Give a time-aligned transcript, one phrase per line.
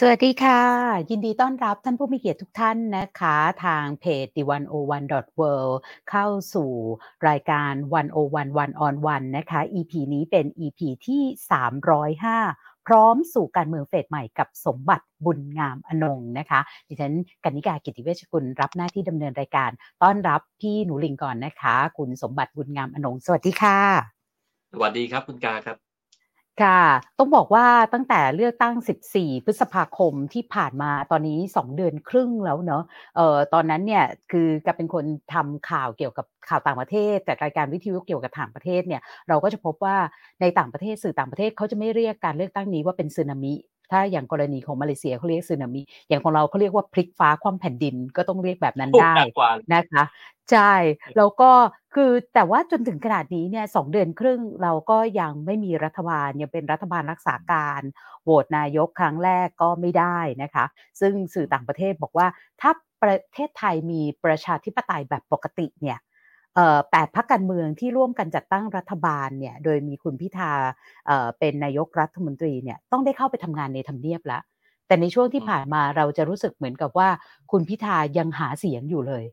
[0.00, 0.62] สวัสดีค่ะ
[1.10, 4.42] ยินดีต้อนรับท่านผู้มีเกียรติทุกท่านนะคะ ทางเพจ the
[4.86, 5.76] 101 world
[6.10, 6.70] เข้าสู่
[7.28, 7.72] รายการ
[8.12, 11.22] 101 one on one นะคะ EP นี้เป็น EP ที่
[12.04, 19.70] 305 พร้อมสู่การเมืองเฟสใหม่กับสมบัติบุญงามอนงนะคะ ดิฉันกนิกากิติเวชกุลรับหน้าที่ดำเนินรายการ
[20.02, 23.78] ต้อนรับพี่หนูลิงก่อนนะคะ คุณสมบัติบุญงามอนง สวัสดีค่ะ
[24.72, 25.87] สวัสดีครับคุณกาครับ
[26.62, 26.82] ค่ะ
[27.18, 32.82] ต้องบอกว่าตั้งแต่เลือกตั้ง 14 พฤษภาคมที่ผ่านมาตอนนี้ 2 เดือนครึ่งแล้วเนาะ
[33.16, 35.04] เอ่อตอนนั้นเนี่ยคือกับเป็นคน
[35.34, 39.96] ทำข่าวเกี่ยวกับข่าวต่างประเทศแต่รายการวิทยุเกี่ยวกับต่างประเทศเนี่ยเราก็จะพบว่า
[40.40, 43.54] ในต่างประเทศสื่อต่างประเทศเขาจะไม่เรียกการเลือกตั้งนี้ว่าเป็นสึนามิ
[43.92, 50.04] ถ้าอย่างกรณีของมาเลเซียเขาเรียกสึนามิอย่างของเราเขาเรียกว่าพลิกฟ้าคว่ำแผ่นดินก็ต้องเรียกแบบนั้นถูกได้หนักกว่านะคะ
[50.50, 50.74] ใช่
[51.16, 51.50] แล้วก็
[51.94, 57.82] คือแต่ว่าจนถึงขนาดนี้เนี่ยสองเดือนครึ่งเราก็ยังไม่มีรัฐบาลยังเป็นรัฐบาลรักษาการ
[58.24, 60.64] โหวตนายกครั้งแรกก็ไม่ได้นะคะ
[61.00, 62.26] ซึ่งสื่อต่างประเทศบอกว่า
[62.60, 62.70] ถ้า
[63.02, 66.07] ประเทศไทยมีประชาธิปไตยแบบปกติเนี่ยเอ่อ
[66.90, 70.52] แปดพักการเมืองที่ร่วมกันจัดตั้งรัฐบาลเนี่ยโดยมีคุณพิธา
[71.06, 74.42] เอ่อเป็นนายกรัฐมนตรีเนี่ยต้องได้เข้าไปทำงานในทำเนียบแล้ว
[74.86, 77.08] แต่ในช่วงที่ผ่านมาเราจะรู้สึกเหมือนกับว่า
[77.50, 79.24] คุณพิธายังหาเสียงอยู่เลย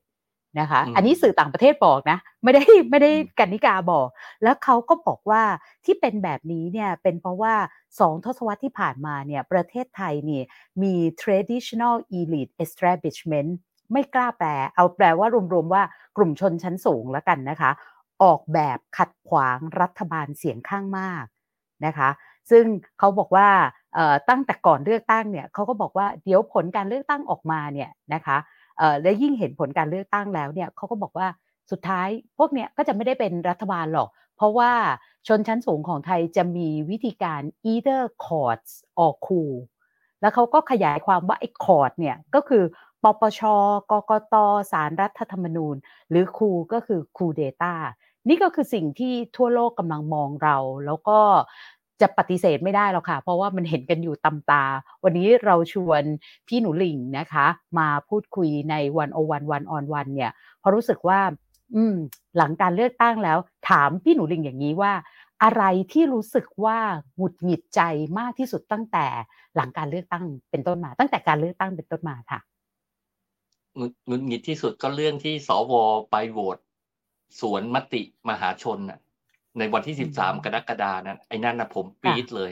[0.59, 4.07] นะคะอืมอันนี้สื่อต่างประเทศบอกนะ ไม่ได้ไม่ได้อืมกันนิกาบอก
[4.43, 5.43] แล้วเขาก็บอกว่า
[5.85, 7.53] ที่เป็นแบบนี้เนี่ยเป็นเพราะว่า
[7.99, 10.41] สองทศวรรษที่ผ่านมาเนี่ยประเทศไทยนี่
[10.83, 13.51] มี traditional elite establishment
[13.91, 15.83] ไม่กล้าแปล เอาแปลว่ารวมๆว่า
[16.17, 17.71] กลุ่มชนชั้นสูงแล้วกันนะคะ
[18.23, 21.25] ออกแบบขัดขวางรัฐบาลเสียงข้างมาก
[21.85, 22.09] นะคะ
[22.51, 22.65] ซึ่ง
[22.99, 23.47] เขาบอกว่า
[24.29, 28.37] ตั้งแต่ก่อนเลือกตั้งเนี่ยเขาก็บอกว่าเดี๋ยวผลการเลือกตั้งออกมาเนี่ยนะคะ
[29.01, 31.27] และยิ่งเห็นผลการเลือกตั้งแล้วเนี่ยเขาก็บอกว่า
[31.71, 34.71] สุดท้ายพวกเนี้ยก็จะไม่ได้เป็นรัฐบาลหรอก เพราะว่า
[35.27, 38.71] ชนชั้นสูงของไทยจะมีวิธีการ either courts
[39.03, 39.53] or coup
[40.21, 42.63] แล้วเขาก็ขยายความว่าไอ้คอร์ดเนี่ยก็คือ
[43.05, 43.41] ปปช
[43.91, 44.35] กกต
[44.71, 45.75] สารรัฐธรรมนูญ
[46.09, 47.73] หรือคูก็คือคูเดต้า
[48.27, 51.19] นี่ก็คือสิ่งที่ทั่วโลกกำลังมองเรา แล้วก็
[52.01, 54.63] จะปฏิเสธไม่ได้หรอกค่ะ เพราะว่ามันเห็นกันอยู่ตำตา
[55.03, 56.03] วันนี้เราชวน
[56.47, 57.47] พี่หนูหลิงนะคะ
[57.79, 61.19] มาพูดคุยในวันโอวันวันออนวันเนี่ยเพราะรู้สึกว่า
[61.75, 61.95] อืม
[62.37, 63.37] หลังการเลือกตั้งแล้ว
[63.69, 64.93] ถามพี่หนูหลิงอย่างนี้ว่า
[65.43, 66.77] อะไรที่รู้สึกว่า
[67.15, 67.81] หงุดหงิดใจ
[68.19, 69.05] มากที่สุดตั้งแต่
[69.55, 72.39] หลังการเลือกตั้งเป็นต้นมา ตั้งแต่การเลือกตั้งเป็นต้นมาค่ะ
[73.79, 75.73] งุดหงุดหงิดที่สุดก็เรื่องที่สว
[76.11, 76.57] ไปโหวต
[77.39, 78.99] สวนมติมหาชนน่ะ
[79.57, 82.51] ในวันที่อืสิบสามมกรกฎานั้นไอ้นั่นนะผมปี๊ค่ะดเลย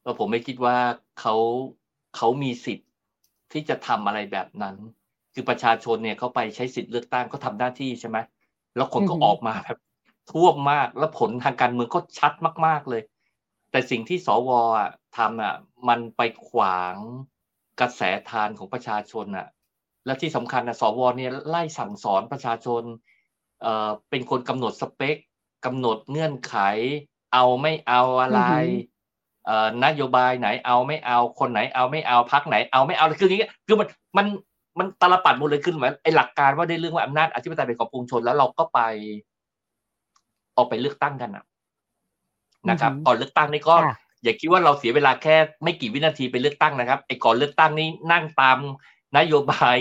[0.00, 0.76] เพราะผมไม่คิดว่า
[1.20, 1.34] เขา
[2.16, 2.88] เขามีสิทธิ์
[3.52, 4.76] ที่จะทำอะไรแบบนั้น
[5.34, 8.18] คือประชาชนเนี่ยเขาไปใช้สิทธิ์เลือกตั้งเขาทำหน้าที่ใช่ไหม
[8.76, 9.78] แล้วคนอือก็หือออกมาแบบ
[10.32, 12.32] ท่วมมากแล้วผลทางการเมืองก็ชัด
[12.66, 13.02] มาก ๆเลย
[13.70, 15.54] แต่สิ่งที่สวอะทำอะ
[15.88, 16.96] มันไปขวาง
[17.80, 19.46] กระแสทานของประชาชนอะ
[20.08, 22.82] และที่สำคัญนะสวเนี่ยไล่สั่งสอนประชาชน
[23.62, 25.16] เอ่อเป็นคนกำหนดสเปค
[25.66, 26.56] กำหนดเงื่อนไข
[27.34, 28.68] เอาไม่เอาอะอืไรอหือ
[29.46, 34.26] เอ่อนโยบายไหนเอาไม่เอาคนไหนเอาไม่เอาพักไหนเอาไม่เอาคืออย่างเงี้ยคือมันมัน
[34.78, 38.80] มันตาลปัดหมดเลยขึ้นเหมือนไอ้หลักการว่าได้เรื่องว่าอำนาจอธิปไตยเป็นของปวงชนแล้วเราก็ไป
[40.56, 41.44] ออกไปเลือกตั้งกันนะ
[42.64, 43.90] อือนะครับหือก่อนเลือกตั้งนี่ก็ค่ะ
[44.22, 48.58] อย่าคิดว่าเราเสียเวลาแค่ไม่กี่วินาทีไปเลือกตั้งนะครับไอ้ก่อนเลือกตั้งนี่นั่งตาม
[49.16, 49.76] นโยบาย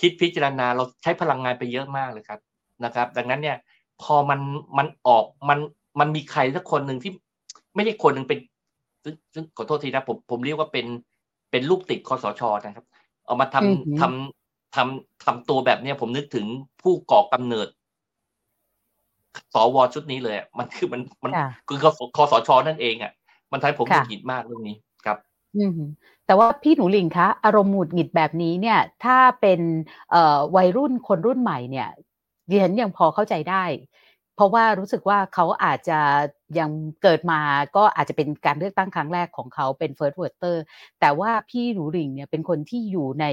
[0.00, 2.40] คิดพิจารณาเราใช้พลังงานไปเยอะมากเลยครับ
[2.84, 3.56] นะครับ ดังนั้นเนี่ย
[4.02, 4.40] พอมัน
[4.78, 5.58] มันออกมัน
[6.00, 7.12] มันมีใครสักคนหนึ่งที่
[7.74, 8.38] ไม่ใช่คนหนึ่งเป็น
[9.04, 10.86] ซึ่งซึ่งขอโทษทีนะผมผมเรียกว่าเป็น
[11.50, 12.86] เป็นลูกติดคอสชนะครับ
[13.26, 16.46] เอามาทำอือหือทำทำทำตัวแบบเนี้ยผมนึกถึง
[16.82, 17.68] ผู้ก่อกำเนิด
[19.54, 21.84] สวชุดนี้เลยอะมันคือมันมันค่ะคือค
[22.16, 23.12] คสชนั่นเองอะ
[23.52, 24.83] มันทำให้ผมหงุค่ะดหงิดมากเรื่องนี้ครับ
[25.56, 25.80] อืม
[26.26, 29.60] แต่ว่าพี่หนูหลิงคะอารมณ์หงุดหงิดแบบนี้เนี่ย ถ้าเป็น
[30.10, 31.88] เอ่อวัยรุ่นคนรุ่นใหม่เนี่ย
[32.48, 33.64] ดิฉันยังพอเข้าใจได้
[34.36, 35.98] เพราะว่ารู้สึกว่าเขาอาจจะ
[36.58, 36.70] ยัง
[37.02, 37.40] เกิดมา
[37.76, 40.56] ก็อาจจะเป็นการเลือกตั้งครั้งแรกของเขาเป็น first voter
[41.00, 43.26] แต่ว่าพี่หนูหลิงเนี่ยเป็นคนที่อยู่ใน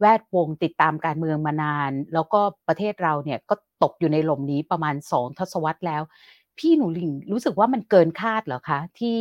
[0.00, 6.02] แวดวงติดตามการเมืองมานาน แล้วก็ประเทศเราเนี่ยก็ตกอยู่ในหล่มนี้ประมาณสองทศวรรษแล้ว
[6.60, 9.18] พี่หนูหลิงรู้สึกว่ามันเกินคาดเหรอคะ ที่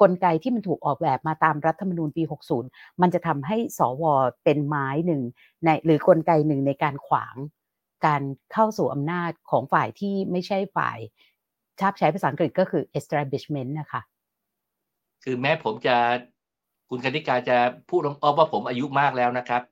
[0.00, 2.22] กลไกที่มันถูกออกแบบมาตามรัฐธรรมนูญปี
[2.62, 4.04] 60 มันจะทำให้สว
[4.44, 5.22] เป็นไม้หนึ่ง
[5.64, 7.36] ในหรือกลไกหนึ่งในการขวาง
[8.06, 8.22] การ
[8.52, 10.98] เข้าสู่อำนาจของฝ่ายที่ไม่ใช่ฝ่าย
[11.80, 14.02] ชาบใช้ภาษาอังกฤษก็คือ establishment นะคะ
[15.24, 15.96] คือแม้ผมจะ
[16.88, 17.56] คุณกนิกาจะ
[17.88, 19.62] พูดอ้อมๆว่าผมอายุมากแล้วนะครับ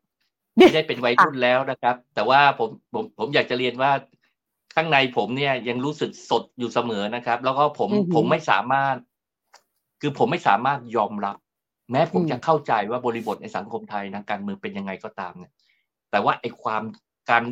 [0.56, 3.90] ไม่ได้เป็นวัยรุ่นแล้วนะครับ แต่ว่าผมผมผมอยากจะเรียนว่า
[4.74, 8.96] ข้างในผมเนี่ยยังรู้สึกสดอยู่เสมอนะครับ แล้วก็ผมอือหือผมไม่สามารถ
[10.00, 11.36] คือผมไม่สามารถยอมรับ
[11.90, 15.52] แม้ผมอืมจะเข้าใจว่าบริบทในสังคมไทยนะการเมืองเป็นยังไงก็ตามเนี่ย
[16.10, 16.82] แต่ว่าไอ้ความ
[17.30, 17.44] การ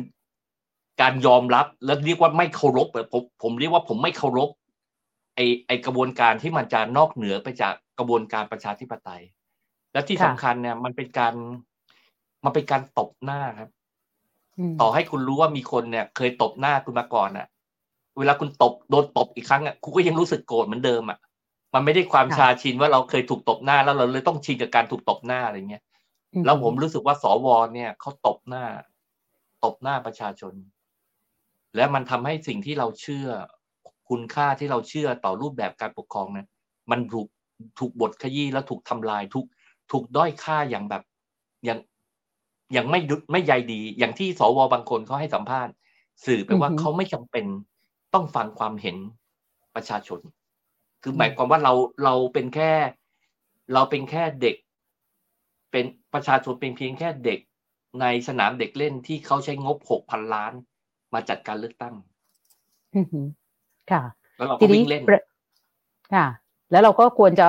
[1.01, 4.49] การยอมรับแล้วเรียกว่าไม่เคารพแบบผมผมเรียกว่าผมไม่เคารพ
[5.35, 9.23] ไอ้ไอ้กระบวนการที่มันจะนอกเหนือไปจากกระบวนการประชาธิปไตย
[9.93, 11.33] และที่ค่ะสำคัญเนี่ย มันเป็นการ
[12.43, 13.76] มันเป็นการตบหน้าครับม
[14.81, 17.47] ต่อให้คุณรู้ว่ามีคนเนี่ย เคยตบหน้าคุณมาก่อนอะ
[18.17, 21.17] เวลาคุณตบโดนตบอีกครั้งอะคุณก็ยังรู้สึกโกรธเหมือนเดิมอะ
[21.73, 25.83] มันไม่ได้ความค่ะชาชินว่าเราเคยถูกตบหน้าแล้วเราเลยต้องชินกับการถูกตบหน้าอะไรเงี้ย
[26.33, 28.65] อืแล้วผมรู้สึกว่าสวเนี่ยเขาตบหน้า
[29.63, 30.53] ตบหน้าประชาชน
[31.75, 33.27] และมันทำให้สิ่งที่เราเชื่อ
[34.09, 36.47] คุณค่าที่เราเชื่อต่อรูปแบบการปกครองเนี่ย
[36.91, 37.27] มันถูก
[37.79, 39.45] ถูกบทขยี้แล้วถูกทำลายถูก
[39.91, 41.03] ถูกด้อยค่าอย่างแบบ
[41.65, 41.96] อย่างอ
[42.75, 45.73] ย่างไม่ดุไม่ใยดี อย่างที่สวบางคนเขาให้สัมภาษณ์
[46.25, 47.45] สื่อไปว่าอือฮึเขาไม่จำเป็น
[48.13, 48.97] ต้องฟังความเห็น
[49.75, 50.19] ประชาชน
[51.01, 51.73] คือหมายความว่าเรา
[52.03, 52.71] เราเป็นแค่
[53.73, 54.55] เราเป็นแค่เด็ก
[55.71, 57.39] เป็นประชาชนเป็นเพียงแค่เด็ก
[58.01, 60.53] ในสนามเด็กเล่นที่เขาใช้งบหกพันล้าน
[61.13, 61.95] มาจัดการเลือกตั้ง
[62.95, 63.25] อือหือ
[63.91, 64.03] ค่ะ
[64.37, 65.21] แล้วเราทีก็นี้วิ่งเล่นประ
[66.13, 66.27] ค่ะ
[66.71, 67.47] แล้วเราก็ควรจะ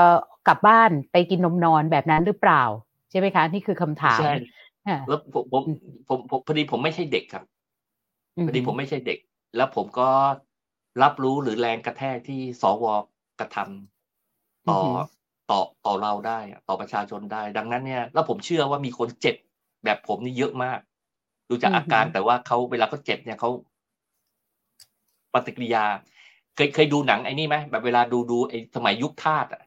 [0.48, 2.62] กลับบ้านไปกินนมนอนแบบนั้นหรือเปล่า
[3.10, 4.57] ใช่ไหมคะ นี่คือคำถามใช่อ่า
[5.06, 7.44] แล้วผมผมอืมผมผมพอดีผมไม่ใช่เด็กครับ
[8.37, 9.19] อืพอดีผมไม่ใช่เด็ก
[9.56, 10.08] แล้วผมก็
[11.02, 12.85] รับรู้หรือแรงกระแทกที่สว
[13.40, 14.85] กระทำต่ออ
[15.50, 19.37] ต่อต่อเราได้อะต่อประชาชนได้ ดังนั้นเนี่ย แล้วผมเชื่อว่ามีคนเจ็บ
[19.85, 20.79] แบบผมนี่เยอะมาก
[21.49, 23.50] ดูจากอาการแต่ว่าเขาเวลาเขาเจ็บเนี่ยเขา
[25.35, 25.85] ปฏิกิริยา
[26.55, 29.62] เคยเคยดูหนังไอ้นี่ไหมแบบเวลาดูดูไอ้สมัยยุคทาสอะ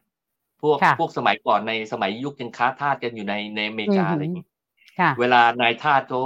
[0.62, 4.51] พวกค่ะพวกสมัยก่อนในสมัยยุคยังค้าทาสกันอยู่ในในอเมริกาอือหือออะไรอย่างนี้ค่ะ
[5.18, 6.20] เวลานายทาสเขา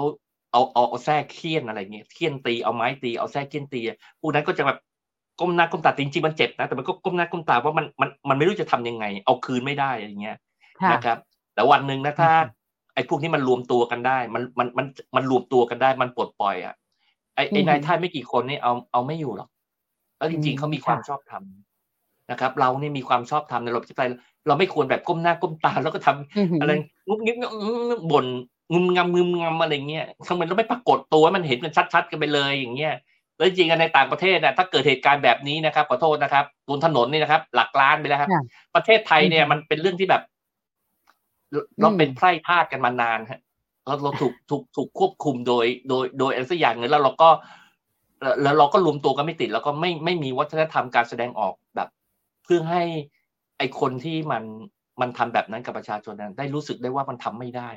[0.53, 4.79] เอาเอาเอาแส้เคี่ยนอะไรเงี้ยเคี่ยนตีเอาไม้ตีเอาแส้เคี่ยนตีอะพวกนั้นก็จะแบบ
[5.41, 10.37] ก้มหน้าก้มตาจริงๆมันเจ็บนะ แต่มันก็ก้มหน้าก้มตาว่ามันมันมันไม่รู้จะทำยังไง เอาคืนไม่ได้อะไรเงี้ย
[10.81, 11.17] ค่ะนะครับ
[11.55, 14.87] แต่วันหนึ่งนะถ้าอืมไอ้พวกนี้มันรวมตัวกันได้ มันมันมัน
[15.17, 16.75] มันรวมตัวกันได้ มันปลดปล่อยอะ
[17.35, 19.49] ไอ้ไอ้อือฮึนายทาสไม่กี่คนนี่เอาเอาไม่อยู่หรอก
[20.19, 21.45] แล้วจริงอืๆมเขามีความค่ะชอบธรรม
[22.31, 24.11] นะครับ เรานี่มีความชอบธรรมในระบบประชาธิปไตย
[24.47, 26.71] เราไม่ควรแบบก้มหน้าก้มตาแล้วก็ทำอือหืออะไร
[27.09, 27.37] งุบงิบ
[28.11, 28.27] บ่น
[28.73, 32.95] งุมงำงุมงำอะไรเงี้ยทำไมเราไม่ปรากฏตัวให้มันเห็นกันชัด ๆ กันไปเลยอย่างเงี้ย
[33.37, 38.43] แล้วจริงๆกันในต่างประเทศนะถ้าเกิดเหตุการณ์แบบนี้นะครับขอโทษนะครับบนถนนนี่นะครับ หลักล้านไปแล้วครับค่ะ
[38.75, 40.23] ประเทศไทยเนี่ยอืมมันเป็นเรื่องที่แบบ
[41.53, 43.41] เราเราเป็นไพร่ทาสกันมานานฮะ
[43.87, 47.29] เราเราถูกถูกถูกควบคุมโดย โดยโดยอะไรสักอย่างหนึ่งแล้วเราก็
[48.23, 51.89] แล้วแล้วเราก็รวมตัวกันไม่ติด แล้วก็ไม่ไม่มีวัฒนธรรมการแสดงออกแบบ
[52.45, 52.83] เพื่อให้
[53.59, 54.43] ไอคนที่มัน
[55.01, 57.71] มันทำแบบนั้นกับประชาชนนั้นได้รู้สึกได้ว่ามันทำไม่ได้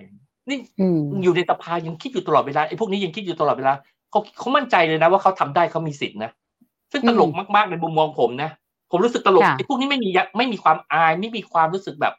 [0.50, 3.74] นี่อืมอยู่ในสภายังคิดอยู่ตลอดเวลาไอ้พวกนี้ยังคิดอยู่ตลอดเวลา
[4.12, 6.32] เขาเขามั่นใจเลยนะว่าเขาทำได้เขามีสิทธินะ
[6.92, 8.52] ซึ่งตลกมากๆในมุมมองผมนะ
[8.92, 12.14] ผมรู้สึกตลกค่ะไอ้พวกนี้ไม่มียะไม่มีความอายไม่มีความรู้สึกแบบ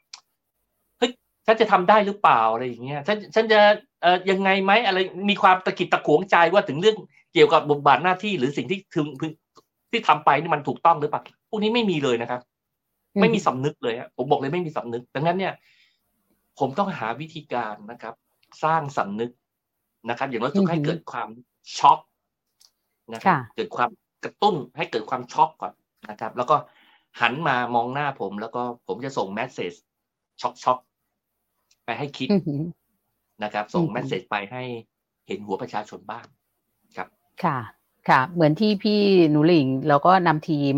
[0.99, 1.11] เฮ้ย
[1.47, 3.61] ฉันจะทำได้หรือเปล่าอะไรอย่างเงี้ยฉันฉันจะ
[4.03, 4.99] เอ่อยังไงไหมอะไร
[5.31, 6.97] มีความตะกิดตะขวงใจว่าถึงเรื่อง
[7.35, 9.31] เกี่ยวกับบทบาทหน้าที่หรือสิ่งที่ถึงพึง
[9.91, 12.41] ที่ทำไปนี่มันถูกต้องหรือเปล่าพวกนี้ไม่มีเลยนะครับ
[13.21, 15.53] ไม่มีสำนึกเลยอะผมบอกเลยไม่มีสำนึก ดังนั้นเนี่ย
[16.61, 18.15] ผมต้องหาวิธีการนะครับ
[18.65, 19.31] สร้างสำนึก
[20.09, 21.29] นะครับ อย่างน้อยสุดให้อือหือเกิดความ
[21.79, 21.99] ช็อก
[23.15, 23.91] นะครับค่ะเกิดความ
[24.25, 25.75] กระตุ้นให้เกิดความช็อกก่อน
[26.11, 26.57] นะครับ แล้วก็
[27.21, 29.73] หันมามองหน้าผม แล้วก็ผมจะส่ง message
[30.41, 30.79] ช็อกช็อก
[31.85, 32.63] ไปให้คิดอือหือ
[33.43, 34.63] นะครับ ส่งอือหือแมสเซจไปให้
[35.27, 36.27] เห็นหัวประชาชนบ้าง
[36.97, 37.09] ครับ
[37.45, 37.59] ค่ะ
[38.09, 40.75] ค่ะเหมือนที่พี่หนูหริ่งแล้วก็นำทีม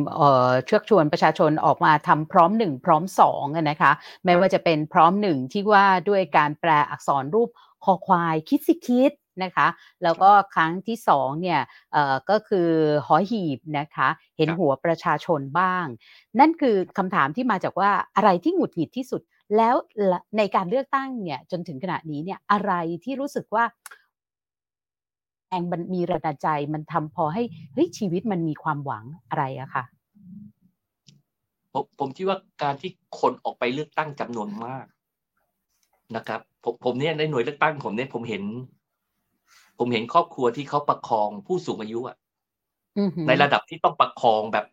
[0.67, 3.93] เชิญชวนประชาชนออกมาทำพร้อมหนึ่งพร้อมสองนะคะ
[4.25, 7.49] ไม่ว่าจะเป็นพร้อมหนึ่งที่ว่าด้วยการแปรอักษรรูป
[7.85, 9.12] คอควายคิดสิคิด
[9.43, 9.67] นะคะ
[10.02, 11.61] แล้วก็ครั้งที่สองเนี่ย
[12.31, 12.69] ก็คือ
[13.07, 15.87] หอหีบนะคะเห็นหัวประชาชนบ้าง
[16.41, 19.23] นั่นคือคำถามที่มาจากว่าอะไรที่หงุดหงิดที่สุด
[19.57, 19.75] แล้ว
[20.38, 22.73] ในการเลือกตั้งเนี่ยจนถึงขณะนี้เนี่ยอะไร
[23.05, 23.64] ที่รู้สึกว่า
[25.61, 27.42] งมันมีแรงดันใจมันทำพอให้
[27.75, 29.85] เฮ้ยชีวิตมันมีความหวังอะไรอะค่ะ
[31.73, 32.90] ผมผมคิดว่าการที่
[33.21, 34.87] คนออกไปเลือกตั้งจำนวนมาก
[36.16, 38.42] นะครับ ผมผมเนี่ยในหน่วยเลือกตั้งผมเนี่ยผมเห็น
[39.78, 42.16] ผมเห็นครอบครัวที่เขาประคองผู้สูงอายุอะ
[42.99, 44.66] อือหือในระดับที่ต้องประคองแบบ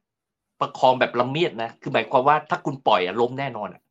[0.61, 3.81] ประคองแบบละเมียดนะคือหมายความว่าถ้าคุณปล่อยอะล้มแน่นอนอะ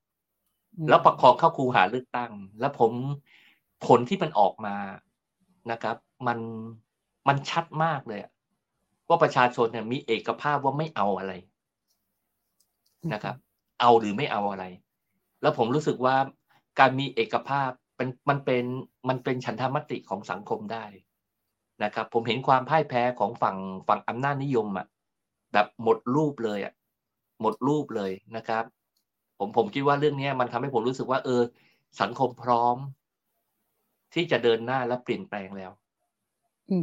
[0.78, 2.30] อืมแล้วประคองเข้าคูหาเลือกตั้ง
[2.60, 2.92] แล้วผม
[3.86, 4.74] ผลที่มันออกมา
[5.70, 5.96] นะครับ
[6.26, 6.38] มัน
[7.28, 8.20] มันชัดมากเลย
[9.08, 11.32] ว่าประชาชนเนี่ยมีเอกภาพว่าไม่เอาอะไร
[13.12, 13.36] นะครับ
[13.80, 14.64] เอาหรือไม่เอาอะไร
[15.42, 16.16] แล้วผมรู้สึกว่า
[16.78, 18.64] การมีเอกภาพเป็นมันเป็น
[19.08, 20.84] มันเป็นฉันทามติของสังคมได้
[21.84, 23.56] นะครับ ผมเห็นความพ่ายแพ้ของฝั่ง
[23.88, 24.86] ฝั่งอำนาจนิยมอะ
[25.52, 26.72] แบบหมดรูปเลยอะ
[27.40, 28.64] หมดรูปเลยนะครับ
[29.38, 31.42] ผมผมคิดว่าเรื่องนี้มันทำให้ผมรู้สึกว่า เออ
[32.00, 32.76] สังคมพร้อม
[34.14, 35.70] ที่จะเดินหน้าและเปลี่ยนแปลงแล้ว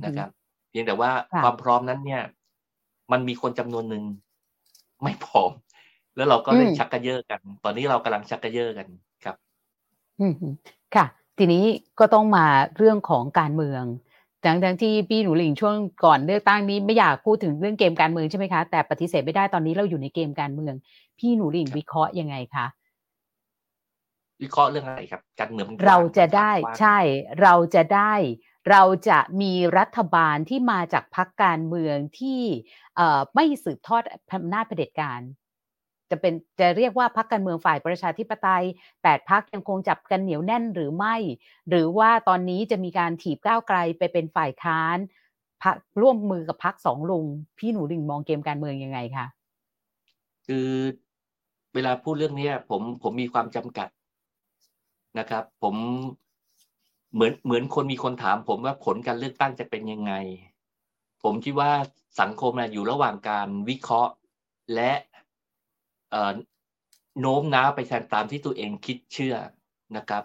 [0.05, 0.29] นะครับ
[0.69, 1.11] เพียงแต่ว่า
[1.43, 2.23] ความพร้อมนั้นเนี่ย
[3.11, 4.03] มันมีคนจำนวนหนึ่ง
[5.03, 5.51] ไม่พร้อม
[6.15, 8.87] แล้วเราก็เล่นชักกระเยอะกัน ตอนนี้เรากำลังชักกระเยอะกัน
[9.23, 9.35] ครับ
[10.19, 10.33] อืม
[10.95, 11.05] ค่ะ
[11.37, 11.63] ทีนี้
[11.99, 12.45] ก็ต้องมา
[12.77, 13.83] เรื่องของการเมือง
[14.45, 20.73] ทั้งทั้งที่พี่หนูหลิงช่วงก่อนเลือกตั้งนี้ไม่อยากพูดถึงเรื่องเกมการเมืองใช่ไหมคะแต่ปฏิเสธไม่ได้ตอนนี้เราอยู่ในเกมการเมือง
[21.19, 22.65] พี่หนูหลิงวิเคราะห์ยังไงคะ
[24.41, 26.97] วิเคราะห์เรื่องอะไรครับ การเมืองเราจะได้ใช่
[27.41, 28.13] เราจะได้
[28.71, 32.41] เราจะมีรัฐบาลที่มาจากพรรคการเมืองที่
[33.35, 35.21] ไม่สืบทอดอำนาจเผด็จการ
[36.11, 38.65] จะเป็นจะเรียกว่าพรรคการเมืองฝ่ายประชาธิปไตย
[39.03, 41.15] แปดพรรคยังคงจับกันเหนียวแน่นหรือไม่
[41.69, 44.97] หรือว่าตอนนี้จะมีการถีบก้าวไกลไปเป็นฝ่ายค้าน
[45.63, 47.25] พักร่วมมือกับพรรคสองลุง
[47.57, 49.25] พี่หนูดึงมองเกมการเมืองยังไงคะ
[50.47, 50.67] คือ
[51.73, 53.89] เวลาพูดเรื่องนี้ผมผมมีความจำกัด
[55.19, 55.75] นะครับ ผม
[57.13, 60.13] เหมือนเหมือนคนมีคนถามผมว่าผลการเลือกตั้งจะเป็นยังไง
[61.23, 61.71] ผมคิดว่า
[62.21, 64.13] สังคมนะอยู่ระหว่างการวิเคราะห์
[64.75, 64.91] และ
[67.19, 69.35] โน้มน้าวไปแทนตามที่ตัวเองคิดเชื่อ
[69.97, 70.23] นะครับ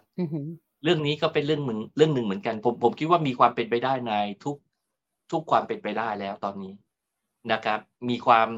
[0.85, 4.13] เรื่องนี้ก็เป็นเรื่องหนึ่งเรื่องหนึ่งเหมือนกัน ผมผมคิดว่ามีความเป็นไปได้ใน
[4.45, 4.57] ทุก
[5.33, 6.75] ทุกความเป็นไปได้แล้วตอนนี้
[7.53, 8.49] นะครับ มีความ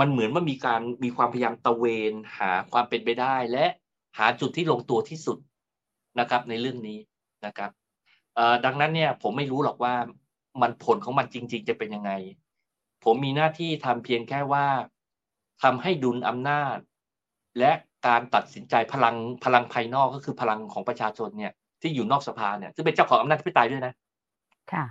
[0.00, 3.66] มันเหมือนว่ามีการมีความพยายามตะเวน หาความเป็นไปได้ และ
[4.18, 5.38] หาจุดที่ลงตัวที่สุด
[6.20, 6.98] นะครับ ในเรื่องนี้
[7.46, 7.70] นะครับ
[8.64, 9.94] ดังนั้นเนี่ยผมไม่รู้หรอกว่า
[10.62, 12.12] มันผลของมันจริง ๆ จะเป็นยังไง
[13.04, 14.66] ผมมีหน้าที่ทำเพียงแค่ว่า
[15.62, 16.76] ทำให้ดุลอำนาจ
[17.58, 17.72] และ
[18.06, 23.94] การตัดสินใจพลังพลังภายนอกก็คือพลังของประชาชนเนี่ย ที่อยู่นอกสภาเนี่ยซึ่งเป็นเจ้าของอำนาจที่ตายด้วยนะ
[24.72, 24.86] ค่ะ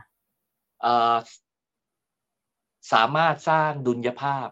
[2.94, 4.48] สามารถสร้างดุลยภาพ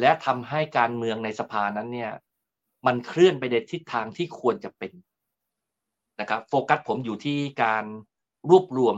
[0.00, 2.12] และทำให้การเมืองในสภานั้นเนี่ย
[2.86, 4.92] มันเคลื่อนไปในทิศทางที่ควรจะเป็น
[6.22, 7.84] นะครับโฟกัสผมอยู่ที่การ
[8.50, 8.96] รวบรวม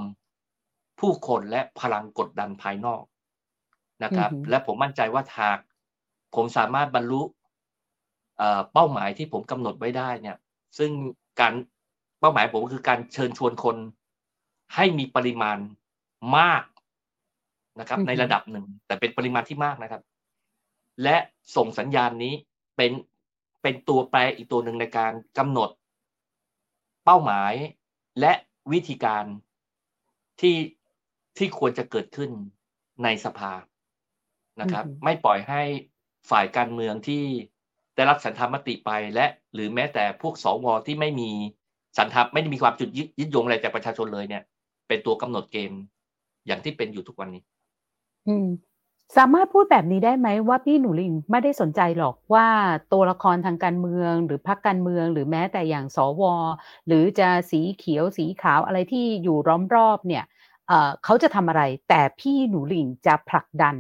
[1.01, 3.03] ผู้คนและพลังกดดันภายนอก
[4.05, 5.59] นะครับ และผมมั่นใจว่าหาก
[6.35, 7.23] ผมสามารถบรรลุ
[8.73, 10.37] เป้าหมายที่ผมกำหนดไว้ได้เนี่ย
[10.79, 10.91] ซึ่ง
[11.41, 11.53] การ
[12.21, 13.77] เป้าหมายผมก็คือการเชิญชวนคน
[14.75, 15.59] ให้มีปริมาณ
[16.39, 16.63] มาก
[17.81, 20.03] นะครับ ในระดับหนึ่ง แต่เป็นปริมาณที่มากนะครับ
[21.03, 21.17] และ
[21.57, 22.33] ส่งสัญญาณนี้
[22.77, 22.93] เป็น
[23.63, 25.71] เป็นตัวแปรอีกตัวหนึ่งในการกำหนด
[27.05, 27.53] เป้าหมาย
[28.21, 28.33] และ
[28.73, 29.25] วิธีการ
[30.41, 30.57] ที่
[31.39, 32.31] ที่ควรจะเกิดขึ้น
[33.05, 33.53] ในสภา
[34.61, 35.63] นะครับ ไม่ปล่อยให้
[36.31, 37.23] ฝ่ายการเมืองที่
[37.97, 41.31] ได้รับสันธรรมติไปและ หรือแม้แต่พวกสวที่ไม่มี
[41.99, 44.43] สันทับไม่ได้มีความจุดยึดโยงอะไรจากประชาชนเลยเนี่ย
[44.89, 45.73] เป็นตัวกำหนดเกม
[46.47, 47.43] อย่างที่เป็นอยู่ทุกวันนี้
[48.27, 48.47] อืม
[49.17, 52.49] สามารถพูดแบบนี้ได้ไหมว่าพี่หนูลิงไม่ได้สนใจหรอกว่า
[52.93, 56.23] ตัวละครทางการเมือง หรือพรรคการเมืองหรือแม้แต่อย่างสว
[56.87, 60.25] หรือจะสีเขียวสีขาวอะไรที่อยู่ร้อมรอบเนี่ย
[60.69, 63.77] เเขาจะทำอะไร แต่พี่หนูลิงจะผลักดัน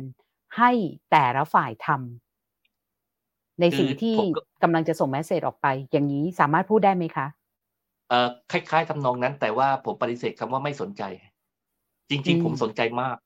[0.56, 0.70] ให้
[1.10, 4.16] แต่ละฝ่ายทำในสิ่งที่
[4.62, 7.26] กำลังจะส่งแมสเซจออกไป อย่างนี้สามารถพูดได้ไหมคะ
[8.08, 11.02] เอ่อคล้ายๆทำนองนั้น แต่ว่าผมปฏิเสธคำว่าไม่สนใจ
[12.10, 13.16] จริง ๆ ผมสนใจมาก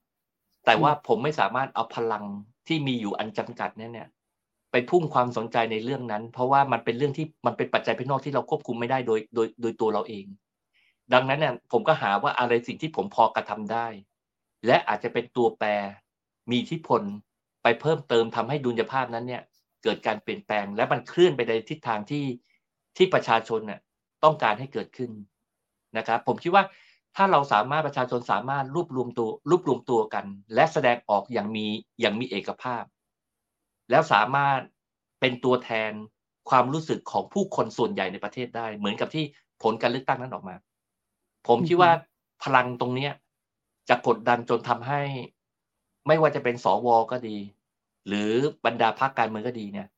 [0.69, 2.25] แต่ว่าผมไม่สามารถเอาพลัง
[2.69, 4.09] ที่มีอยู่อันจำกัดนี้เนี่ย
[4.73, 10.27] ไปพุ่งความสนใจในเรื่องนั้น เพราะว่ามันเป็นเรื่องที่มันเป็นปัจจัยภายนอกที่เราควบคุมไม่ได้โดยโดยโดยตัวเราเอง
[11.13, 13.87] ดังนั้นเนี่ยผมก็หาว่าอะไรสิ่งที่ผมพอกระทำได้
[14.67, 15.69] และอาจจะเป็นตัวแปร
[16.51, 17.03] มีอิทธิพล
[17.63, 19.43] ไปเพิ่มเติมทำให้ดุลยภาพนั้นเนี่ย
[19.83, 22.25] เกิดการเปลี่ยนแปลง และมันเคลื่อนไปในทิศทางที่
[22.97, 23.81] ที่ประชาชนเนี่ย
[24.25, 25.11] ต้องการให้เกิดขึ้น
[25.97, 26.65] นะครับผมคิดว่า
[27.21, 31.67] ถ้าเราสามารถประชาชนสามารถรวบรวมตัวรวบรวมตัวกัน และแสดงออกอย่างมี
[32.01, 32.85] อย่างมีเอกภาพ
[33.91, 34.61] แล้วสามารถ
[35.21, 35.93] เป็นตัวแทน
[36.51, 39.25] ความรู้สึกของผู้คนส่วนใหญ่ในประเทศได้ เหมือนกับที่
[39.63, 40.55] ผลการเลือกตั้งนั้นออกมา
[41.49, 41.93] ผมคิดว่า
[42.43, 43.09] พลังตรงนี้
[43.89, 45.01] จะกดดันจนทำให้
[46.07, 47.37] ไม่ว่าจะเป็นสวก็ดี
[48.07, 48.31] หรือ
[48.67, 49.89] บรรดาพรรคการเมืองก็ดีเนี่ย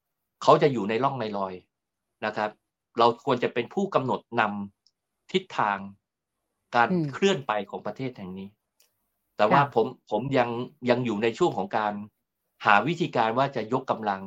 [0.42, 1.54] เขาจะอยู่ในร่องในรอย
[2.26, 2.50] นะครับ
[2.98, 5.78] เราควรจะเป็นผู้กำหนดนำทิศทาง
[6.76, 8.48] การเคลื่อนไปของประเทศแห่งนี้
[9.36, 10.50] แต่ว่าผมผมยัง
[10.90, 11.92] ยังอยู่ในช่วงของการ
[12.66, 14.22] หาวิธีการว่าจะยกกำลัง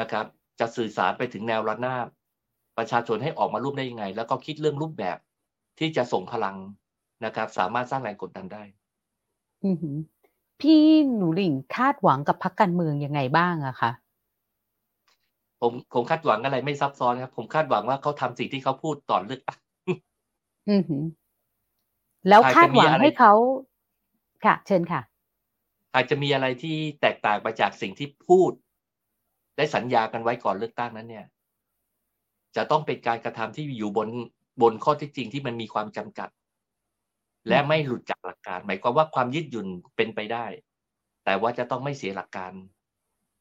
[0.00, 0.26] นะครับ
[0.60, 2.06] จะสื่อสารไปถึงแนวระนาบ
[2.78, 5.18] ประชาชนให้ออกมาร่วมได้ยังไง แล้วก็คิดเรื่องรูปแบบ
[5.78, 6.56] ที่จะส่งพลัง
[7.24, 8.62] นะครับ สามารถสร้างแรงกดดันได้
[9.64, 9.70] อื
[10.60, 10.82] พี่
[11.16, 13.90] หนูหลิงคาดหวังกับพรรคการเมืองยังไงบ้างอะคะ
[15.60, 19.60] ผมผมคาดหวังอะไรไม่ซับซ้อนครับ ผมคาดหวังว่าเขาทำสิ่งที่เขาพูดตอนเลือกตั้ง
[20.68, 21.02] อือหือ
[22.28, 23.32] แล้วคาดหวังให้เขา
[24.44, 25.00] ค่ะ เชิญค่ะ
[25.94, 28.52] อาจจะมีอะไรที่แตกต่างไปจากสิ่งที่พูด
[29.56, 31.26] ได้สัญญากันไว้ก่อนเลือกตั้งนั้นเนี่ย
[32.56, 34.08] จะต้องเป็นการกระทำที่อยู่บน
[34.62, 36.28] บนข้อเท็จจริงที่มันมีความจำกัด
[37.48, 39.66] และไม่หลุดจากหลักการ หมายความว่าความยืดหยุ่น
[39.96, 40.46] เป็นไปได้
[41.24, 42.52] แต่ว่าจะต้องไม่เสียหลักการ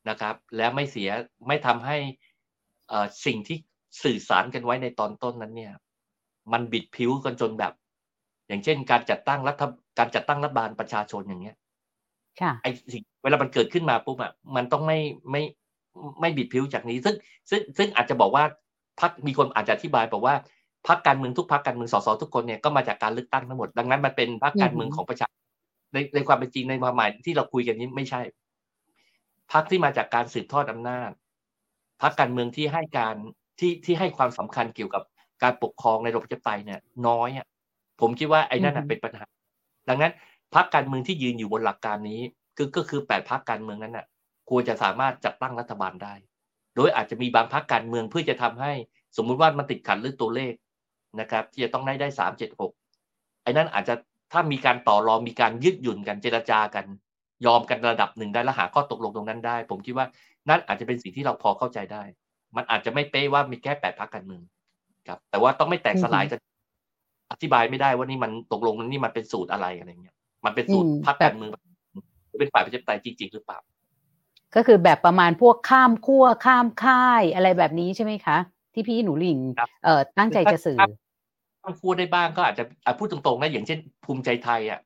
[0.09, 1.09] นะครับ และไม่เสีย
[1.47, 1.97] ไม่ทำให้
[3.25, 3.57] สิ่งที่
[4.03, 5.73] สื่อสารกันไว้ในตอนต้นนั้นเนี่ย
[6.51, 7.73] มันบิดผิวกันจนแบบ
[8.47, 9.63] อย่างเช่น การจัดตั้งรัฐ
[9.99, 11.57] การจัดตั้งรัฐบาลประชาชนอย่างเงี้ย
[12.41, 14.99] ค่ะไอ้สิ่งเวลามันเกิดขึ้นมาปุ๊บอะมันต้องไม่
[15.31, 15.41] ไม่
[16.21, 17.15] ไม่บิดผิวจากนี้ ซึ่ง
[17.49, 18.43] ซึ่งซึ่งอาจจะบอกว่า
[18.99, 20.35] พักมีคนอาจจะอธิบายบอกว่า
[20.87, 25.27] พักการเมืองทุกพักการเมืองสสทุกคนเนี่ยก็มาจากการเลือกตั้งทั้งหมดดังนั้นมันเป็นพักการเมืองของประชา
[25.93, 28.21] ในในความเป็นจริงในความหมายที่เราคุยกันนี้ไม่ใช่
[29.53, 31.11] พักที่มาจากการสืบทอดอำนาจ
[32.01, 33.15] พักการเมืองที่ให้การ
[33.59, 35.03] ที่ที่ให้ความสำคัญเกี่ยวกับ
[35.43, 37.47] การปกครองในระบบประชาธิปไตยเนี่ย น้อยอะ
[38.01, 39.25] ผมคิดว่าไอ้นั่นเป็นปัญหา
[39.89, 40.13] ดังนั้น
[40.55, 42.21] พักการเมืองที่ยืนอยู่บนหลักการนี้
[42.57, 44.05] คือก็คือแปดพักการเมืองนั้นน่ะ
[44.49, 46.13] ควรจะสามารถจัดตั้งรัฐบาลได้
[46.75, 48.73] โดยอาจจะมีบางพักการเมืองเพื่อจะทำให้
[49.17, 50.53] สมมุติว่ามันติดขัดเรื่องตัวเลข
[51.19, 52.71] นะครับ ที่จะต้องได้ได้สามเจ็ดหก
[53.43, 53.95] ไอ้นั่นอาจจะ
[54.31, 56.85] ถ้ามีการต่อรองมีการยืดหยุ่นกันเจรจากัน
[57.45, 60.05] ยอมกันระดับหนึ่งได้และหาข้อตกลงตรงนั้นได้ ผมคิดว่า
[60.49, 62.03] นั่นอาจจะเป็นสิ่งที่เราพอเข้าใจได้
[62.55, 64.41] มันอาจจะไม่เป๊ะว่ามีแค่แปดพักการเมือง
[65.07, 66.39] ครับ แต่ว่าต้องไม่แตกสลายกัน
[67.31, 70.15] อธิบายไม่ได้ว่านี่มันตกลงนี่มันเป็นสูตรอะไรอะไรเงี้ย
[70.45, 71.51] มันเป็นสูตรพักการเมือง
[72.39, 73.59] เป็นฝ่ายประชาธิปไตยจริง ๆ หรือเปล่า
[74.55, 78.37] ก็คือแบบประมาณพวกข้ามขั้วข้ามค่ายอะไรแบบนี้ใช่ไหมคะ
[78.73, 79.39] ที่พี่หนูหลิง
[79.83, 80.79] เอ่อตั้งใจจะสื่อ
[81.63, 82.63] ข้ามขั้วได้บ้างก็อาจจะ
[82.97, 84.79] พูดตรงๆนะอย่างเช่น ภูมิใจไทยอะ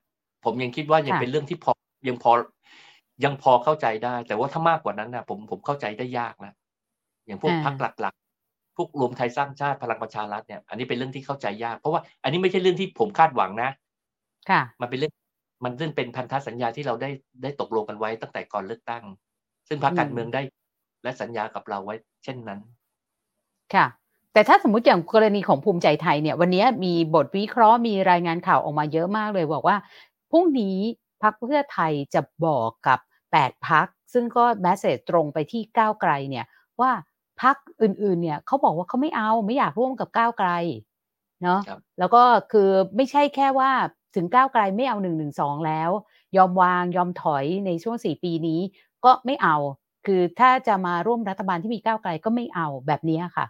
[0.44, 1.72] ผมยังคิดว่ายังเป็นเรื่องที่พอ
[2.08, 2.32] ยังพอ
[3.24, 6.52] ยังพอเข้าใจได้ แต่ว่าถ้ามากกว่านั้นนะผมผมเข้าใจได้ยากนะ
[7.26, 8.21] อย่างพวกพรรคหลักๆ
[8.76, 13.70] พวกรวมไทยสร้างชาติพลังประชารัฐเนี่ยอันนี้เป็นเรื่องที่เข้าใจยาก เพราะว่าอันนี้ไม่ใช่เรื่องที่ผมคาดหวังนะ
[14.50, 15.14] ค่ะ มันเป็นเรื่อง
[15.64, 17.10] มันซึ่งเป็นพันธสัญญาที่เราได้
[17.42, 19.04] ได้ตกลงกันไว้ตั้งแต่ก่อนเลือกตั้ง
[19.68, 20.42] ซึ่งพรรคการเมืองได้
[21.02, 22.60] และสัญญากับเราไว้ เช่นนั้น
[23.74, 23.86] ค่ะ
[24.32, 29.76] แต่ถ้าสมมุติอย่างกรณีของภูมิใจไทยเนี่ย วันนี้มีบทวิเคราะห์มีรายงานข่าวออกมาเยอะมากเลยบอกว่า
[30.30, 30.78] พรุ่งนี้
[31.22, 32.98] พรรคเพื่อไทยจะบอกกับ
[33.32, 36.46] แปดพักซึ่งก็แมสเซจตรงไปที่ก้าวไกลเนี่ย
[36.80, 36.90] ว่า
[37.42, 40.50] พักอื่นๆเนี่ยเขาบอกว่าเขาไม่เอาไม่อยากร่วมกับก้าวไกล
[41.42, 41.60] เนาะ
[41.98, 43.70] แล้วก็คือไม่ใช่แค่ว่า
[44.14, 45.90] ถึงก้าวไกลไม่เอาหนึ่งหนึ่งสองแล้ว
[46.36, 48.60] ยอมวางยอมถอยในช่วงสี่ปีนี้
[49.04, 49.56] ก็ไม่เอา
[50.06, 53.46] คือถ้าจะมาร่วมรัฐบาลที่มีก้าวไกลก็ไม่เอาแบบนี้ค่ะ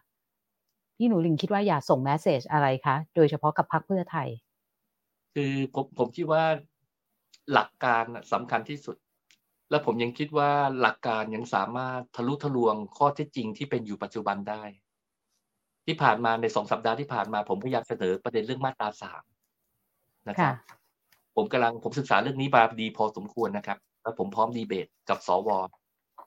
[0.96, 4.28] พี่หนูลิงคิดว่าอยากส่งแมสเซจอะไรคะโดยเฉพาะกับพรรคเพื่อไทย
[5.34, 6.44] คือผมผมคิดว่า
[7.52, 8.96] หลักการสำคัญที่สุด
[9.72, 14.62] และผมยังคิดว่าหลักการยังสามารถทะลุทะลวงข้อเท็จจริงที่เป็นอยู่ปัจจุบันได้
[15.86, 19.22] ที่ผ่านมาในสองสัปดาห์ที่ผ่านมา ผมพยายามเสนอประเด็นเรื่องมาตราสาม
[20.28, 20.54] นะครับ
[21.36, 25.50] ผมกำลังผมศึกษาเรื่องนี้มาดีพอสมควรนะครับ แล้วผมพร้อมดีเบตกับสว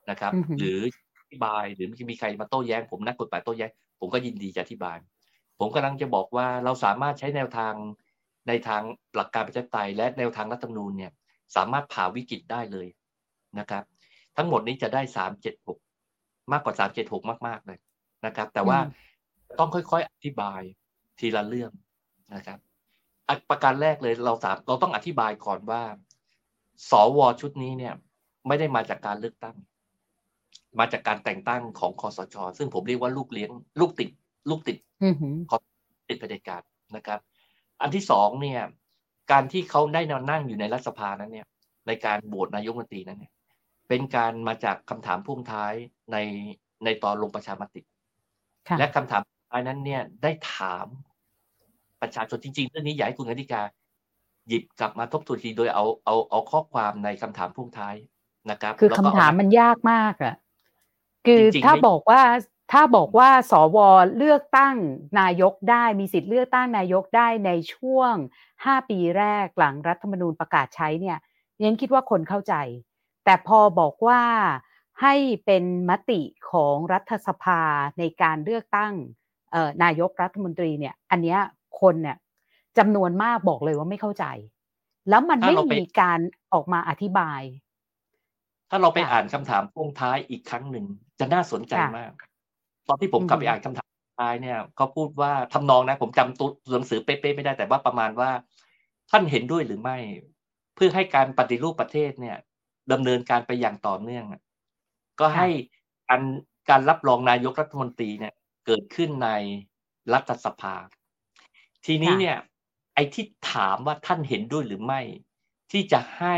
[0.10, 0.80] นะครับ หรือ
[1.20, 4.98] อธิบายหรือมีใครมาโต้แย้ง ผมนักกฎหมายโต้แย้ง ผมก็ยินดีจะอธิบาย
[5.60, 7.74] ผมกำลังจะบอกว่าเราสามารถใช้แนวทาง
[8.48, 8.82] ในทาง
[9.16, 11.12] หลักการประชาธิปไตยและแนวทางรัฐธรรมนูญเนี่ย
[11.56, 12.88] สามารถผ่าวิกฤตได้เลย
[13.60, 13.84] นะครับ
[14.38, 15.78] ทั้งหมดนี้จะได้สามเจ็ดหก
[16.52, 17.80] มากกว่าสามเจ็ดหกมาก ๆ เลย
[18.26, 18.80] นะครับ แต่ว่า
[19.60, 20.62] ต้องค่อยๆอธิบาย
[21.20, 21.72] ทีละเรื่อง
[22.36, 22.60] นะครับ
[23.50, 25.82] ประการแรกเลยเราสามเราต้องอธิบายก่อนว่า
[26.90, 27.94] สวชุดนี้เนี่ย
[28.48, 29.56] ไม่ได้มาจากการเลือกตั้ง
[30.80, 34.10] มาจากการแต่งตั้งของคอสช ซึ่งผมเรียกว่าลูกเลี้ยง ลูกติด
[34.50, 34.78] ลูกติด
[35.50, 35.58] ขอ
[36.10, 36.62] ติดเผด็จการ
[36.96, 37.20] นะครับ
[37.82, 38.62] อันที่สองเนี่ย
[39.32, 41.48] การที่เขาได้นอนนั่งอยู่ในรัฐสภานั้นเนี่ย
[41.88, 43.34] ในการโหวตนายกรัฐมนตรีนั้นเนี่ย
[43.88, 45.74] เป็นการมาจากคำถามพ่วงท้าย
[46.12, 46.18] ใน
[46.84, 47.82] ในตอนลงประชามติ
[48.80, 49.22] และคำถาม
[49.52, 50.88] ท้ายนั้นเนี่ยได้ถาม
[52.02, 53.62] ประชาชนจริงๆเรื่องนี้อยากให้คุณกนิกา
[54.48, 57.96] หยิบกลับมาทบทวนทีโดยเอาเอาเอาข้อความในคำถามพ่วงท้าย
[58.50, 60.36] นะครับ คือคำถามมันยากมากอะ
[61.28, 62.22] คือถ้าบอกว่า
[62.72, 63.78] ถ้าบอกว่าสว
[64.18, 64.76] เลือกตั้ง
[65.20, 68.14] นายกได้มีสิทธิ์เลือกตั้งนายกได้ในช่วง
[68.66, 71.18] ห้าปีแรกหลังรัฐธรรมนูญประกาศใช้เนี่ย
[71.64, 72.54] ยันคิดว่าคนเข้าใจ
[73.26, 74.22] แต่พอบอกว่า
[75.02, 77.62] ให้เป็นมติของรัฐสภา
[78.00, 78.94] ในการเลือกตั้ง
[79.84, 81.40] นายกรัฐมนตรีเนี่ยอันเนี้ย
[81.82, 82.18] คนเนี่ย
[82.78, 84.26] จำนวนมากบอกเลยว่าไม่เข้าใจ
[85.10, 86.20] แล้วมันไม่มีการ
[86.54, 87.42] ออกมาอธิบาย
[88.70, 90.86] ถ้าเราไปอ่านคำถามพ่วงท้ายอีกครั้งหนึ่ง
[91.20, 92.12] จะน่าสนใจมาก
[92.88, 98.30] ตอนที่ผมกลับไปอ่านคำถามท้ายเนี่ยเขาพูดว่าทำนองนะ ผมจำตัวหนังสือเป๊ะๆไม่ได้แต่ว่าประมาณว่า
[99.12, 99.98] ท่านเห็นด้วยหรือไม่
[100.76, 102.38] เพื่อให้การปฏิรูปประเทศเนี่ย
[102.92, 104.26] ดำเนินการไปอย่างต่อเนื่อง
[105.20, 105.48] ก็ให้
[106.10, 106.22] การ
[106.70, 108.34] การรับรองนายกรัฐมนตรีเนี่ย
[108.66, 109.30] เกิดขึ้นใน
[110.14, 110.76] รัฐสภา
[111.86, 112.38] ทีนี้เนี่ย
[112.96, 115.02] ไอ้ที่ถามว่าท่านเห็นด้วยหรือไม่
[115.72, 116.36] ที่จะให้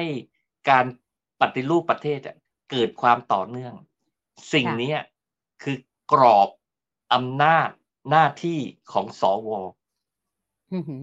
[0.70, 0.86] การ
[1.42, 2.20] ปฏิรูปประเทศ
[2.72, 3.74] เกิดความต่อเนื่อง
[4.54, 4.94] สิ่งนี้
[5.64, 5.78] คือ
[6.12, 6.50] กรอบ
[7.14, 7.70] อำนาจ
[8.10, 8.60] หน้าที่
[8.92, 9.50] ของสว
[10.74, 11.02] อือหือ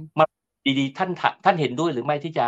[0.79, 2.47] ดีๆท่านท่าท่านเห็นด้วยหรือไม่ที่จะ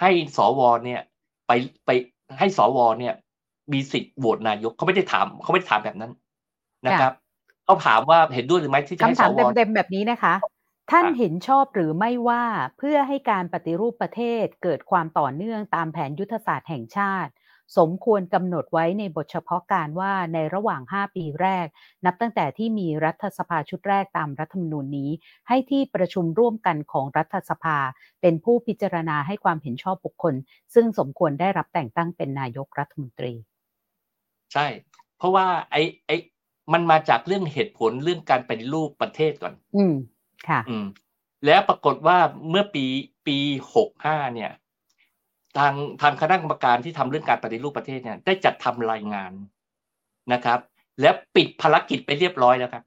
[0.00, 1.02] ให้สวเนี่ย
[1.46, 1.52] ไป
[1.86, 1.90] ไป
[2.38, 3.14] ให้สวเนี่ย
[3.72, 6.12] มีสิทธิ์โหวตนายกเขาไม่ได้ถามเขาไม่ได้ถามแบบนั้น
[6.86, 7.12] นะครับ
[7.64, 10.34] เขาถามว่าเห็นด้วยหรือไม่ที่จะให้คำสถามวเต็มๆแบบนี้นะคะ
[10.90, 12.44] ท่านอะเห็นชอบหรือไม่ว่า
[12.78, 17.32] เพื่อให้การปฏิรูปประเทศเกิดความต่อเนื่องตามแผนยุทธศาสตร์แห่งชาติ
[17.78, 21.66] สมควรกำหนดไว้ในบทเฉพาะการว่าในระหว่าง 5 ปีแรก
[22.04, 25.10] นับตั้งแต่ที่มีรัฐสภาชุดแรกตามรัฐธรรมนูญนี้
[25.48, 27.78] ให้ที่ประชุมร่วมกันของรัฐสภา
[28.20, 30.34] เป็นผู้พิจารณาให้ความเห็นชอบบุคคล
[30.74, 33.32] ซึ่งสมควรได้รับแต่งตั้งเป็นนายกรัฐมนตรี
[34.52, 34.66] ใช่
[35.16, 36.16] เพราะว่าไอ้ไอ้
[36.72, 39.94] มันมาจากเรื่องเหตุผลเรื่องการปฏิรูปประเทศก่อน อืม
[40.48, 40.86] ค่ะ อืม
[41.46, 42.18] แล้วปรากฏว่า
[42.50, 42.84] เมื่อปี
[43.26, 43.36] ปี
[43.74, 44.52] หกห้าเนี่ย
[45.58, 49.32] ทางทางคณะกรรมการที่ทำเรื่องการปฏิรูปประเทศเนี่ยได้จัดทำรายงาน
[50.32, 50.58] นะครับ
[51.00, 52.84] แล้วปิดภารกิจไปเรียบร้อยแล้วครับ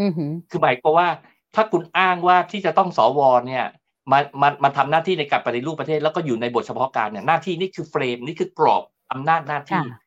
[0.00, 1.08] อือหือคือหมายความว่า
[1.54, 3.64] ถ้าคุณอ้างว่าที่จะต้องสวเนี่ย
[4.12, 10.00] มามามาทำหน้าที่ในการปฏิรูปประเทศแล้วก็อยู่ในบทเฉพาะการเนี่ยหน้าที่นี่คือเฟรมนี่คือกรอบอำนาจหน้าที่ค่ะ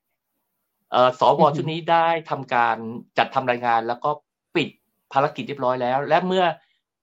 [0.91, 2.77] เอ่อสวอือฮึชุดนี้ได้ทำการ
[3.17, 4.09] จัดทำรายงาน แล้วก็
[4.55, 4.67] ปิด
[5.13, 6.45] ภารกิจเรียบร้อยแล้ว และเมื่อ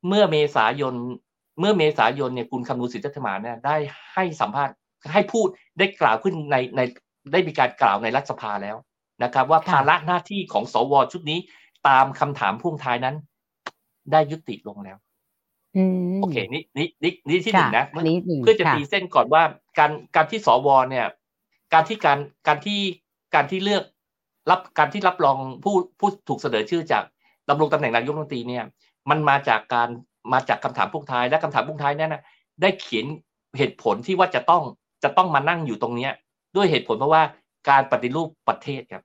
[0.08, 0.94] เมื่อเมษายน
[1.60, 3.76] เมื่อเมษายนเนี่ยคุณคำนูสิทธิธรรมาเนี่ยได้
[4.12, 4.74] ให้สัมภาษณ์
[5.12, 6.80] ให้พูดได้กล่าวขึ้นในใน
[7.32, 8.76] ได้มีการกล่าวในรัฐสภาแล้ว
[9.22, 11.38] นะครับ ว่าค่ะภาระหน้าที่ของสวชุดนี้
[11.88, 13.16] ตามคำถามพ่วงท้ายนั้น
[14.12, 14.96] ได้ยุติลงแล้ว
[15.76, 15.82] อื
[16.16, 19.42] มโอเคนี่นี่นี่นี่ที่หนึ่งนะค่อันนี้หนึ่งเพื่อจะค่ตีเส้นก่อนว่า
[19.78, 21.06] การการที่สวเนี่ย
[21.72, 22.80] การที่การการที่
[23.34, 23.84] การที่เลือก
[24.50, 27.04] รับการที่รับรองผู้ผู้ถูกเสนอชื่อจาก
[27.48, 28.64] ดำรงตำแหน่งนายกรัฐมนตรีเนี่ย
[29.10, 29.88] มันมาจากการ
[30.32, 32.22] มาจากคำถามพวกท้ายและคำถามพวกท้ายนั้นนะ
[32.62, 33.06] ได้เขียน
[33.58, 34.62] เหตุผลที่ว่าจะต้อง
[35.02, 36.12] จะต้องมานั่งอยู่ตรงเนี้ย
[36.56, 37.22] ด้วยเหตุผลเพราะว่า
[37.70, 39.04] การปฏิรูปประเทศครับ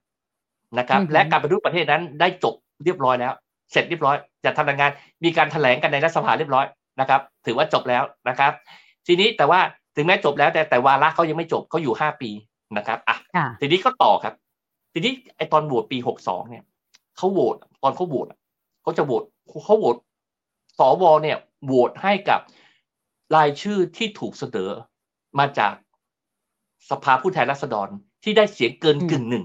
[0.78, 2.54] นะครับอือฮึและการปฏิรูปประเทศนั้นได้จบ
[2.84, 3.32] เรียบร้อยแล้ว
[3.72, 4.90] เสร็จเรียบร้อยจัดทำรายงาน
[5.24, 6.66] มีการแถลงกันในรัฐสภาเรียบร้อย
[7.00, 8.52] นะครับ ถือว่าจบแล้วนะครับ
[9.06, 9.60] ทีนี้แต่ว่า
[9.96, 12.30] ถึงแม้จบแล้วแต่แต่วาระเขายังไม่จบเขาอยู่ห้าปี
[12.76, 14.34] นะครับอะค่ะทีนี้ก็ต่อครับ
[14.92, 16.64] ทีนี้ไอตอนโหวตปีหกสองเนี่ย
[17.16, 18.38] เขาโหวตตอนเขาโหวตอะ
[18.82, 19.22] เขาจะโหวต
[19.64, 19.96] เขาโหวต
[20.78, 22.40] สวเนี่ยโหวตให้กับ
[23.34, 24.70] รายชื่อที่ถูกเสนอ
[25.38, 25.72] มาจาก
[26.90, 27.88] สภาผู้แทนราษฎร
[28.24, 29.44] ที่ได้เสียงเกินอืมกึ่งหนึ่ง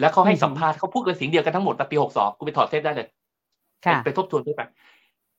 [0.00, 3.08] แล้วเขาให้อือฮึสัมภาษณ์เขาพูดกันเสียงเดียวกันทั้งหมดแต่ปีหกสองกูไปถอดเทปได้เลย
[3.86, 4.62] ค่ะไปทบทวนด้วยไป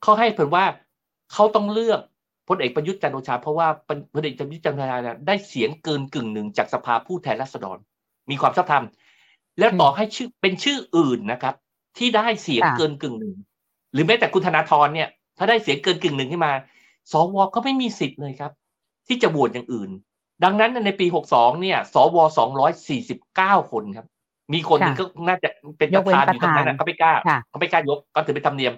[0.03, 0.65] เขาให้ผลว่า
[1.33, 2.01] เขาต้องเลือก
[2.49, 3.67] พลเอกประยุทธ์จันทร์โอชา เพราะว่า
[4.15, 7.77] พลเอกประยุทธ์จันทร์โอชาเนี่ยได้เสียงเกินกึ่งหนึ่งจากสภาผู้แทนราษฎร
[8.29, 8.85] มีความชอบธรรม
[9.59, 11.55] แล้วต่อให้ชื่อเป็นชื่ออื่นนะครับ
[11.97, 13.35] ที่ได้เสียงค่ะเกินกึ่งหนึ่ง
[13.93, 16.53] หรือแม้แต่คุณธนาธรเนี่ย ถ้าได้เสียงเกินกึ่งหนึ่งขึ้นมา
[17.11, 18.51] สวก็ไม่มีสิทธิ์เลยครับ
[19.07, 19.89] ที่จะโหวตอย่างอื่น
[20.43, 24.07] ดังนั้นในปีหกสองเนี่ย สวสองร้อยสี่สิบเก้าคนครับ
[24.53, 28.73] มีคนหนึ่งค่ะก็น่าจะเป็นยปกระเว้นธานอยู่ตรงนั้นประธานนะเขาไม่กล้าค่ะเขาไม่กล้ายกก็ถือเป็นธรรมเนียม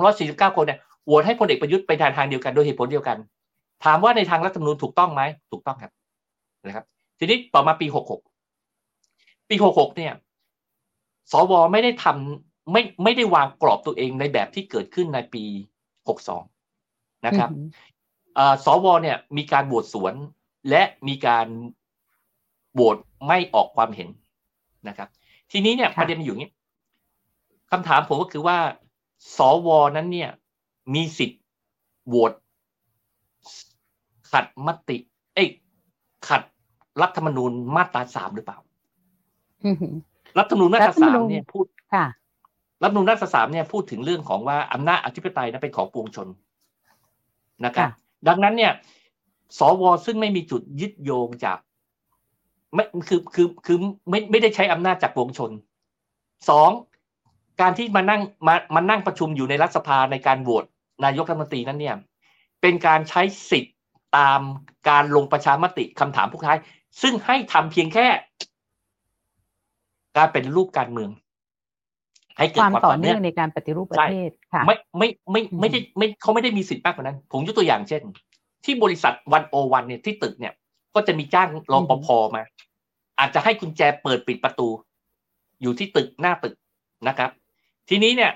[0.00, 3.16] 249 คนเนี่ยโหวตให้พลเอกประยุทธ์ไปทางทางเดียวกันโดยเหตุผลเดียวกัน
[3.84, 5.92] ถามว่าในทางรัฐธรรมนูญถูกต้องไหมถูกต้องครับ
[6.66, 6.84] นะครับ
[7.18, 7.86] ทีนี้ต่อมาปี
[8.68, 10.12] 66 ปี 66 เนี่ย
[11.32, 15.44] สวไม่ได้ทำไม่ไม่ได้วางกรอบตัวเองในแบบที่เกิดขึ้นในปี
[16.14, 17.68] 62 นะครับอือหือ
[18.34, 20.14] เอ่อสวเนี่ยมีการโหวตสวน
[20.70, 21.46] และมีการ
[22.74, 24.08] โหวตไม่ออกความเห็น
[24.88, 25.08] นะครับ
[25.50, 26.52] ทีนี้เนี่ยค่ะประเด็นมันอยู่อย่างนี้
[27.70, 28.58] คำถามผมก็คือว่า
[29.36, 30.30] สวนั้นเนี่ย
[30.94, 31.42] มีสิทธิ์
[32.08, 32.32] โหวต
[34.30, 34.96] ขัดมติ
[35.34, 35.48] เอ้ย
[36.28, 36.42] ขัด
[37.02, 38.58] รัฐธรรมนูญมาตราสามหรือเปล่า
[39.66, 39.94] อือหือ
[40.38, 42.06] รัฐธรรมนูญมาตรารัฐธรรมสามนูญเนี่ยพูดค่ะ
[42.82, 46.28] รัฐธรรมนูญมาตราสามเนี่ยพูดถึงเรื่องของว่าอำนาจอธิปไตยนั้นเป็นของปวงชน
[47.64, 47.90] นะครับค่ะ
[48.28, 48.72] ดังนั้นเนี่ย
[49.58, 51.58] สวซึ่งไม่มีจุดยึดโยงจาก
[52.74, 53.78] ไม่คือคือคือ
[54.10, 55.50] ไม่ไม่ได้ใช้อำนาจจากปวงชน
[56.48, 56.70] สอง
[57.60, 60.64] การที่มานั่งมามานั่งประชุมอยู่ในรัฐสภาในการโหวต
[61.04, 61.96] นายกรัฐมนตรีนั้นเนี่ย
[62.60, 63.76] เป็นการใช้สิทธิ์
[64.16, 64.40] ตาม
[64.88, 66.58] การลงประชามติคำถามพวกท้าย
[67.02, 68.06] ซึ่งให้ทำเพียงแค่
[70.16, 71.10] การเป็นรูปการเมือง
[72.38, 78.02] ให้เกิคดวามความต่ต่ออเนื่เนื่อองงในการปฏิรูปประใช่เทศค่ะไม่ไม่ไม่ไม่ได้อือฮึไม่เขาไม่ได้มีสิทธิ์มากกว่านั้น ผมยกตัวอย่างเช่น
[78.64, 80.54] ที่บริษัทวันโอวันเนี่ยที่ตึกเนี่ย
[80.94, 82.42] ก็จะมีจ้างรปภมา
[83.18, 84.68] อาจจะให้กุญแจเปิดปิดประตู
[85.62, 86.54] อยู่ที่ตึกหน้าตึก
[87.08, 87.30] นะครับ
[87.88, 88.32] ทีนี้เนี่ย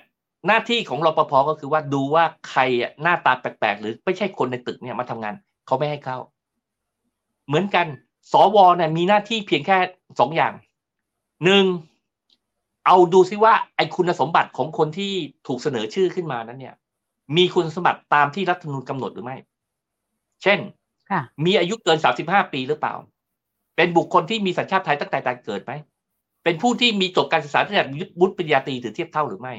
[0.47, 5.35] หน้าที่ของรปภก็คือว่าดูว่าใครอะหน้าตาแปลกๆ หรือไม่ใช่คนในตึกเนี่ยมาทำงาน
[5.67, 6.19] เขาไม่ให้เข้า
[7.47, 7.87] เหมือนกัน
[8.33, 9.79] สวเนี่ยมีหน้าที่เพียงแค่
[10.21, 10.53] สองอย่าง
[11.45, 11.65] หนึ่ง
[12.87, 15.13] เอาดูซิว่าไอคุณสมบัติของคนที่
[15.47, 16.75] ถูกเสนอชื่อขึ้นมานั้นเนี่ย
[17.37, 19.37] มีคุณสมบัติตามที่รัฐธรรมนูญกำหนดหรือไม่
[20.43, 20.59] เช่น
[21.11, 22.95] ค่ะมีอายุเกิน 35 ปีหรือเปล่า
[23.77, 25.73] เป็นบุคคลที่มีสัญชาติไทยตั้งแต่การเกิดไหม
[26.45, 27.85] เป็นผู้ที่มีจบการศึกษาตั้งแต่
[28.21, 29.55] วุฒิปริญญาตรีหรือเทียบเท่าหรือไม่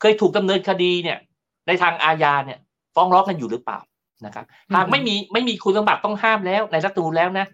[0.00, 1.18] เคยถูกดำเนินคดีเนี่ย
[1.66, 2.58] ในทางอาญาเนี่ย
[2.94, 3.78] ฟ้องร้องกันอยู่หรือเปล่า
[4.24, 7.46] นะครับ หากไม่มีไม่มีคุณสมบัติต้องห้ามแล้ว ในรัฐธรรมนูญแล้วนะ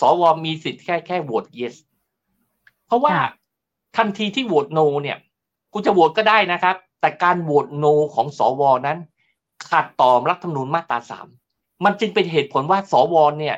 [0.00, 1.74] สวมีสิทธิ์แค่แค่โหวต yes
[2.86, 3.14] เพราะว่า
[3.96, 5.18] ทันทีที่โหวต no เนี่ย
[5.72, 8.98] คุณจะโหวตก็ได้นะครับ แต่การโหวต no ของสวนั้น
[9.70, 11.26] ขัดต่อรัฐธรรมนูญมาตราสาม
[11.84, 13.56] มันจึงเป็นเหตุผลว่าสวเนี่ย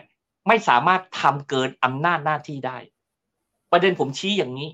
[0.48, 2.78] ไม่สามารถทำเกินอำนาจหน้าที่ได้
[3.72, 4.68] ประเด็นผมชี้อย่างนี้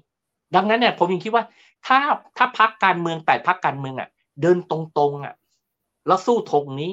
[0.55, 1.45] ดังนั้นเนี่ย ผมยังคิดว่า
[1.87, 1.99] ถ้า
[2.37, 4.09] ถ้าพักการเมืองแปดพักการเมืองอะ
[4.43, 5.35] เดินตรงๆอะ
[6.07, 6.93] แล้วสู้ธงนี้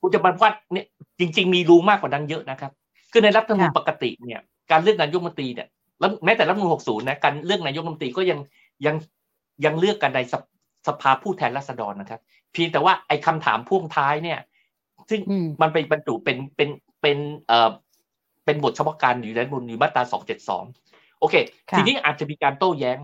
[0.00, 0.86] คุณจะบรรพัดเนี่ย
[1.18, 2.72] จริง ๆ มีรูมากกว่านั้นเยอะนะครับ
[3.12, 4.40] คือในรัฐธรรมนูญปกติเนี่ย
[4.70, 5.68] การเลือกนายกรัฐมนตรีเนี่ย
[6.00, 8.38] แล้วแม้แต่รัฐธรรมนูญ60นะการเลือกนายกรัฐมนตรีก็ยัง
[8.86, 8.96] ยัง
[9.64, 10.20] ยังเลือกกันใน
[10.86, 12.20] สภาผู้แทนราษฎรนะครับ
[12.52, 14.38] เพียงแต่ว่าไอ้คาถามพ่วงท้ายเนี่ย
[15.10, 15.20] ซึ่ง
[15.62, 16.68] มันไปบรรจุเป็นเป็น
[17.02, 17.70] เป็นเอ่อ
[18.44, 20.02] เป็นบทเฉพาะการอยู่ในรัฐมนูญมาตรา
[20.62, 21.34] 272โอเค
[21.76, 22.98] ทีนี้อาจจะมีการโต้แย้ง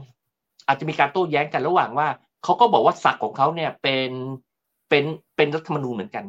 [0.66, 2.08] อาจจะมีการโต้แย้งกันระหว่างว่า
[2.44, 4.10] เขาก็บอกว่าศักดิ์ของเขาเนี่ยเป็น
[4.88, 5.04] เป็น
[5.36, 6.24] เป็นรัฐธรรมนูญเหมือนกัน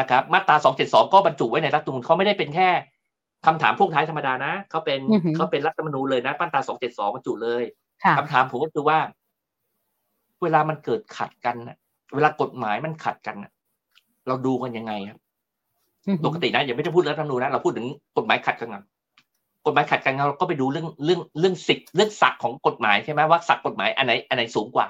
[0.00, 2.68] นะครับ มาตรา272ก็บรรจุไว้ในรัฐธรรมนูญเขาไม่ได้เป็นแค่
[3.46, 5.00] คำถามพวกท้ายธรรมดานะเขาเป็น
[5.36, 7.64] เขาเป็นรัฐธรรมนูญเลยนะมาตรา272บรรจุเลย
[8.18, 8.98] คำถามผมก็คือว่า
[10.42, 11.56] เวลามันเกิดขัดกัน
[12.14, 13.36] เวลากฎหมายมันขัดกัน
[14.28, 15.18] เราดูกันยังไงครับ
[16.24, 18.76] ปกตินะอย่าไม่ต้องพูดรัฐธรรมนูญนะเราพูดถึงกฎหมายขัดกัน
[19.66, 24.86] กฎหมายขัดกันเราก็ไปดูเรื่องเรื่องเรื่องสิทธิ์เรื่องศักดิ์ของกฎหมายใช่ไหมว่าศักดิ์กฎหมายอันไหนอันไหนสูงกว่า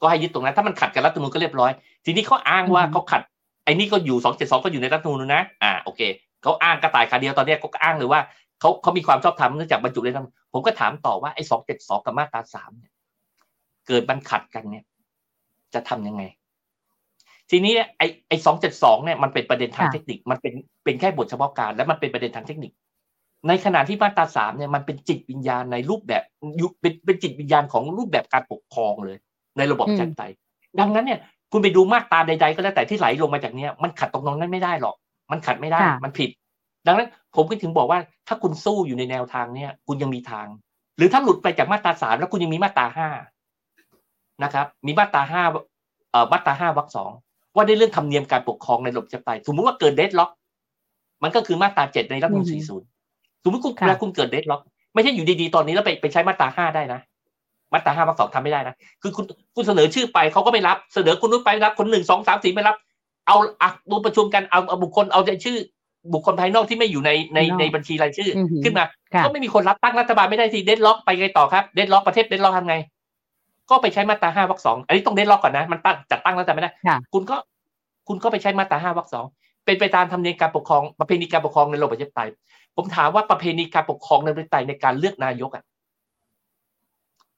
[0.00, 1.72] ก็ให้ยึดตรงนั้น ถ้ามันขัดกับรัฐธรรมนูญก็เรียบร้อย
[2.04, 3.22] ทีนี้เขาอ้างว่าเขาขัด
[3.64, 6.00] ไอ้นี่ก็อยู่สองเจ็ดสองก็อยู่ในรัฐธรรมนูญนะอ่าโอเค
[6.42, 8.20] เขาอ้างกระต่ายขาเดียวตอนนี้เขาก็อ้างเลยว่า
[8.60, 12.92] เขาเขามีความชอบธรรมเนื่องจากบรรจุในรัฐผมก็ถามต่อว่าไอ้สองเจ็ดสองกับมาตราสามเนี่ย
[13.86, 14.84] เกิดมันขัดกันเนี่ย
[15.74, 16.22] จะทํำยังไง
[17.50, 20.54] ทีนี้ไอ้ไอ้สองเจ็ดสองเนี่ยมันเป็นประเด็นทางเทคนิค มันเป็น
[20.84, 22.72] เป็นแค่บทเฉพาะการ และมันเป็นประเด็นทางเทคนิค
[23.48, 26.22] ในขณะที่มาตราสามเนี่ยมันเป็นจิตวิญญาณในรูปแบบ
[26.80, 29.16] เป็นเป็นจิตวิญญาณของรูปแบบการปกครองเลย
[29.58, 30.22] ในระบบจัดไต
[30.80, 31.20] ดังนั้นเนี่ย
[31.52, 34.96] คุณไปดูมาตราใด ๆ ก็แล้วแต่ที่ไหลลงมาจากเนี้ยมันขัดตรงนั้นไม่ได้หรอก
[35.30, 36.30] มันขัดไม่ได้ มันผิด
[36.86, 40.46] ดังนั้นผมก็ถึงบอกว่าถ้าคุณสู้อยู่ในแนวทางเนี้ยคุณยังมีทาง
[40.96, 43.08] หรือถ้าหลุดไปจากมาตราสามแล้วคุณยังมีมาตราห้า
[44.42, 45.42] นะครับ มีมาตราห้า
[46.10, 47.12] เอ่อมาตราห้าวรรคสอง
[47.56, 50.30] ว่าในเรื่องธรรมเนียมการปกครองในระบบจะไป สมมติว่าเกิดเดดล็อก
[51.22, 52.86] มันก็คือมาตราเจ็ดในรัฐธรรมนูญสี่ศูนย์
[53.44, 54.60] สมมติคุณเวลาคุณเกิดเดดล็อก
[54.94, 57.00] ไม่ใช่อยู่ดีๆตอนนี้แล้วไปไปใช้มาตราห้าได้นะ
[57.72, 62.76] มาตราห้าวรรคสองทำไม่ได้นะ คือคุณคุณเสนอชื่อไปเขาก็ไม่รับ เสนอคุณนู้นไปรับ คนหนึ่งสองสามสี่ไม่รับ
[63.26, 65.58] เอาอะดูประชุมกันเอาเอาบุคคลเอาใจชื่อ
[66.14, 68.30] บุคคลภายนอกที่ไม่อยู่ในในในบัญชีรายชื่อ
[68.64, 68.84] ขึ้นมา
[69.24, 72.76] ก็ไม่มีคนรับตั้งรัฐบาลไม่ได้สิเดดล็อกไปไงต่อครับ เดดล็อกประเทศเดดล็อกทำไง
[73.70, 76.70] ก็ไปใช้มาตราห้าวรรคสองอันนี้ต้องเดนล็อกก่อนนะ มันตั้งจัดตั้งแล้วแต่ไม่ได้
[77.14, 77.36] คุณก็
[78.08, 79.24] คุณก็ไปใช้มาตราห้าวรรคสอง
[79.64, 82.28] เป็นไปตามธรรมเนียมการปกครองประเพณีการปกครองในระบบประชาธิปไตย
[82.76, 85.64] ผมถามว่าประเพณีการปกครองในประชาธิปไตยในการเลือกนายกอะ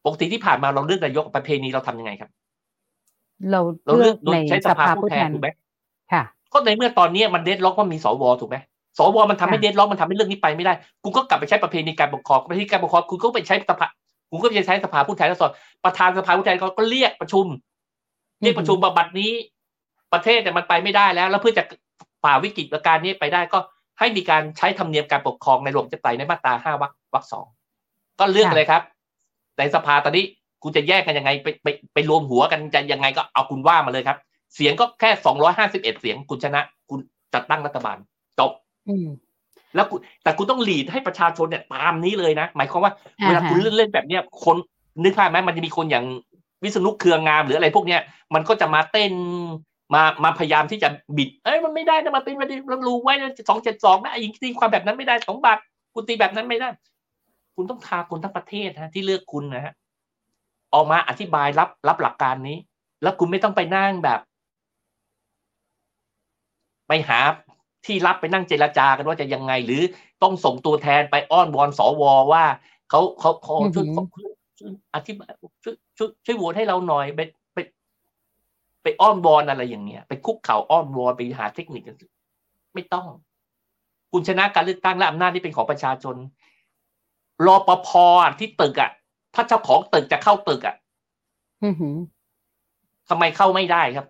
[0.05, 2.31] ปกติที่ผ่านมาเราเลือกนายกประเพณีเราทํำยังไงครับ
[3.51, 5.49] เราเราเลือกโดยใช้สภาผู้แทนถูกไหม
[6.13, 8.57] ค่ะ ก็ในเมื่อตอนนี้มันเดนล็อกว่ามีสวถูกไหม
[8.99, 13.87] สวมันทำให้เดนล็อกมันทำให้เรื่องนี้ไปไม่ได้ คุณก็กลับไปใช้ประเพณีการปกครองประเพณีการปกครองคุณก็ไปใช้สภา
[14.31, 15.53] คุณก็จะใช้สภาผู้แทนราษฎร
[15.85, 17.47] ประธานสภาผู้แทนเขาก็เรียกประชุม
[18.43, 19.33] เรียกประชุมบัดนี้
[20.13, 21.65] ประเทศเนี่ยมันไปไม่ได้แล้ว แล้วเพื่อจะ
[22.25, 23.59] ฝ่าวิกฤตการณ์นี้ไปได้ก็
[23.99, 27.47] ให้มีการใช้ธรรมเนียมการปกครองในหลวงจะไตในมาตราห้าวรรควรรคสอง
[28.21, 28.83] ก็เลือกเลยครับ
[29.59, 30.25] ในสภาตอนนี้
[30.63, 34.19] คุณจะแยกกันยังไงไปไปไปรวมหัวกันจะยังไงก็เอาคุณว่ามาเลยครับ
[34.55, 36.61] เสียงก็แค่สองร้อยห้าสิบเอ็ดเสียงคุณชนะ
[36.91, 37.01] คุณ
[37.35, 37.97] จัดตั้งรัฐบาล
[38.39, 38.51] จบ
[39.75, 39.87] แล้ว
[40.23, 42.93] แต่คุณต้องหลีดให้ประชาชนเนี่ยตามนี้เลยนะ หมายความว่า
[43.25, 44.57] เวลาคุณเล่นเล่นแบบเนี้ยคน
[45.03, 46.05] นึกภาพไหมมันจะมีคนอย่าง
[46.63, 48.01] วิษณุเครืองามหรืออะไรพวกเนี้ย
[48.35, 49.13] มันก็จะมาเต้น
[49.95, 53.15] มามาพยายามที่จะบิด เอ้ยมันไม่ได้นะมันเป็นมันเรารู้ไว้
[53.49, 55.59] สองเจ็ดสองนะยิงตีความแบบนั้นไม่ได้สองบาท
[55.95, 56.69] คุณตีแบบนั้นไม่ได้
[57.57, 59.75] คุณต้องทาคนทั้งประเทศฮะที่เลือกคุณนะฮะ
[60.75, 62.57] ออกมาอธิบายรับรับหลักการนี้
[63.03, 64.21] แล้วคุณไม่ต้องไปนั่งแบบ
[66.89, 67.19] ไปหา
[67.89, 69.83] ที่รับไปนั่งเจรจากันว่าจะยังไง หรือ
[70.23, 72.45] ต้องส่งตัวแทนไปอ้อนวอนสวว่า
[72.91, 73.87] เขาเขาขอช่วย
[74.95, 75.31] อธิบาย
[75.65, 77.21] ช่วยช่วยช่วยโหวตให้เราหน่อยไป
[77.55, 77.59] ไป
[78.83, 81.97] ไปอ้อนวอนอะไรอย่างเงี้ย ไปคุกเข่าอ้อนวอนไปหาเทคนิคกัน
[82.75, 83.07] ไม่ต้อง
[84.13, 86.17] คุณชนะการเลือกตั้งและอำนาจที่เป็นของประชาชน
[87.47, 87.91] รอปภ
[88.39, 88.91] ที่ตึกอะ
[89.35, 90.77] ถ้าเจ้าของตึกจะเข้าตึกอะ
[93.09, 94.07] ทำไมเข้าไม่ได้ครับ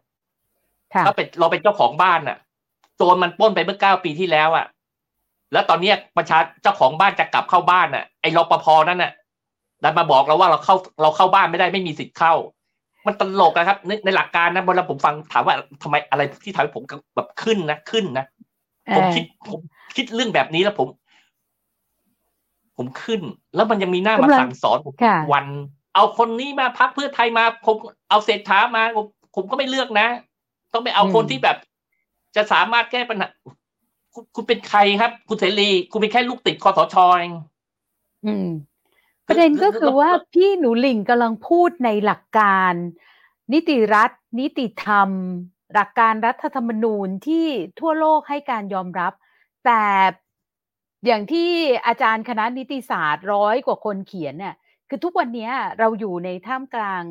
[1.06, 2.38] ถ้าเป็นเราเป็นเจ้าของบ้านอะ
[2.98, 4.66] โจรมันป้นไปเมื่อเก้าปีที่แล้วอะ
[5.52, 9.12] แล้วตอนนี้ประชาเจ้าของบ้านจะกลับเข้าบ้านอะไอ้รปภนั่นน่ะ
[9.82, 12.34] ดันมาบอกเราว่าเราเข้าเราเข้าบ้านไม่ได้ไม่มีสิทธิ์เข้า
[13.06, 16.82] มันตลกนะครับ ในในหลักการนะเวลาผมฟังถามว่าทำไมอะไรที่ทำให้ผม
[17.16, 18.26] แบบขึ้นนะขึ้นนะ
[18.96, 19.60] ผมคิดผม
[19.96, 20.88] คิดเรื่องแบบนี้แล้วผม
[22.76, 23.20] ผมขึ้น
[23.54, 24.94] แล้วมันยังมีหน้ามาสั่งสอนผม
[25.32, 25.46] วัน
[25.94, 27.76] เอาคนนี้มาพักเพื่อไทยมาผม
[28.10, 29.06] เอาเศรษฐามาผม
[29.36, 30.06] ผมก็ไม่เลือกนะ
[30.72, 31.56] ต้องไปเอาคนที่แบบ
[32.36, 33.28] จะสามารถแก้ปัญหา
[34.14, 37.34] คุณคุณเป็นใครครับ คุณเสรีคุณเป็นแค่ลูกติดคอสชเอง
[38.26, 38.48] อืม
[39.26, 42.72] ประเด็นก็คือว่าพี่หนูหลิงกำลังพูดในหลักการ
[43.52, 44.10] นิติรัฐ
[44.40, 45.10] นิติธรรม
[45.74, 47.46] หลักการรัฐธรรมนูญที่
[47.80, 49.12] ทั่วโลกให้การยอมรับ
[49.64, 49.82] แต่
[51.06, 51.50] อย่างที่
[51.86, 54.54] อาจารย์คณะนิติศาสตร์ร้อยกว่าคนเขียนเนี่ย
[54.88, 57.02] คือทุกวันนี้เราอยู่ในท่ามกลาง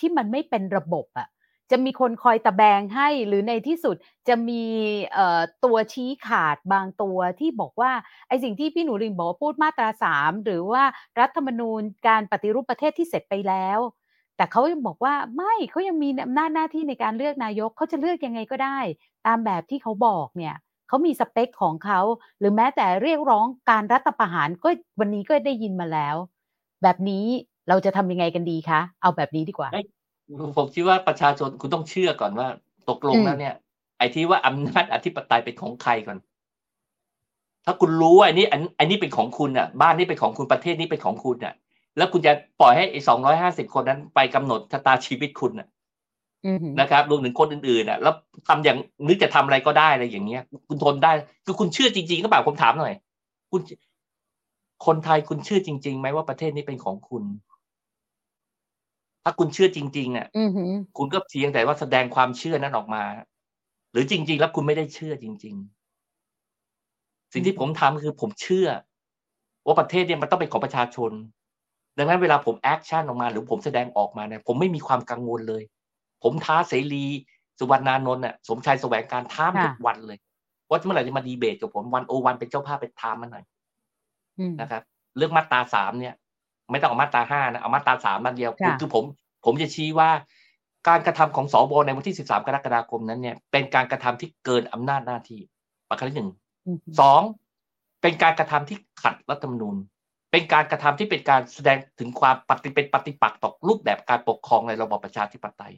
[0.00, 1.28] ที่มันไม่เป็นระบบอะ
[1.70, 3.96] จะมีคนคอยตะแบงให้หรือในที่สุด
[4.28, 4.62] จะมี
[5.64, 7.92] ตัวชี้ขาดบางตัวที่บอกว่า
[8.28, 10.84] ไอ้สิ่งที่พี่หนูริงบอกพูดมาตราสามหรือว่า
[11.20, 13.78] รัฐธรรมนูญการปฏิรูปประเทศที่เสร็จไปแล้ว
[14.36, 18.78] แต่เขายังบอกว่าไม่เขายังมีอำนาจหน้าที่ในการเลือกนายกเขาจะเลือกยังไงก็ได้
[19.26, 20.54] ตามแบบที่เขาบอกเนี่ย
[20.88, 22.00] เขามีสเปคของเขา
[22.38, 24.68] หรือแม้แต่เรียกร้องการรัฐประหารก็
[25.00, 26.16] วันนี้ก็ได้ยินมาแล้ว
[26.82, 27.26] แบบนี้
[27.68, 29.70] เราจะทำยังไงกันดีคะเอาแบบนี้ดีกว่า
[30.56, 32.48] ผมคิดว่าประชาชนคุณต้องเชื่อก่อนว่า
[32.90, 33.54] ตกลงแล้วเนี่ย
[33.98, 36.18] ไอ้ที่ว่าอำนาจอธิปไตยเป็นของใครก่อน
[37.64, 38.46] ถ้าคุณรู้ว่าอันนี้
[38.78, 41.54] อันนี้เป็นของคุณอะ บ้านนี้เป็นของคุณประเทศนี้เป็นของคุณอะ
[41.96, 45.68] แล้วคุณจะปล่อยให้ไอ้สองร้อยห้าสิบคนนั้นไปกำหนดชะตาชีวิตคุณอะ
[46.80, 48.14] นะครับรวมถึงคนอื่นๆอะ แล้ว
[48.48, 51.12] ทำอย่างนึกจะทำอะไรก็ได้อะไรอย่างเงี้ย คุณทนได้
[51.46, 52.94] คือคุณเชื่อจริงๆก็แบบผมถามหน่อย
[53.50, 53.60] คุณ
[54.86, 57.22] คนไทยคุณเชื่อจริงๆไหมว่าประเทศนี้เป็นของคุณ
[59.24, 60.28] ถ้าคุณเชื่อจริงๆอะ
[60.96, 63.04] คุณก็เพียงแต่ว่าแสดงความเชื่อนั้นออกมา
[63.92, 65.56] หรือจริง ๆ แล้วคุณไม่ได้เชื่อจริง
[66.44, 68.68] ๆ สิ่งที่ผมทำคือผมเชื่อ
[69.66, 71.12] ว่าประเทศเนี่ยมันต้องเป็นของประชาชน
[71.98, 75.62] ดังนั้นเวลาผมแอคชั่นออกมา หรือผมแสดงออกมาเนี่ยผมไม่มีความกังวลเลย
[76.22, 77.04] ผมท้าเสรี
[77.58, 80.18] สุวรรณานนท์น่ะสมชายแสวงการท้าทุกวันเลย
[80.68, 83.44] ว่าเมื่อไหร่จะมาดีเบตกับผมวันโอวันเป็นเจ้าภาพเป็นทามมาหน่อย
[84.60, 84.82] นะครับ
[85.16, 86.14] เรื่องมาตราสามเนี่ย
[86.70, 88.50] ไม่ต้องเอามาตราห้านะเอามาตราสามมาเดียว
[88.80, 89.04] คือผม
[89.44, 90.10] ผมจะชี้ว่า
[90.88, 95.40] การกระทำของสบในวันที่สิบสามกรกฎาคมนั้นเนี่ย เป็นการกระทำที่เกินอำนาจหน้าที่
[95.88, 96.30] ประการที่หนึ่ง
[97.00, 97.20] สอง
[98.02, 99.76] เป็นการกระทำที่ขัดรัฐธรรมนูญ
[100.32, 105.74] เป็นการกระทำที่เป็นการแสดงถึงความปฏิเป็นปฏิปักษ์ต่อรูปแบบการปกครองในระบอบประชาธิปไตย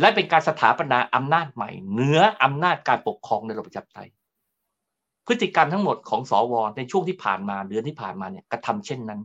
[0.00, 4.08] และเป็นการสถาปนาอำนาจใหม่เหนืออำนาจการปกครองในระบอบประชาธิปไตย
[5.26, 9.20] พฤติกรรมทั้งหมดของสวในช่วงที่ผ่านมาเดือนที่ผ่านมาเนี่ยกระทำเช่นนั้น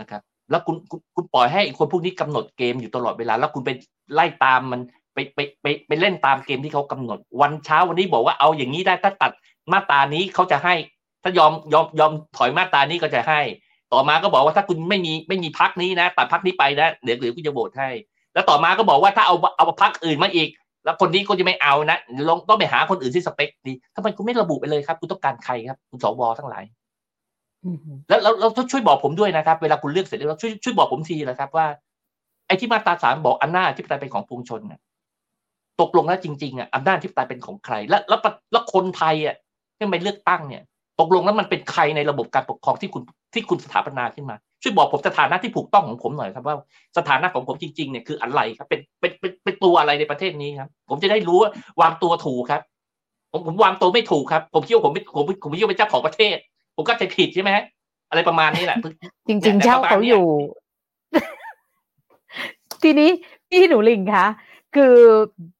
[0.00, 0.76] นะครับ แล้วคุณ
[1.14, 3.70] คุณปล่อยให้คนพวกนี้กำหนดเกมอยู่ตลอดเวลา แล้วคุณไป
[4.14, 4.80] ไล่ตามมัน
[5.14, 9.32] ไปไปไปไปเล่นตามเกมที่เขากำหนด วันเช้าวันนี้บอกว่าเอาอย่างนี้ได้ถ้าตัด
[9.72, 10.74] มาตานี้เขาจะให้
[11.22, 13.40] ถ้ายอมยอมยอมถอยมาตานี้ก็จะให้
[13.92, 17.90] ต่อมาก็บอกว่าถ้าคุณไม่มีไม่มีพักนี้นะตัดพักนี้ไปนะเดี๋ยวเดี๋ยวกูจะโหวตให้
[18.34, 20.48] แล้วต่อมาก็บอกว่าถ้าเอาเอาพักอื่นมาอีก
[20.84, 26.64] แล้วคนนี้ก็จะไม่เอานะลองต้องไปหาคนอื่นที่สเปคดีทำไมคุณไม่ระบุไปเลยครับ คุณต้องการใครครับ คุณสวทั้งหลาย
[28.08, 31.66] แล้วเราช่วยบอกผมด้วยนะครับ เวลาคุณเลือกเสร็จแล้วช่วยช่วยบอกผมทีนะครับ ว่า
[32.46, 34.80] ไอ้ที่มาตราสามบอกอำนาจที่ปไตยเป็นของปวงชนเนี่ย
[35.80, 38.20] ตกลงแล้วจริงๆอะอำนาจที่ปไตยเป็นของใคร แล้วแล้ว
[38.52, 39.36] แล้วคนไทยอะ
[39.76, 40.62] ที่ไปเลือกตั้งเนี่ย
[41.00, 43.02] ตกลงแล้วมันเป็นใครในระบบการปกครองที่คุณ
[43.34, 46.56] ที่คุณสถาปนาขึ้นมา ช่วยบอกผมสถานะที่ถูกต้องของผมหน่อยครับ ว่า
[46.98, 51.50] สถานะของผมจริงๆเนี่ยคืออะไรครับเป็นเป็นเป็นเป็นตัวอะไรในประเทศนี้ครับ ผมจะได้รู้ว่า
[51.80, 52.62] วางตัวถูกครับ
[53.32, 56.36] ผมผมวางตัวไม่ถูกครับ ผมคิดว่าผมผมผมคิดว่าเป็นเจ้าของประเทศ
[56.76, 57.50] ผมก็จะผิดใช่ไหม
[58.10, 58.78] อะไรประมาณนี้แหละ
[59.28, 60.26] จริง ๆ เช่าเขาอยู่
[62.82, 63.10] ทีนี้
[63.50, 64.26] พี่หนูลิงคะ
[64.76, 64.96] คือ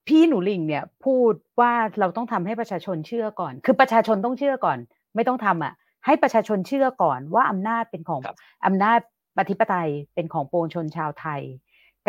[0.08, 4.78] พี่หนูลิงเนี่ย พูดว่าเราต้องทำให้ประชาชนเชื่อก่อน คือประชาชนต้องเชื่อก่อน
[5.14, 5.74] ไม่ต้องทำอะ
[6.06, 8.20] ให้ประชาชนเชื่อก่อนว่าอำนาจเป็นของ
[8.66, 8.98] อำนาจ
[9.36, 11.42] ปฏิปไตยเป็นของปวงชนชาวไทย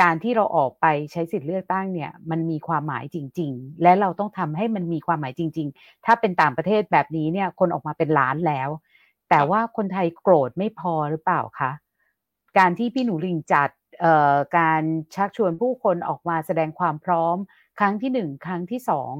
[0.01, 8.69] การที่เราออกไปใช้สิทธิ์เลือกตั้งเนี่ย มันมีความหมายจริง ๆ และเราต้องทำให้มันมีความหมายจริง ๆ ถ้าเป็นต่างประเทศแบบนี้เนี่ย คนออกมาเป็นล้านแล้ว
[9.29, 11.71] แต่ว่าคนไทยโกรธไม่พอหรือเปล่าคะ
[12.57, 13.69] การที่พี่หนูลิงจัด
[14.57, 14.83] การ
[15.15, 17.37] ชักชวนผู้คนออกมาแสดงความพร้อม
[17.79, 19.11] ครั้งที่หนึ่งครั้งที่สอง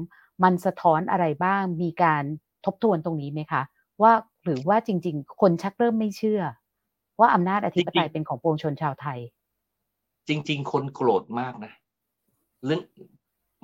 [0.42, 2.24] มันสะท้อนอะไรบ้างมีการ
[2.64, 3.62] ทบทวนตรงนี้ไหมคะ
[4.02, 4.12] ว่า
[4.44, 6.42] หรือว่าจริง ๆ คนชักเริ่มไม่เชื่อ
[7.20, 9.18] ว่าอำนาจอธิปไตยเป็นของปวงชนชาวไทย
[10.28, 11.72] จริง ๆ คนโกรธมากนะ
[12.64, 12.80] เรื่อง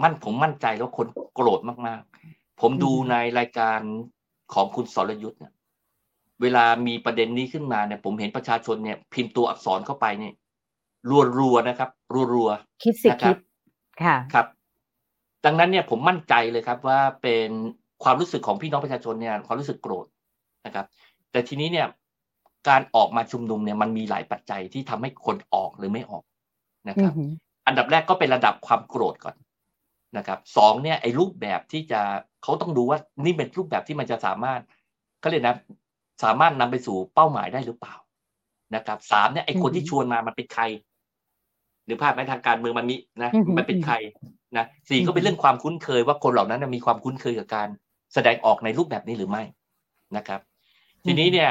[0.03, 3.81] มั่นผมมั่นใจแล้วคนโกรธมากๆ ผมดูในรายการ
[4.55, 5.55] ของคุณสรยุทธ์เนี่ย
[6.43, 10.35] เวลามีประเด็นนี้ขึ้นมาเนี่ยผมเห็นประชาชนเนี่ย พิมพ์ตัวอักษรเข้าไปเนี่ย
[11.39, 11.91] รัวๆนะครับ
[12.33, 13.37] รัวๆคิดสิคิด
[14.03, 14.47] ค่ะครับ
[15.45, 17.51] ดังนั้นเนี่ยผมมั่นใจเลยครับว่าเป็น
[18.05, 20.07] ความรู้สึกของพี่น้องประชาชนเนี่ยความรู้สึกโกรธ
[20.67, 20.87] นะครับ
[21.31, 21.87] แต่ทีนี้เนี่ย
[22.69, 26.25] การออกมาชุมนุมเนี่ยมันมีหลายปัจจัยที่ทำให้คนออกหรือไม่ออก
[26.89, 27.13] นะครับ
[27.67, 29.37] อันดับแรกก็เป็นระดับความโกรธก่อน
[30.17, 32.01] นะครับสองเนี่ยไอ้รูปแบบที่จะ
[32.43, 34.61] เขาต้องดูว่านี่เป็นรูปแบบที่มันจะสามารถ
[35.21, 35.57] เขาเรียกนะ
[36.23, 37.95] สามารถนำไปสู่เป้าหมายได้หรือเปล่า
[38.75, 40.63] นะครับสามเนี่ยไอ้คนที่ชวนมามันเป็นใคร
[41.87, 43.95] หรือภาพในทางการเมืองมันมีนะมันเป็นใคร
[44.57, 47.69] นะสี่ก็เป็นเรื่องความคุ้นเคยว่าคนเหล่านั้นมีความคุ้นเคยกับการ
[48.15, 49.43] แสดงออกในรูปแบบนี้หรือไม่
[50.17, 50.41] นะครับ
[51.05, 51.51] ทีนี้เนี่ย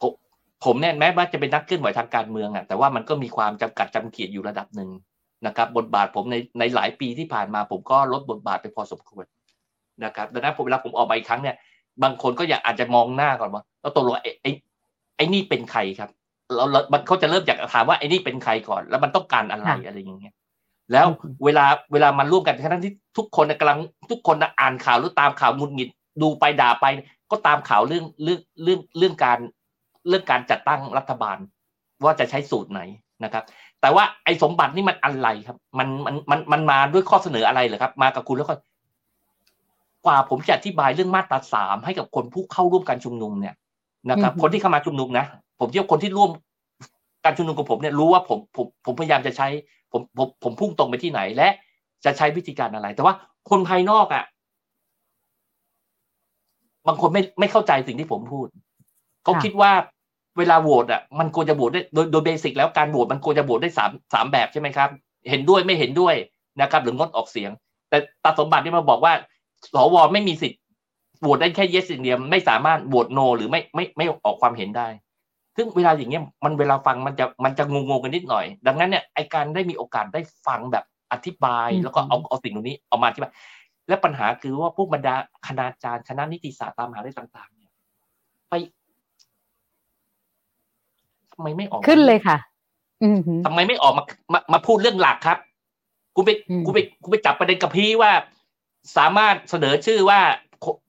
[0.00, 0.12] ผม
[0.64, 4.90] ผมเนี่ยแม้ว่าจะเป็นนักเคลื่อนไหวทางการเมืองอะแต่ว่ามันก็มีความจำกัดจำเกียดอยู่ระดับหนึ่ง
[5.46, 9.24] นะครับ บทบาทผมในในหลายปีที่ผ่านมา ผมก็ลดบทบาทไปพอสมควร
[10.04, 11.56] นะครับดังนั้นผมเวลาผมออกมาอีกครั้งเนี่ย
[12.02, 14.50] บางคนก็อยากอาจจะมองหน้าก่อนว่าแล้วตกลงไอ้ไอ้
[15.16, 16.10] ไอ้นี่เป็นใครครับ
[16.54, 20.34] เราเราเขาจะเริ่มจากถามว่าไอ้นี่เป็นใครก่อน แล้วมันต้องการอะไรอะไรอย่างเงี้ย
[20.92, 21.06] แล้ว
[21.44, 23.78] เวลาเวลามันร่วมกันทั้งที่ทุกคนกำลัง
[24.10, 25.88] ทุกคนอ่านข่าวหรือตามข่าวมุนหงิด
[26.22, 26.86] ดูไปด่าไป
[27.30, 29.38] ก็ตามข่าวเรื่องเรื่องเรื่องเรื่องการ
[30.08, 31.38] เรื่องการจัดตั้งรัฐบาล
[32.04, 32.80] ว่าจะใช้สูตรไหน
[33.24, 33.44] นะครับ
[33.80, 38.54] แต่ว่าไอ้สมบัตินี่มันอะไรครับ มันมันมันมันมาด้วยข้อเสนออะไรเหรอครับ มากับคุณแล้วก็
[40.06, 43.54] กว่าผมจะอธิบายเรื่องมาตราสามให้กับคนผู้เข้าร่วมการชุมนุมเนี่ย
[44.10, 45.26] นะครับ คนที่เข้ามาชุมนุมนะ
[45.60, 46.30] ผมเชื่อคนที่ร่วม
[47.24, 49.48] การชุมนุมกับผมเนี่ยรู้ว่าผมผมผมพยายามจะใช้
[49.92, 51.48] ผมผมผมพุ่งตรงไปที่ไหนและ
[52.04, 53.14] จะใช้วิธีการอะไร แต่ว่า
[53.50, 54.24] คนภายนอกอะ่ะ
[56.86, 58.46] บางคนไม่ไม่เข้าใจสิ่งที่ผมพูด
[59.24, 59.72] เขาคิดว่า
[60.38, 64.88] เวลาโหวตอะมันควรจะโหวตได้โดยโดยเบสิกแล้วการโหวตมันควรจะโหวตได้สามสามแบบใช่ไหมครับ
[65.30, 66.14] เห็นด้วยไม่เห็นด้วย
[66.60, 67.50] นะครับ หรืองดออกเสียง
[67.88, 69.12] แต่ตาสมบัติที่มาบอกว่า
[69.72, 70.60] สวไม่มีสิทธิ์
[71.20, 74.88] โหวตได้แค่ yes อย่างเดียวไม่สามารถโหวต no หรือไม่ไม่ไม่ออกความเห็นได้
[75.56, 83.32] ซึ่งเวลาอย่างเงี้ยมันเวลาฟังมันจะมันจะงงๆกันนิดหน่อย ดังนั้นเนี่ยไอการได้มีโอกาสได้ฟังแบบอธิบายแล้วก็เอาเอาสิ่งตรงนี้เอามาที่บาย
[83.88, 85.14] และปัญหาคือว่าพวกบรรดา
[85.46, 87.72] คณาจารย์คณะนิติศาสตร์ตามมหาวิทยาลัยต่างๆ เนี่ย
[88.48, 88.54] ไป
[91.32, 92.36] ทำไมไม่ออกขึ้นเลยค่ะ
[93.02, 93.08] อื
[93.46, 95.38] ทำไมไม่ออกมามามาพูดเรื่องหลักครับ
[96.16, 96.30] กูไป
[96.66, 98.12] กูไปกูไปจับประเด็นกับพี่ว่า
[98.96, 100.20] สามารถเสนอชื่อว่า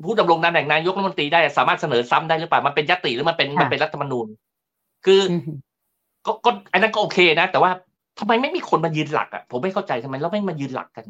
[0.05, 4.27] ผู้ดำรงตำแหน่งนายกรัฐมนตรีได้สามารถเสนอซ้ำได้หรือเปล่ามันเป็นยติหรือมันเป็นมันเป็นรัฐธรรมนูญ
[5.05, 5.21] คือ
[6.25, 7.71] ก็ก็อันนั้นก็โอเคนะ แต่ว่า
[8.19, 11.05] ทำไมไม่มีคนมายืนหลักอะผมไม่เข้าใจทำไมเราไม่มายืนหลักกัน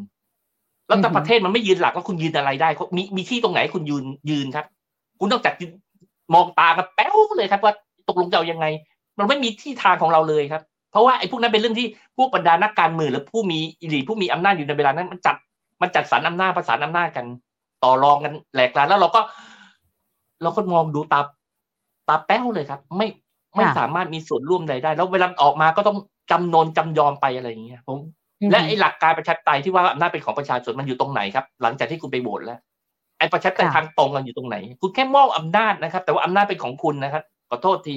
[0.88, 4.66] แล้วแต่ประเทศมันไม่ยืนหลักแล้วคุณยืนอะไรได้มีมีที่ตรงไหนคุณยืนยืนครับ
[5.20, 5.54] คุณต้องจัด
[6.34, 7.74] มองตากันแป๊วเลยครับ ว่า
[8.08, 8.66] ตกลงจะเอายังไง
[9.20, 10.62] มันไม่มีที่ทางของเราเลยครับ
[10.92, 15.36] เพราะว่าไอ้พวกนั้นเป็นเรื่องที่พวกบรรดานักการเมืองหรือผู้มีอิริผู้มีอำนาจอยู่ในเวลานั้นมันจัด
[15.82, 17.26] มันจัดสรรอำนาจประสานอำนาจกัน
[17.84, 19.22] ต่อรองกันแหลกลานแล้วเราก็
[20.42, 21.20] เราก็มองดูตา
[22.08, 23.08] ตาแป้วเลยครับ ไม่
[23.56, 25.98] ไม่สามารถมีส่วนร่วมใดได้ แล้วเวลาออกมาก็ต้อง
[26.32, 28.00] จำนนจำยอมไปอะไรอย่างเงี้ยผม
[28.52, 32.60] และไอ้หลักการประชาธิปไตยที่ว่าอำนาจเป็นของประชาชนมันอยู่ตรงไหนครับ หลังจากที่คุณไปโหวตแล้ว
[33.20, 37.96] ไอ้ประชาธิปไตยทางตรงกันอยู่ตรงไหน คุณแค่มอบอำนาจนะครับ แต่ว่าอำนาจเป็นของคุณนะครับขอโทษที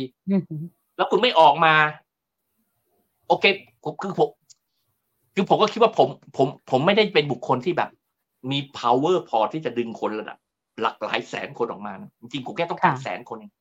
[0.96, 1.74] แล้วคุณไม่ออกมา
[3.28, 3.44] โอเค
[4.02, 4.28] คือผม
[5.34, 7.90] คือผมก็คิดว่าผมผมผมไม่ได้เป็นบุคคลที่แบบ
[8.50, 10.38] มี power พอที่จะดึงคนระดับ
[10.80, 13.52] หลักหลายแสนคนออกมาจริงๆผมแค่ต้องการแสนคนเอง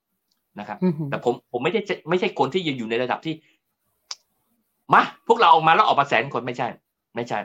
[0.60, 0.78] นะครับ
[1.10, 3.34] แต่ผมผมไม่ได้ไม่ใช่คนที่อยู่ในระดับที่
[4.94, 6.68] มาพวกเราออกมาแล้วออกมาแสนคนไม่ใช่
[7.16, 7.40] ไม่ใช่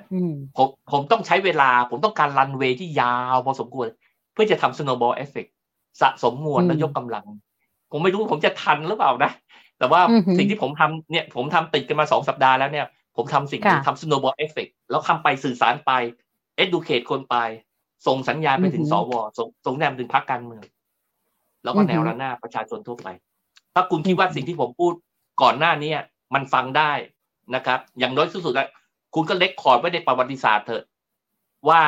[0.56, 3.88] ผมผมต้องใช้เวลา ผมต้องการรันเวย์ที่ยาวพอสมควร
[4.32, 5.50] เพื่อจะทำ snowball effect
[6.00, 7.24] สะสมมวลแล้วยกกำลัง
[7.92, 9.30] ผมไม่รู้ผมจะทันหรือเปล่านะ
[9.78, 10.00] แต่ว่า
[10.38, 12.86] สิ่งที่ผมทำเนี่ย ผมทำติดกันมาสองสัปดาห์แล้วเนี่ย
[13.16, 15.92] ผมทำสิ่งทำ snowball effect แล้วทาไปสื่อสารไป
[16.62, 17.36] educate คนไป
[18.06, 20.64] ส่งสัญญาณไปถึงสวส่งส่งแนมถึงพรรคการเมือง
[21.64, 23.08] แล้วก็แนวระนาประชาชนทั่วไป
[23.74, 24.92] ถ้าคุณคิดว่าสิ่งที่ผมพูด
[25.42, 25.92] ก่อนหน้านี้
[26.34, 26.92] มันฟังได้
[27.54, 28.68] นะครับ อย่างน้อยที่สุดแล้ว
[29.14, 30.84] คุณก็ record ไว้ในประวัติศาสตร์เถอะ
[31.68, 31.80] ว่า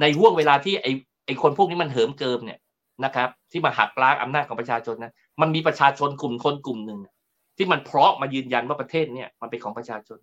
[0.00, 0.86] ในห้วงเวลาที่ไอ
[1.26, 2.58] ไอคนพวกนี้มันเหิมเกริมเนี่ย
[3.04, 7.00] นะครับ ที่มาหักล้างอำนาจของประชาชนนะมันมีประชาชนกลุ่มคนกลุ่มหนึ่ง
[7.56, 10.18] ที่มันเพราะมายืนยันว่าประเทศเนี่ยมันเป็นของประชาชน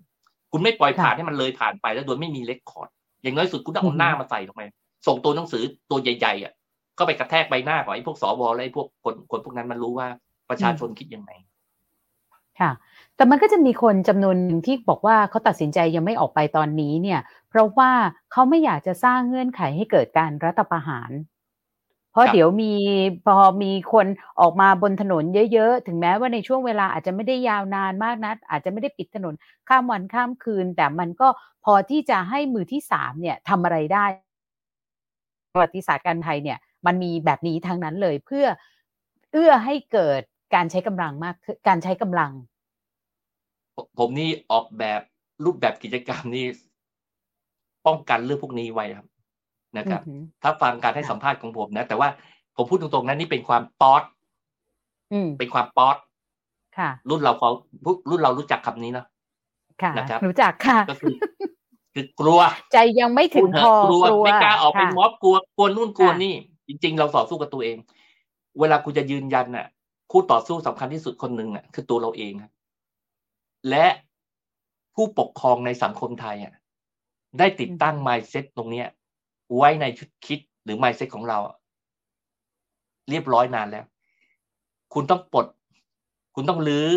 [0.51, 2.89] คุณไม่ปล่อยผ่านให้มันเลยผ่านไปแล้วโดยไม่มี record
[3.23, 4.61] อย่างน้อยสุดคุณต้องเอาหน้ามาใส่ลงไป
[5.07, 6.53] ส่งตัวหนังสือตัวใหญ่ๆอะ
[6.97, 10.07] ก็ไปกระแทกใบหน้าของไอ้พวกสวและไอ้พวกคนคนพวกนั้นมันรู้ว่า
[10.49, 11.31] ประชาชนคิดยังไง
[12.59, 12.71] ค่ะ
[13.15, 17.19] แต่มันก็จะมีคนจำนวนหนึ่งที่บอกว่าเขาตัดสินใจยังไม่ออกไปตอนนี้เนี่ย
[17.49, 17.91] เพราะว่า
[18.31, 21.15] เขาไม่อยากจะสร้างเงื่อนไขให้เกิดการรัฐประหารพ
[22.17, 22.73] ราะเดี๋ยวมี
[23.25, 24.07] พอมีคน
[24.41, 29.33] ออกมาบนถนนเยอะๆ ถึงแม้ว่าในช่วงเวลาอาจจะไม่ได้ยาวนานมากนักอาจจะไม่ได้ปิดถนน
[29.69, 31.27] ข้ามวันข้ามคืน แต่มันก็
[31.65, 34.05] พอที่จะให้มือที่สามเนี่ยทำอะไรได้
[35.53, 38.45] ประวัติศาสตร์การไทยเนี่ย มันมีแบบนี้ทั้งนั้นเลยเพื่อ
[39.31, 40.21] เอื้อให้เกิด
[40.55, 41.35] การใช้กำลังมาก
[41.67, 42.31] การใช้กำลัง
[43.97, 45.01] ผมนี่ออกแบบ
[45.45, 46.45] รูปแบบกิจกรรมนี่
[47.85, 49.07] ป้องกันเรื่องพวกนี้ไว้ครับ
[49.77, 50.01] นะครับ
[50.43, 52.09] ถ้าฟังการให้สัมภาษณ์ของผมนะ แต่ว่า
[52.55, 54.03] ผมพูดตรงๆนะนี่เป็นความป๊อต
[55.39, 55.97] เป็นความป๊อต
[57.09, 57.49] รุ่นเราเขา
[58.09, 59.05] รุ่นเรารู้จักคำนี้เนาะ
[59.97, 61.15] นะครับรู้จักค่ะก็คือ
[61.93, 62.39] คือกลัว
[62.73, 66.33] ใจยังไม่ถึงพอกลัวไม่กล้าออกไปม็อบกลัวกลัวนู่นกลัวนี่
[66.67, 67.77] จริง ๆ เราต่อสู้กับตัวเอง
[68.59, 69.67] เวลาคุณจะยืนยันน่ะ
[70.11, 72.51] คู่ต่อสู้สำคัญที่สุดคนหนึ่งอะคือตัวเราเองครับ
[73.69, 73.85] และ
[74.95, 76.53] ผู้ปกครองในสังคมไทยอะ
[77.39, 78.87] ได้ติดตั้ง mindset ตรงเนี้ย
[79.55, 81.37] ไว้ในชุดคิดหรือ mindset ของเรา
[83.09, 83.85] เรียบร้อยนานแล้ว
[84.93, 85.47] คุณต้องปลด
[86.35, 86.89] คุณต้องรื้อ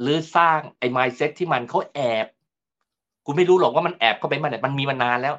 [0.00, 2.26] หรือสร้างไอ้ mindset ที่มันเขาแอบ
[3.26, 5.34] คุณไม่รู้หรอกว่ามันแอบเข้าไปเมื่อไหร่มันมีมานานแล้ว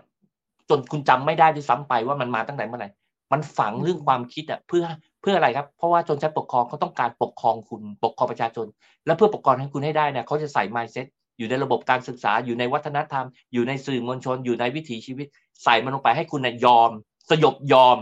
[0.70, 2.90] จนคุณจำไม่ได้ด้วยซ้ำไปว่ามันมาตั้งแต่เมื่อไหร่
[3.32, 4.86] มันฝังเรื่องความคิดอะเพื่อ
[5.22, 8.68] เพื่ออะไรครับ เพราะว่าชนชั้นปกครองเขาต้องการปกครองคุณปกครองประชาชน
[9.06, 11.08] และเพื่อปกครองให้คุณให้ได้เนี่ยเขาจะใส่ mindset
[11.40, 15.28] อยู่ในระบบการศึกษาอยู่ในวัฒนธรรม อยู่ในสื่อมวลชน อยู่ในวิถีชีวิต
[15.64, 16.92] ใส่มันลงไปให้คุณเนี่ยยอม
[17.30, 17.98] สยบยอม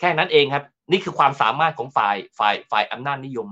[0.00, 3.48] แค่นั้นเองครับ นี่คือความสามารถของฝ่ายฝ่ายฝ่ายอำนาจนิยม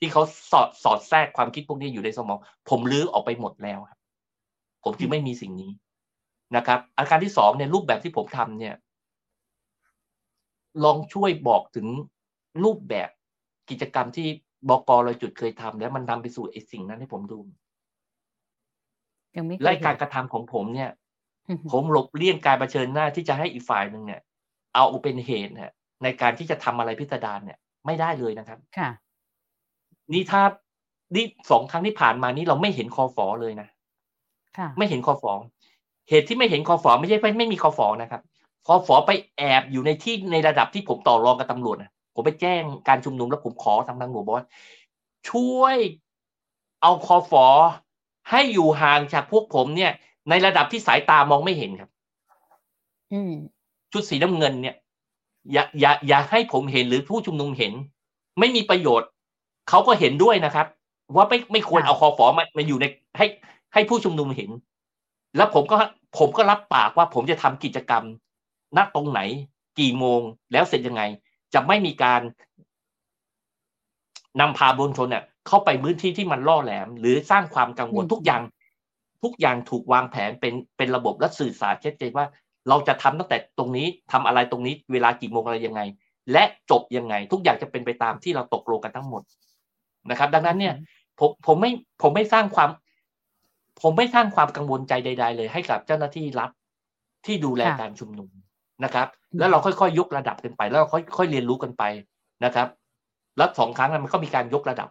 [0.00, 2.38] ที่เขาสอดสอดแทรกความคิดพวกนี้อยู่ในสมอง
[2.68, 3.98] ผมลื้อออกไปหมดแล้วครับ
[4.84, 5.70] ผมจึงไม่มีสิ่งนี้
[6.56, 8.74] นะครับ อาการที่สองเนี่ยรูปแบบที่ผมทำเนี่ย
[10.84, 11.86] ลองช่วยบอกถึง
[12.64, 13.08] รูปแบบ
[13.70, 14.28] กิจกรรมที่
[14.68, 17.38] บกลอยจุดเคยทำแล้วมันนำไปสู่ไอ้สิ่งนั้นให้ผมดู
[19.36, 20.90] ยังไม่เคยและเห็นการกระทำของผมเนี่ย
[21.48, 24.20] อือหือผมหลบเลี่ยงการเผชิญหน้าที่จะให้อีกฝ่ายหนึ่งเนี่ย
[24.74, 25.70] เอาเป็นเหตุเนี่ย
[26.02, 28.90] ในการที่จะทำอะไรพิสดารเนี่ย ไม่ได้เลยนะครับ ค่ะ
[30.12, 30.42] นี่ถ้า
[31.14, 33.68] นี่สองครั้งที่ผ่านมานี้เราไม่เห็นคอฟอเลยนะ
[34.58, 35.32] ค่ะ ไม่เห็นคอฟอ
[36.08, 38.22] เหตุที่ไม่เห็นคอฟอไม่ใช่ไม่ไม่มีคอฟอนะครับ
[38.66, 44.46] คอฟอไปแอบอยู่ในที่ในระดับที่ผมต่อรองกับตำรวจนะผมไปแจ้งการชุมนุมแล้วผมขอทางตำรวจบอกว่า
[45.30, 45.76] ช่วย
[46.82, 47.44] เอาคอฟอ
[48.30, 49.92] ให้อยู่ห่างจากพวกผมเนี่ย
[50.28, 51.90] ในระดับที่สายตามองไม่เห็นครับ
[53.12, 53.32] อืม
[53.92, 54.76] ชุดสีน้ำเงินเนี่ย
[55.52, 57.72] อย่าอย่าอย่าให้ผมเห็นหรือผู้ชุมนุมเห็น
[58.38, 59.08] ไม่มีประโยชน์
[59.68, 60.66] เขาก็เห็นด้วยนะครับ
[61.16, 62.84] ว่าไม่ไม่ควรค่ะเอาคอฟอมามาอยู่ใน
[63.18, 63.26] ให้
[63.74, 64.50] ให้ผู้ชุมนุมเห็น
[65.36, 65.76] แล้วผมก็
[66.18, 68.04] ผมก็รับปากว่าผมจะทำกิจกรรม
[68.76, 69.20] ณตรงไหน
[69.78, 70.20] กี่โมง
[70.52, 71.02] แล้วเสร็จยังไง
[71.54, 72.20] จะไม่มีการ
[74.40, 78.42] นำพาบนชนเนี่ย เข้าไปพื้นที่ที่มันล่อแหลม หรือสร้างความกังวลอืมทุกอย่าง
[79.24, 82.26] ทุกอย่างถูกวางแผนเป็นเป็นระบบและสื่อสารชัดเจนว่า
[82.68, 85.80] เราจะทำตั้งแต่ตรงนี้ทำอะไรตรงนี้ เวลากี่โมงอะไรยังไง
[86.32, 89.22] และจบยังไง ทุกอย่างจะเป็นไปตามที่เราตกลงกันทั้งหมด
[90.10, 90.74] นะครับ ดังนั้นเนี่ย
[91.18, 91.70] ผมผมไม่
[92.02, 92.70] ผมไม่สร้างความ
[93.82, 96.50] ผมไม่สร้างความกังวลใจใด ๆ เลยให้กับเจ้าหน้าที่รัฐ
[97.26, 98.30] ที่ดูแลค่ะการชุมนุม
[98.84, 101.82] นะครับอืมแล้วเราค่อยๆยกระดับกันไป แล้วเราค่อยๆเรียนรู้กันไป
[102.44, 102.68] นะครับ
[103.36, 104.88] แล้วสองครั้งนั้นมันก็มีการยกระดับ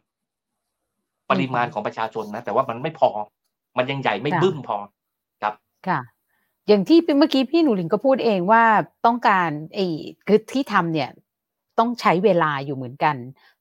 [1.30, 3.10] ปริมาณของประชาชนนะ แต่ว่ามันไม่พอ
[3.78, 4.78] มันยังใหญ่ไม่ค่ะบึ้มพอ
[5.42, 5.54] ครับ
[5.88, 6.00] ค่ะ
[6.68, 8.64] อย่างที่เมื่อกี้พี่หนูหลินก็พูดเองว่า
[9.06, 9.86] ต้องการไอ้
[10.28, 11.10] คือที่ทำเนี่ย
[11.80, 13.16] ต้องใช้เวลาอยู่เหมือนกัน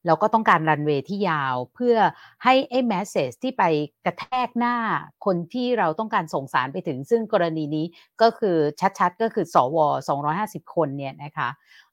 [0.07, 1.97] แล้วก็ต้องการรันเวย์ที่ยาวเพื่อ
[2.45, 3.63] ให้ไอ้แมสเซจที่ไป
[4.05, 4.77] กระแทกหน้า
[5.25, 7.87] คนที่เราต้องการส่งสารไปถึง ซึ่งกรณีนี้
[8.23, 8.57] ก็คือ
[8.99, 9.79] ชัดๆ ก็คือสว
[10.27, 11.49] 250 คนเนี่ยนะคะ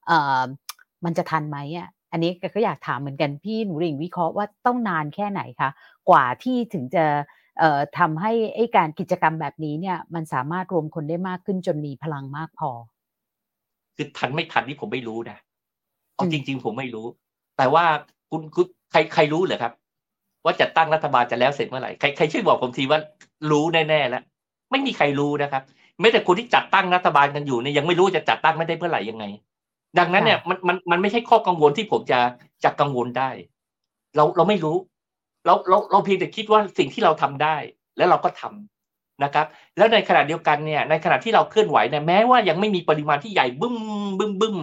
[0.07, 0.43] เอ่อ
[1.05, 5.69] มันจะทันไหมอะ อันนี้ก็อยากถามเหมือนกันพี่หนูหลิงวิเคราะห์ว่าต้องนานแค่ไหนคะ
[6.09, 7.05] กว่าที่ถึงจะ
[7.59, 12.69] เอ่อทำให้ไอ้การกิจกรรมแบบนี้เนี่ย มันสามารถรวมคนได้มากขึ้นจนมีพลังมากพอ
[13.95, 15.37] คือทันไม่ทันนี่ผมไม่รู้นะ
[16.15, 17.05] เอาอืมจริง ๆ ผมไม่รู้
[17.57, 17.85] แต่ว่า
[18.29, 19.73] คุณคุณใครใครรู้เหรอครับ
[20.45, 22.99] ว่าจัดตั้งรัฐบาลจะแล้วเสร็จเมื่อไหร่ใครใครช่วยบอกผมทีว่า
[23.51, 24.23] รู้แน่ๆแล้ว
[24.71, 25.63] ไม่มีใครรู้นะครับ
[25.99, 29.25] แม้แต่คนที่จัดตั้งรัฐบาลกันอยู่เนี่ยยังไม่รู้จะจัดตั้งไม่ได้เมื่อไหร่ยังไง
[29.99, 32.19] ดังนั้นเนี่ยมันมันมันไม่ใช่ข้อกังวลที่ผมจะ
[32.63, 33.29] จะกังวลได้
[34.15, 34.77] เราเราไม่รู้
[35.45, 37.55] เราเราเราเพียงแต่คิดว่าสิ่งที่เราทำได้
[37.97, 39.45] แล้วเราก็ทำนะครับ
[39.77, 43.77] แล้วในขณะเดียวกันเนี่ย ในขณะที่เราเคลื่อนไหวเนี่ยแม้ว่ายังไม่มีปริมาณที่ใหญ่บึ้ม
[44.19, 44.57] บึ้มบึ้ม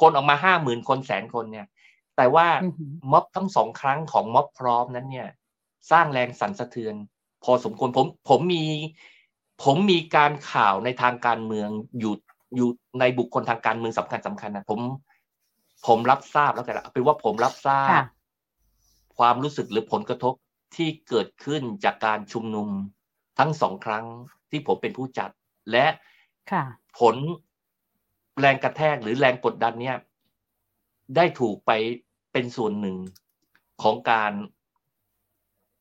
[0.00, 1.66] คนออกมาห้าหมื่นคนแสนคนเนี่ย
[2.16, 5.28] แต่ว่าอือหือม็อบทั้งสองครั้งของม็อบพร้อมนั้นเนี่ย
[5.90, 6.94] สร้างแรงสั่นสะเทือน
[7.44, 8.64] พอสมควรผมผมมี
[9.64, 11.68] ผมมีการข่าวในทางการเมือง
[11.98, 12.14] อยู่
[12.56, 12.68] อยู่
[13.00, 14.80] ในบุคคลทางการเมืองสำคัญสำคัญนะผม
[15.86, 18.04] ผมรับทราบแล้วกันเอาเป็นว่าผมรับทราบค่ะ
[19.18, 20.34] ความรู้สึกหรือผลกระทบ
[20.76, 22.68] ที่เกิดขึ้นจากการชุมนุม
[23.38, 24.04] ทั้งสองครั้ง
[24.50, 25.30] ที่ผมเป็นผู้จัด
[25.70, 25.86] และ
[26.52, 26.64] ค่ะ
[26.98, 27.16] ผล
[28.40, 29.96] แรงกระแทกหรือแรงกดดันเนี่ย
[31.16, 31.70] ได้ถูกไป
[32.32, 32.96] เป็นส่วนหนึ่ง
[33.82, 34.32] ของการ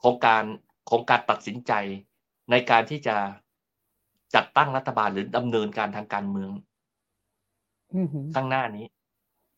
[0.03, 0.43] ของการ
[0.89, 1.73] ของการตัดสินใจ
[2.51, 3.15] ในการที่จะ
[4.35, 6.51] จัดตั้งรัฐบาลหรือดำเนินการทางการเมือง
[7.95, 8.85] อือหือข้างหน้านี้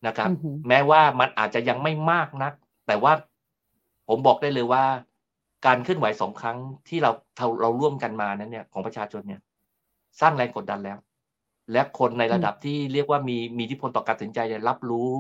[0.08, 2.54] นะครับอือหือแม้ว่ามันอาจจะยังไม่มากนัก
[2.88, 3.14] แต่ว่า
[4.08, 4.84] ผมบอกได้เลยว่า
[5.66, 6.58] การเคลื่อนไหวสองครั้ง
[6.88, 9.42] ที่เราเราเราร่วมกันมานั้นเนี่ย ของประชาชนเนี่ย
[10.22, 10.98] สร้างแรงกดดันแล้ว
[11.72, 15.12] และคนในระดับที่เรียกว่ามีมีอิทธิพลต่อการตัดสินใจเนี่ยรับรู้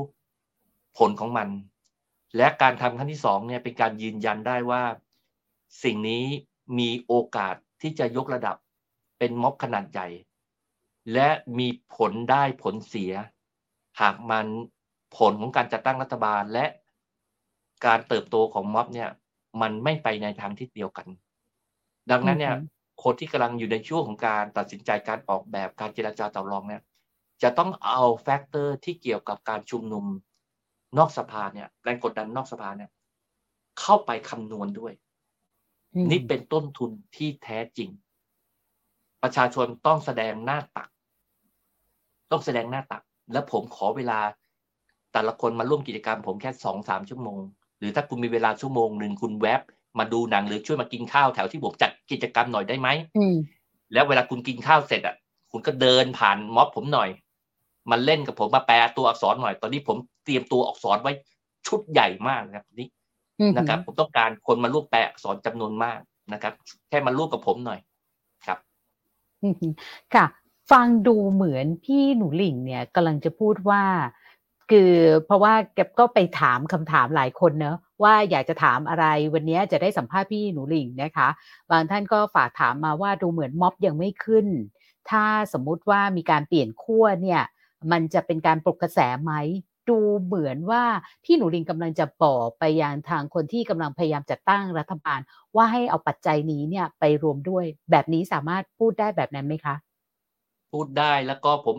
[0.97, 1.47] ผลของมัน
[2.37, 4.83] และการทำครั้งที่สองเนี่ยเป็นการยืนยันได้ว่า
[5.83, 6.23] สิ่งนี้
[6.79, 8.55] มีโอกาสที่จะยกระดับ
[9.23, 10.07] เป็นม็อบขนาดใหญ่
[11.13, 13.13] และมีผลได้ผลเสีย
[14.01, 14.47] หากมัน
[15.17, 16.65] ผลของการจัดตั้งรัฐบาลและ
[17.85, 19.09] การเติบโตของม็อบเนี่ย
[19.61, 21.07] มันไม่ไปในทางทิศเดียวกัน
[22.11, 22.55] ดังนั้นเนี่ย
[23.03, 26.81] คนที่กำลังอยู่ในช่วงของการตัดสินใจการออกแบบการเจรจาต่อรองเนี่ย
[27.43, 30.05] จะต้องเอา factor ที่เกี่ยวกับการชุมนุม
[30.97, 32.89] นอกสภาเนี่ยแรงกดดันนอกสภาเนี่ย
[33.79, 34.93] เข้าไปคำนวณด้วย
[36.09, 37.89] นี่เป็นต้นทุนที่แท้จริง
[39.23, 40.89] ประชาชนต้องแสดงหน้าตัก
[42.31, 43.03] ต้องแสดงหน้าตัก
[43.33, 44.19] แล้วผมขอเวลา
[45.13, 47.39] แต่ละคนมาร่วมกิจกรรม ผมแค่สองสามชั่วโมง
[47.79, 49.61] หรือถ้าคุณมีเวลาชั่วโมงหนึ่งคุณแวบ
[49.99, 52.89] มาดูหนังหรือช่วยมากินข้าวแถวที่ผมจัดกิจกรรมหน่อยได้ไหม
[53.93, 55.15] แล้วเวลาคุณกินข้าวเสร็จอะ
[55.51, 57.09] คุณก็เดินผ่านม็อบผมหน่อย
[57.91, 61.13] มาเล่นกับผมมาแปลตัวอักษรหน่อย ตอนนี้ผมเตรียมตัวอักษรไว้
[61.67, 62.87] ชุดใหญ่มากนะครับนี้
[63.57, 65.99] นะครับ ผมต้องการคนมาร่วมแปลอักษรจำนวนมาก
[66.33, 66.53] นะครับ
[66.89, 67.79] แค่มาร่วมกับผมหน่อย
[68.47, 68.59] ครับ
[70.13, 70.25] ค่ะ
[70.71, 73.83] ฟังดูเหมือนพี่หนูหลิงเนี่ยกำลังจะพูดว่า
[74.71, 74.93] คือ
[75.25, 81.27] เพราะว่าแกก็ไปถามคำถามหลายคนเนอะว่าอยากจะถามอะไรวันนี้จะได้สัมภาษณ์พี่หนูหลิงนะคะ
[81.71, 84.47] บางท่านก็ฝากถามมาว่าดูเหมือนม็อบยังไม่ขึ้น
[85.09, 85.23] ถ้า
[85.53, 87.41] สมมุติว่ามีการเปลี่ยนขั้วเนี่ย
[87.91, 89.33] มันจะเป็นการปลุกกระแสไหม
[89.89, 90.83] ดูเหมือนว่า
[91.23, 95.19] พี่หนูลิงกำลังจะบอกไปยังทางคนที่กำลังพยายามจัดตั้งรัฐบาล
[95.55, 99.75] ว่าให้เอาปัจจัยนี้เนี่ยไปรวมด้วย แบบนี้สามารถพูดได้แบบนั้นไหมคะ
[100.71, 101.75] พูดได้แล้วก็ผม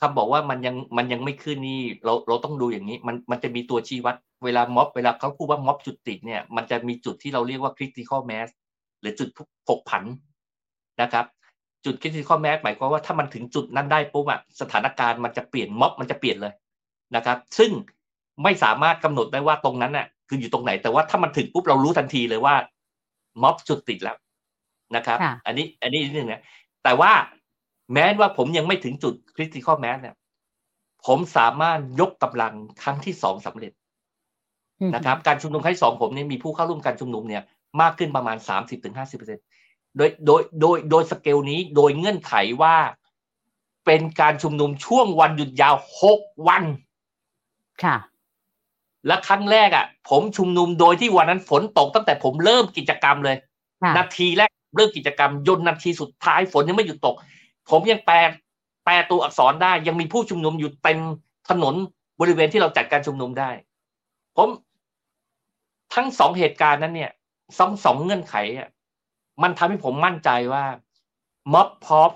[0.00, 8.48] คำบอกว่ามันยังมันยังไม่ขึ้นนี่เราเราต้องดูอย่างนี้ มันมันจะมีตัวชี้วัดเวลาม็อบเวลาเขาพูดว่าม็อบจุดติดเนี่ยมันจะมีจุดที่เราเรียกว่า critical mass
[9.00, 9.28] หรือจุด
[9.68, 10.04] ผกผัน
[11.02, 11.26] นะครับ
[11.84, 16.52] จุดคิดที่ข้อแม้หมายความว่าถ้ามันถึงจุดนั้นได้ปุ๊บอะสถานการณ์มันจะเปลี่ยนม็อบมันจะเปลี่ยนเลย
[17.14, 17.70] นะครับ ซึ่ง
[18.42, 22.54] ไม่สามารถกำหนดได้ว่าตรงนั้นน่ะ คืออยู่ตรงไหน แต่ว่าถ้ามันถึงปุ๊บเรารู้ทันทีเลยว่า
[23.42, 24.16] ม็อบจุดติดแล้ว
[24.96, 26.42] นะครับ อันนี้ อันนี้นิดนึงนะ
[26.84, 27.12] แต่ว่า
[27.92, 30.14] แม้ว่าผมยังไม่ถึงจุดคริติคอลแมสเนี่ย
[31.06, 33.72] ผมสามารถยกกำลังครั้งที่สองสำเร็จ
[34.94, 37.42] นะครับ การชุมนุมครั้งที่สองผมเนี่ยมีผู้เข้าร่วมการชุมนุมเนี่ย
[37.80, 39.42] มากขึ้นประมาณสามสิบถึงห้าสิบเปอร์เซ็นต
[39.96, 42.76] โดยโดยโดยโดยสเกลนี้โดยเงื่อนไขว่า
[43.86, 46.64] เป็นการชุมนุมช่วงวันหยุดยาวหกวัน
[47.84, 47.96] ค่ะ
[49.06, 53.36] และครั้งแรกอะ ผมชุมนุมโดยที่วันนั้นฝนตกตั้งแต่ผมเริ่มกิจกรรมเลย
[53.96, 57.14] นาทีแรกเริ่มกิจกรรมยนนาทีสุดท้ายฝนยังไม่หยุดตก
[57.70, 58.16] ผมยังแปล
[58.84, 60.98] แปลตัวอักษรได้ ยังมีผู้ชุมนุมอยู่เต็ม
[61.50, 61.74] ถนน
[62.20, 63.50] บริเวณที่เราจัดการชุมนุมได้
[64.36, 64.48] ผม
[65.94, 67.12] ทั้งสองเหตุการณ์นั้นเนี่ย
[67.58, 68.68] สองสองเงื่อนไขอะ
[69.42, 70.64] มันทำให้ผมมั่นใจว่า
[71.52, 72.10] ม็อบพร้อม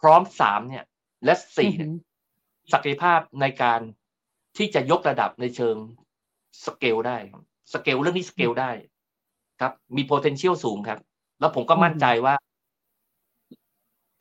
[0.00, 0.84] พร้อมสามเนี่ย
[1.24, 1.72] และสี่
[2.72, 3.80] ศักยภาพในการ
[4.56, 5.76] ที่จะยกระดับในเชิง
[6.64, 7.16] สเกลได้
[7.72, 8.70] สเกลเรื่องนี้สเกลได้
[9.60, 10.98] ครับ มี potential สูงครับ
[11.40, 12.34] แล้วผมก็มั่นใจว่า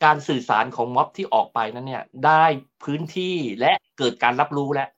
[0.03, 2.43] การสื่อสารของม็อบที่ออกไปนั้น เนี่ย ได้
[2.83, 4.89] พื้นที่และเกิดการรับรู้แล้ว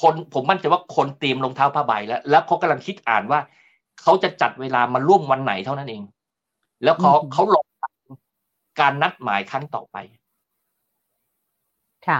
[0.00, 3.40] คนผมมั่นใจว่าคนเตรียมรองเท้าผ้าใบแล้ว แล้วเขากำลังคิดอ่านว่า
[4.02, 6.02] เขาจะจัดเวลามาร่วมวันไหนเท่านั้นเอง
[6.84, 7.66] แล้วเขาเขาลง
[8.80, 9.96] การนัดหมายครั้งต่อไป
[12.06, 12.18] ค่ะ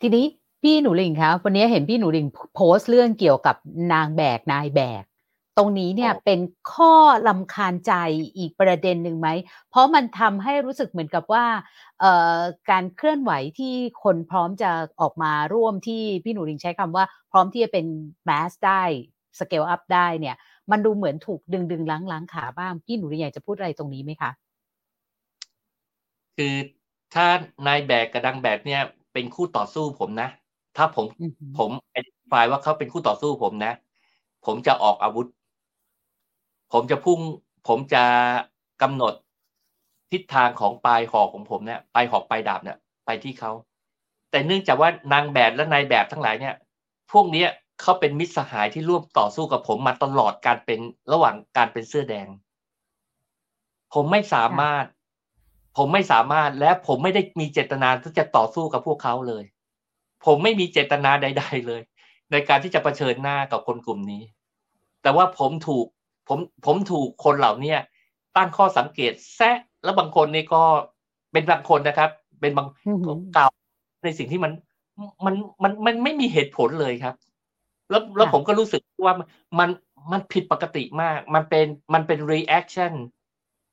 [0.00, 0.26] ทีนี้
[0.62, 3.56] พี่หนูลิงคะวันนี้เห็นพี่หนูลิงโพสต์เรื่องเกี่ยวกับ
[3.92, 5.04] นางแบกนายแบก
[5.56, 6.40] ตรงนี้เนี่ยเป็น
[6.72, 6.94] ข้อ
[7.28, 7.92] ลำคาญใจ
[8.36, 9.28] อีกประเด็นหนึ่งไหม
[9.70, 11.44] เพราะมันทำให้รู้สึกเหมือนกับว่า
[12.70, 17.86] การเคลื่อนไหวที่คนพร้อมจะออกมาร่วมที่พี่หนูลิงใช้คำว่า พร้อมที่จะเป็น
[18.24, 18.82] แมสได้
[19.38, 20.36] สเกลอัพได้เนี่ย
[20.70, 24.30] มันดูเหมือนถูกดึงดึงล้างล้างขาบ้าง พี่หนูอยากจะพูดอะไรตรงนี้ไหมคะ
[26.36, 26.54] คือ
[27.14, 27.26] ถ้า
[27.66, 28.82] นายแบกกับดังแบกเนี่ย
[29.12, 30.28] เป็นคู่ต่อสู้ผมนะ
[30.76, 31.06] ถ้าผม
[31.58, 33.72] ผมอธิบายว่าเขาเป็นคู่ต่อสู้ผมนะ
[34.46, 35.26] ผมจะออกอาวุธ
[36.72, 37.20] ผมจะพุ่ง
[37.68, 38.04] ผมจะ
[38.82, 39.14] กำหนด
[40.12, 43.52] ทิศทางของปลายหอกของผมเนี่ยปลายหอกปลายดาบเนี่ยไปที่เขา
[44.30, 46.54] แต่เนื่องจากว่านางแบบและนายแบบทั้งหลายเนี่ย
[47.12, 47.44] พวกนี้
[47.80, 50.80] เขาเป็นมิตรสหายที่ร่วมต่อสู้กับผมมาตลอดการเป็น
[51.12, 52.28] ระหว่างการเป็นเสื้อแดง
[53.94, 54.84] ผมไม่สามารถ
[55.76, 59.44] ผมไม่สามารถและผมไม่ได้มีเจตนาที่จะต่อสู้กับพวกเขาเลย
[60.24, 61.82] ผมไม่มีเจตนาใด ๆ เลย
[62.32, 64.22] ในการที่จะะเผชิญหน้ากับคนกลุ่มนี้
[65.02, 65.86] แต่ว่าผมถูก
[66.28, 67.74] ผมผมถูกคนเหล่านี้
[68.36, 70.62] ตั้งข้อสังเกตแซะแล้วบางคนนี่ก็
[71.32, 72.10] เป็นบางคนนะครับ
[72.40, 72.68] เป็นบาง
[73.36, 73.50] กล่าว
[74.04, 74.52] ในสิ่งที่มัน
[75.24, 77.14] มันมันมันไม่มีเหตุผลเลยครับ
[77.90, 79.14] แล้วแล้วผมก็รู้สึกว่า
[79.58, 79.68] มัน
[80.12, 82.92] มันผิดปกติมาก มันเป็นมันเป็น reaction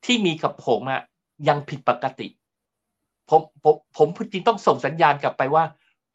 [0.06, 1.02] ที่มีกับผมอะ
[1.48, 2.28] ยังผิดปกติ
[3.30, 5.64] ผมผมผมจริงต้องส่งสัญญาณกลับไปว่า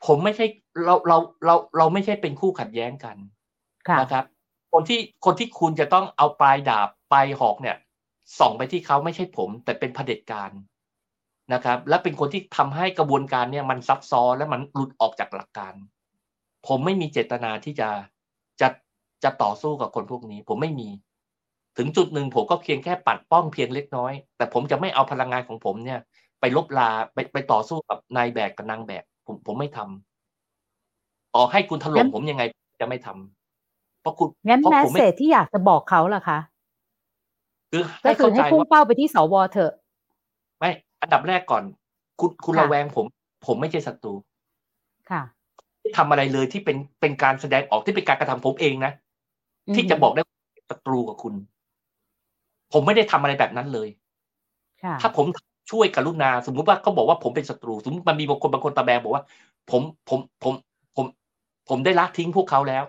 [0.06, 0.46] ผมไม่ใช่
[0.84, 3.16] เราเราเราเราไม่ใช่เป็นคู่ขัดแย้งกัน
[4.00, 4.24] นะครับ
[4.72, 7.76] คนที่คนที่คุณจะต้องเอาปลายดาบปลายหอกเนี่ย
[8.38, 10.50] ส่องไปที่เขาไม่ใช่ผม แต่เป็นเผด็จการ
[11.52, 15.74] นะครับ และเป็นคนที่ทำให้กระบวนการเนี่ยมันซับซ้อนและมันหลุดออกจากหลักการ
[16.66, 17.88] ผมไม่มีเจตนาที่จะ
[18.60, 18.68] จะ
[19.24, 20.88] จะต่อสู้กับคนพวกนี้ ผมไม่มี
[21.78, 26.00] ถึงจุดหนึ่งผมก็เพียงแค่ปัดป้องเพียงเล็กน้อย แต่ผมจะไม่เอาพลังงานของผมเนี่ย
[26.40, 32.42] ไปลบลาไปไปต่อสู้กับนายแบกกับนางแบก ผมผมไม่ทำต่อให้คุณถล่มผมยังไง
[32.80, 36.38] จะไม่ทำเพราะคุณงั้นเพราะแมสผมเซไม่จที่อยากจะบอกเขาล่ะคะ
[37.72, 39.72] คือก็ให้คืเข้าอให้ใจพุ่งว่าเป้าไปที่สวเถอะ
[40.58, 40.70] ไม่
[41.00, 41.62] อันดับแรกก่อน
[42.20, 43.06] คุณคุณค่ะระแวงผม
[43.46, 44.14] ผมไม่ใช่ศัตรู
[45.10, 45.22] ค่ะ
[45.80, 48.92] ที่ทำอะไรเลยที่เป็นเป็นการแสดงออกที่เป็นการกระทำผมเองนะ
[49.66, 51.34] อือฮึที่จะบอกได้ว่าเป็นศัตรูกับคุณ
[52.72, 53.88] ผมไม่ได้ทำอะไรแบบนั้นเลย
[54.82, 55.26] ค่ะถ้าผม
[55.70, 59.24] ช่วยกรุณา สมมุติว่าเขาบอกว่าผมเป็นศัตรู สมมติมันมีบางคนบางคนตาแบงบอกว่า
[59.70, 60.54] ผมผมผม
[60.96, 61.06] ผม
[61.68, 62.84] ผมได้ละทิ้งพวกเขาแล้ว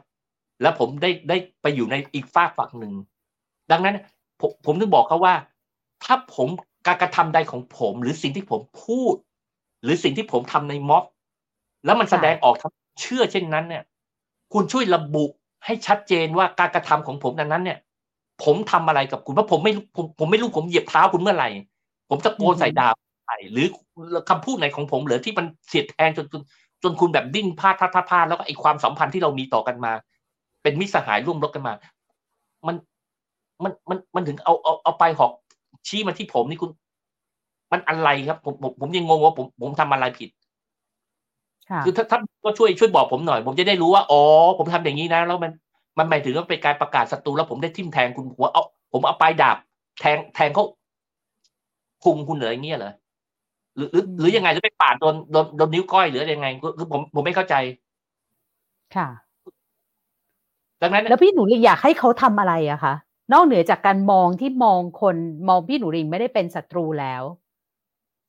[0.61, 2.93] แล้วผมได้ได้ไปอยู่ในอีกฝากฝั่งหนึ่ง
[3.71, 3.99] ดังนั้น
[4.39, 5.33] ผมผมถึงบอกเขาว่า
[6.03, 6.47] ถ้าผม
[6.87, 9.15] การกระทำใดของผม หรือสิ่งที่ผมพูด
[9.83, 11.03] หรือสิ่งที่ผมทำในม็อบ
[11.85, 13.83] แล้วมันแสดงออกทำเชื่อเช่นนั้นเนี่ย
[14.53, 15.25] คุณช่วยระบุ
[15.65, 17.77] ให้ชัดเจนว่าการกระทำของผมนั้นนั้นเนี่ย
[18.43, 21.49] ผมทำอะไรกับคุณเพราะผมไม่ผมผมไม่รู้ผมเหยียบเท้าคุณเมื่อไหร่
[22.11, 22.95] ผมตะโกนใส่ดาบ
[23.25, 23.67] ใส่หรือ
[24.29, 26.41] คำพูดไหนของผมเหรือที่มันเสียดแทงจนจน
[26.83, 29.93] จนคุณแบบดิ้นพลาดพลาดพลาดพลาดแล้วก็ไอความสัมพันธ์ที่เรามีต่อกันมา
[30.63, 31.73] เป็นมิตรสหายร่วมรบกันมา
[32.67, 32.75] มัน
[33.63, 35.31] มันมันมันถึงเอาเอาเอาไปหอก
[35.87, 36.71] ชี้มาที่ผมนี่คุณ
[37.71, 40.29] มันอะไรครับ ผมผมผมยังงงว่าผมผมทำอะไรผิด
[41.69, 44.21] ค่ะคือถ้าท่านก็ช่วยช่วยบอกผมหน่อย ผมจะได้รู้ว่าอ๋อ
[44.57, 45.51] ผมทำอย่างนี้นะ แล้วมัน
[45.97, 49.57] มันหมายถึงว่าเป็นการประกาศศัตรูแล้วผมได้ทิ่มแทงคุณหัวเอาผมเอาปลายดาบ
[50.01, 50.65] แทงแทงเขา
[52.03, 52.93] พุงคุณเหรออย่างเงี้ยเหรอ
[53.75, 57.55] หรือหรือหรือยังไงหรือไปปาดโดนโดนโดนนิ้วก้อยหรือยังไงคือคือผมผมไม่เข้าใจ
[58.95, 59.07] ค่ะ
[60.81, 62.93] ดังนั้น แล้วพี่หนูลิงอยากให้เขาทำอะไรอะคะ
[63.33, 65.15] นอกเหนือจากการมองที่มองคน
[65.49, 67.23] มองพี่หนูลิงไม่ได้เป็นศัตรูแล้ว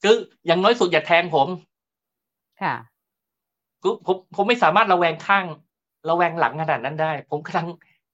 [0.03, 0.17] คือ
[0.47, 1.49] อย่างน้อยสุดอย่าแทงผม
[2.63, 2.75] ค่ะ
[3.83, 5.45] คือผมผมไม่สามารถระแวงข้าง
[6.09, 7.67] ระแวงหลังขนาดนั้นได้ ผมกำลัง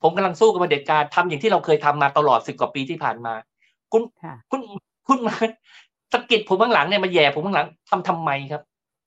[0.03, 3.35] ผมกำลังสู้กับเผด็จการทำอย่างที่เราเคยทำมาตลอดสิบกว่าปีที่ผ่านมา
[3.93, 4.61] คุณค่ะคุณ
[5.09, 5.35] คุณมา
[6.13, 8.63] สะกิดผมข้างหลังเนี่ยมาแย่ผมข้างหลังทำทำไมครับ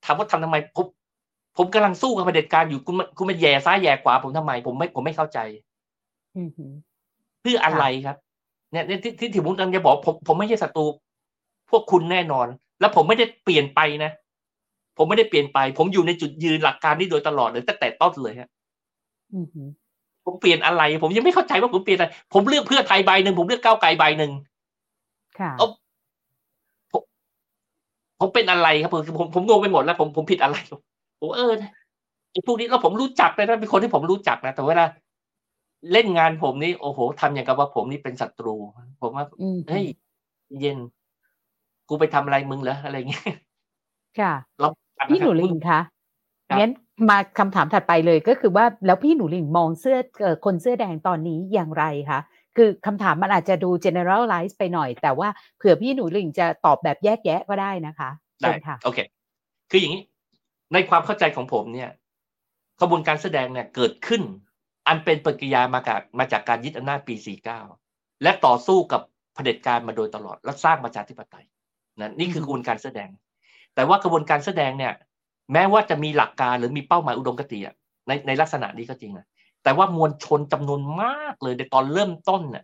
[0.06, 0.86] ถามว่าทำทำไมผม
[1.58, 5.40] ผมกำลังสู้กับเผด็จการอยู่คุณมาคุณมาแย่ซ้ายแย่ขวาผมทำไม ผมไม่ผมไม่เข้าใจ
[6.38, 6.72] อือหือ
[7.42, 8.18] เพื่ออะไรครับ
[8.72, 10.86] เนี่ยเนี่ยที่ที่ที่ผมกำลังจะบอก ผมผมไม่ใช่ศัตรู
[11.70, 12.48] พวกคุณแน่นอน
[12.80, 14.12] แล้วผมไม่ได้เปลี่ยนไปนะ
[14.98, 18.50] ผมไม่ได้เปลี่ยนไป ผมอยู่ในจุดยืนหลักการนี้โดยตลอดเลยตั้งแต่ต้นเลยฮะ
[19.36, 19.68] อือหือ
[20.26, 24.32] ผมเปลี่ยนอะไร ผมยังไม่เข้าใจว่าผมเปลี่ยนอะไรผมเลือกเพื่อไทยใบหนึ่งผมเลือกก้าวไกลใบหนึ่ง
[25.40, 25.81] ค่ะเอาผม
[28.22, 30.56] ผมเป็นอะไรครับผมผมผมงงไปหมดแล้ว ผมผมผิดอะไร
[31.22, 31.54] ผมเออ
[32.32, 34.86] ไอ้พวกนี้แล้วผมรู้จักเลยนะเป็นคนที่ผมรู้จักนะแต่เวลา
[35.92, 38.56] เล่นงานผมนี่โอ้โหทำอย่างกับว่าผมนี่เป็นศัตรู
[39.02, 39.86] ผมว่าอืมเฮ้ย
[40.60, 40.78] เย็น
[41.90, 43.26] กูไปทำอะไรมึงเหรออะไรเงี้ย
[44.20, 44.70] ค่ะเรา
[45.10, 45.80] พี่หนูลิงคะ
[46.50, 46.72] ครับงั้น
[47.10, 52.20] มาคำถามถัดไปเลยก็คือว่าแล้วพี่หนูลิงมองเสื้อเอ่อคนเสื้อแดงตอนนี้อย่างไรคะ
[52.58, 59.00] คือคำถามมันอาจจะดู generalize ไปหน่อย แต่ว่าเผื่อพี่หนูลิงจะตอบแบบแยกแยะก็ได้นะคะเชิได้ญค่ะโอเค
[59.72, 60.04] คืออย่างนี้
[60.74, 61.90] ในความเข้าใจของผมเนี่ย
[62.82, 64.22] กระบวนการแสดงเนี่ยเกิดขึ้น
[64.88, 67.16] อันเป็นปฏิกิริยามาจากมาจากการยึดอำนาจปี
[67.70, 69.02] 49 และต่อสู้กับ
[69.34, 71.46] เผด็จการมาโดยตลอด และสร้างประชาธิปไตย
[72.00, 73.10] นะนี่คืออืกอฮึระบวนการแสดง
[73.76, 74.94] แต่ว่ากระบวนการแสดงเนี่ย
[75.54, 77.76] แม้ว่าจะมีหลักการหรือมีเป้าหมายอุดมคติอะ
[78.08, 79.26] ในในลักษณะนี้ก็จริงนะ
[79.64, 82.64] แต่ว่ามวลชนจำนวนมากเลยในตอนเริ่มต้นเนี่ย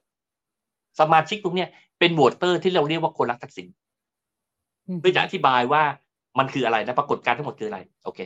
[1.00, 1.70] สมาชิกพวกเนี้ย
[2.00, 3.68] เป็นโหวตเตอร์ที่เราเรียกว่าคนรักทักษิณ
[5.00, 5.84] เพื่อจะอธิบายว่า
[6.40, 8.20] มันคืออะไรนะปรากฏการณ์ทั้งหมดคืออะไร โอเค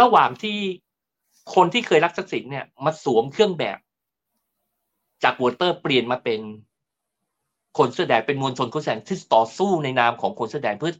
[0.00, 0.58] ระหว่างที่
[1.54, 3.78] คนที่เคยรักทักษิณเนี่ยมาสวมเครื่องแบบ
[5.24, 6.40] จากวอเตอร์เปลี่ยนมาเป็น
[7.78, 10.92] คนเสื้อแดงเป็นมวลชนคนเสื้อแดงที่ต่อสู้ในนามของคนเสื้อแดงเพื่อ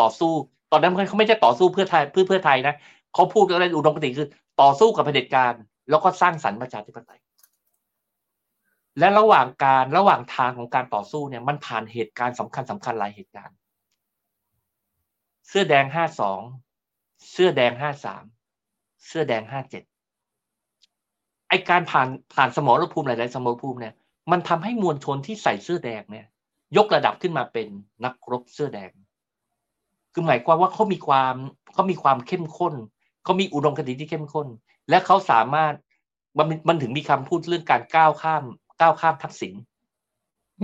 [0.00, 0.32] ต่อสู้
[0.72, 2.74] ตอนนั้นเขาไม่ใช่ต่อสู้เพื่อไทยเพื่อเพื่อไทยนะ
[3.14, 4.28] เขาพูดอะไรอุดมคติคือ
[4.60, 5.52] ต่อสู้กับเผด็จการ
[5.90, 7.20] แล้วก็สร้างสรรค์ประชาธิปไตย
[8.98, 13.56] และระหว่างการระหว่างทางของการต่อสู้เนี่ยมันผ่านเหตุการณ์สำคัญสำคัญหลายเหตุการณ์
[15.48, 16.40] เสื้อแดงห้าสอง
[17.30, 18.24] เสื้อแดงห้าสาม
[19.06, 19.82] เสื้อแดงห้าเจ็ด
[21.48, 23.94] ไอการผ่านผ่านสมรภูมิหลายๆสมรภูมิเนี่ย
[24.30, 26.26] มันทำให้มวลชนที่ใส่เสื้อแดงเนี่ย
[26.76, 27.68] ยกระดับขึ้นมาเป็น
[28.04, 28.90] นักรบเสื้อแดง
[30.12, 31.34] คือหมายความว่าเขามีความ
[31.72, 32.74] เขามีความเข้มข้น
[33.24, 34.46] เขามีอุดมคติที่เข้มข้น
[34.90, 35.74] และเขาสามารถ
[36.38, 38.44] มันมันถึงมีคำพูดเรื่องการก้าวข้าม
[38.80, 39.54] ก้าวข้ามทักษิณ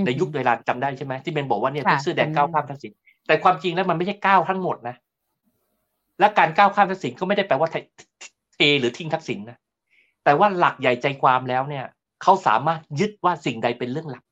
[0.06, 2.92] ในยุคเวลาจำได้ใช่ไหมที่เบนบอกว่าเนี่ยค่ะเป็นเสื้อแดงจำได้ก้าวข้ามทักษิณ
[3.26, 4.96] แต่ความจริงแล้วมันไม่ใช่ก้าวทั้งหมดนะ
[6.20, 7.76] และการก้าวข้ามทักษิณก็ไม่ได้แปลว่าเท
[8.54, 9.58] เทหรือทิ้งทักษิณนะ
[10.24, 11.84] แต่ว่าหลักใหญ่ใจความแล้วเนี่ย
[12.22, 14.24] เขาสามารถยึดว่าสิ่งใดเป็นเรื่องหลัก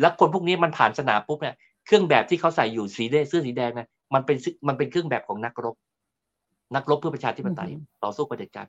[0.00, 1.56] และคนพวกนี้มันผ่านสนามปุ๊บเนี่ย
[1.86, 5.76] เครื่องแบบที่เขาใส่อยู่สีแดงเสื้อสีแดงนะมันเป็นซึ่งมันเป็นเครื่องแบบของนักรบ
[6.74, 7.70] นักรบเพื่อประชาธิปไตย
[8.04, 8.66] ต่อสู้กับเผด็จการ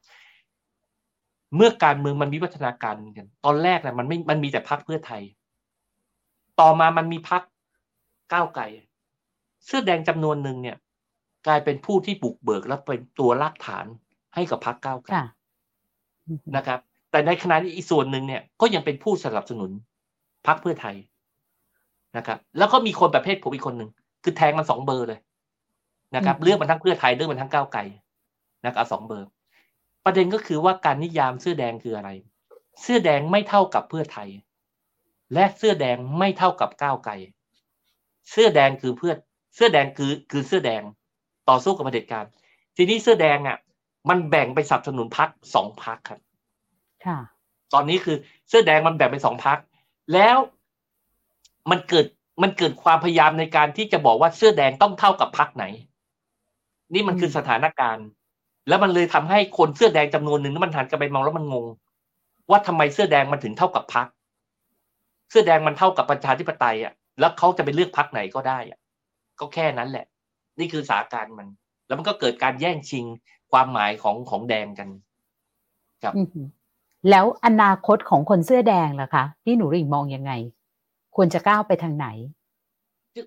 [1.55, 5.21] เมื่อการเมืองมันมีวัฒนาการกัน ตอนแรกนะมันไม่มันมีแต่พักเพื่อไทย
[6.59, 7.41] ต่อมามันมีพัก
[8.33, 8.63] ก้าวไกล
[9.65, 10.77] เสื้อแดงจำนวนหนึ่งเนี่ย
[11.47, 13.85] กลายเป็นผู้ที่บุกเบิกและเป็นตัวรากฐาน
[14.35, 15.13] ให้กับพักก้าวไกล
[16.55, 16.79] นะครับ
[17.11, 19.71] แต่ในขณะนี้อีกส่วนหนึ่งเนี่ย ก็ยังเป็นผู้สนับสนุน
[20.47, 20.95] พักเพื่อไทย
[22.17, 23.89] นะครับ แล้วก็มีคนประเภทผมอีกคนหนึ่ง
[24.23, 25.19] คือแทงมันสองเบอร์เลย
[26.15, 27.81] นะครับ เลือกมันทั้งเพื่อไทยเลือกมันทั้งก้าวไกล
[28.65, 29.27] นะครับสองเบอร์
[30.05, 32.09] ประเด็นก็คือว่าการนิยามเสื้อแดงคืออะไร
[32.81, 34.29] เสื้อแดงไม่เท่ากับเพื่อไทย
[35.33, 37.13] และเสื้อแดงไม่เท่ากับก้าวไกล
[38.31, 39.13] เสื้อแดงคือเพื่อ
[39.55, 40.81] เสื้อแดงคือคือเสื้อแดง
[41.49, 42.25] ต่อสู้กับเผด็จการ
[42.75, 43.57] ทีนี้เสื้อแดงอะ
[44.09, 46.19] มันแบ่งไปสนับสนุนพักสองพักครับ
[47.05, 47.17] ค่ะ
[47.73, 48.17] ตอนนี้คือ
[48.49, 49.57] เสื้อแดงมันแบ่งเป็นสองพัก
[50.13, 50.37] แล้ว
[51.71, 52.05] มันเกิด
[52.43, 55.65] มันเกิดความพยายามในการที่จะบอกว่าเสื้อแดงต้องเท่ากับพักไหน
[56.93, 58.07] นี่มันคือสถานการณ์
[58.67, 61.65] แล้วมันเลยทำให้คนเสื้อแดงจำนวนหนึ่งนั้นมันหันกลับไปมองแล้วมันงง
[62.49, 64.07] ว่าทำไมเสื้อแดงมันถึงเท่ากับพัก
[65.29, 68.79] เสื้อแดงมันเท่ากับประชาธิปไตยอะ แล้วเขาจะไปเลือกพักไหนก็ได้อะ
[69.39, 70.05] ก็แค่นั้นแหละ
[70.59, 71.47] นี่คือสาการมัน
[71.87, 73.05] แล้วมันก็เกิดการแย่งชิง
[73.51, 74.89] ความหมายของของแดงกัน
[76.03, 76.13] ครับ
[77.09, 80.31] แล้วอนาคตของคนเสื้อแดงล่ะคะพี่หนูริ่งมองยังไง
[81.15, 82.07] ควรจะก้าวไปทางไหน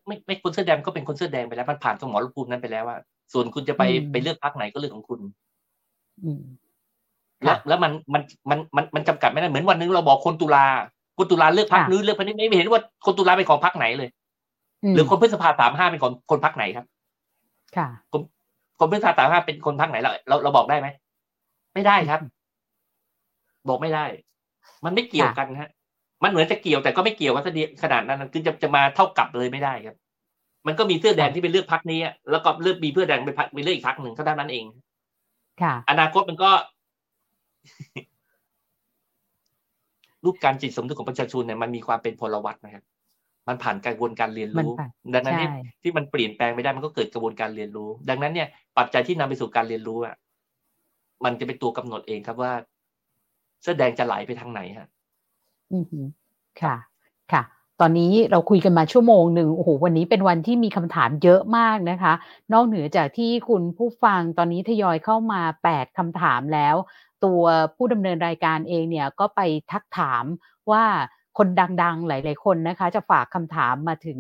[0.07, 2.99] ไม่ไม่คนเสื้อแดงก็เป็นคนเสื้อแดงไปแล้วมันผ่านสมรภูมินั้นไปแล้วว่า
[3.33, 5.21] ส่วนคุณจะไปไปเลือกพักไหนก็เรื่องของคุณ
[7.45, 10.67] แล้วแล้วมันมันมันมันมันจำกัดไม่ได้เหมือนวันนึงเราบอกคนตุลา
[11.19, 14.09] คนตุลาเลือกพักนู้นเลือกพักนี้ไม่เห็นว่าคนตุลาเป็นของพักไหนเลย
[14.95, 16.87] หรือคนพฤษภาสามห้าเป็นของคนพักไหนครับ
[17.77, 18.21] ค่ะ คน
[18.81, 20.89] คนพฤษภาสามห้าเป็นคนพักไหนเราเราเราบอกได้ไหม
[21.75, 22.21] ไม่ได้ครับ
[23.69, 24.05] บอกไม่ได้
[24.85, 25.71] มันไม่เกี่ยวกันฮะ
[26.23, 27.45] มันเหมือนจะเกี่ยวแต่ก็ไม่เกี่ยวกัน
[27.83, 29.97] ขนาดนั้นคือจะจะมาเท่ากับเลยไม่ได้ครับ
[30.67, 32.01] มันก็มีเสื้อแดงที่ไปเลือกพักนี้
[32.31, 34.65] แล้วก็เลือกมีเพื่อแดงไปพักไปเลือกอีกพักหนึ่งเท่านั้นเอง
[35.63, 36.51] ค่ะ อนาคตมันก็
[40.25, 42.85] รูปการจิตสมดุลของประชาชนเนี่ยมันมีความเป็นพลวัตนะครับ
[43.49, 44.71] มันผ่านกระบวนการเรียนรู้
[45.15, 45.49] ดังนั้นที่
[45.83, 48.49] ที่มันเปลี่ยนแปลงไม่ได้มันก็เกิดกระบวนการเรียนรู้ ดังนั้นเนี่ย
[48.79, 50.15] ปัจจัยที่นำไปสู่การเรียนรู้อะ
[51.25, 52.53] มันจะเป็นตัวกำหนดเองครับว่า
[53.63, 54.89] เสื้อแดงจะไหลไปทางไหนฮะ
[55.73, 56.07] อือค่ะ
[56.63, 56.75] ค่ะ
[57.81, 62.13] ตอนนี้เราคุยกันมาชั่วโมงหนึ่งโอ้โหวันนี้เป็นวันที่มีคำถามเยอะมากนะคะ
[62.53, 66.77] นอกเหนือจากที่คุณผู้ฟังตอนนี้ทยอยเข้ามา 8คำถามแล้ว
[67.25, 67.43] ตัว
[67.77, 69.41] ผู้ดำเนินรายการเองเนี่ยก็ไป
[69.73, 70.25] ทักถาม
[70.71, 70.85] ว่า
[71.39, 71.49] คน
[71.83, 74.19] ดังๆ หลาย ๆ คนนะคะ จะฝากคำถามมาถึง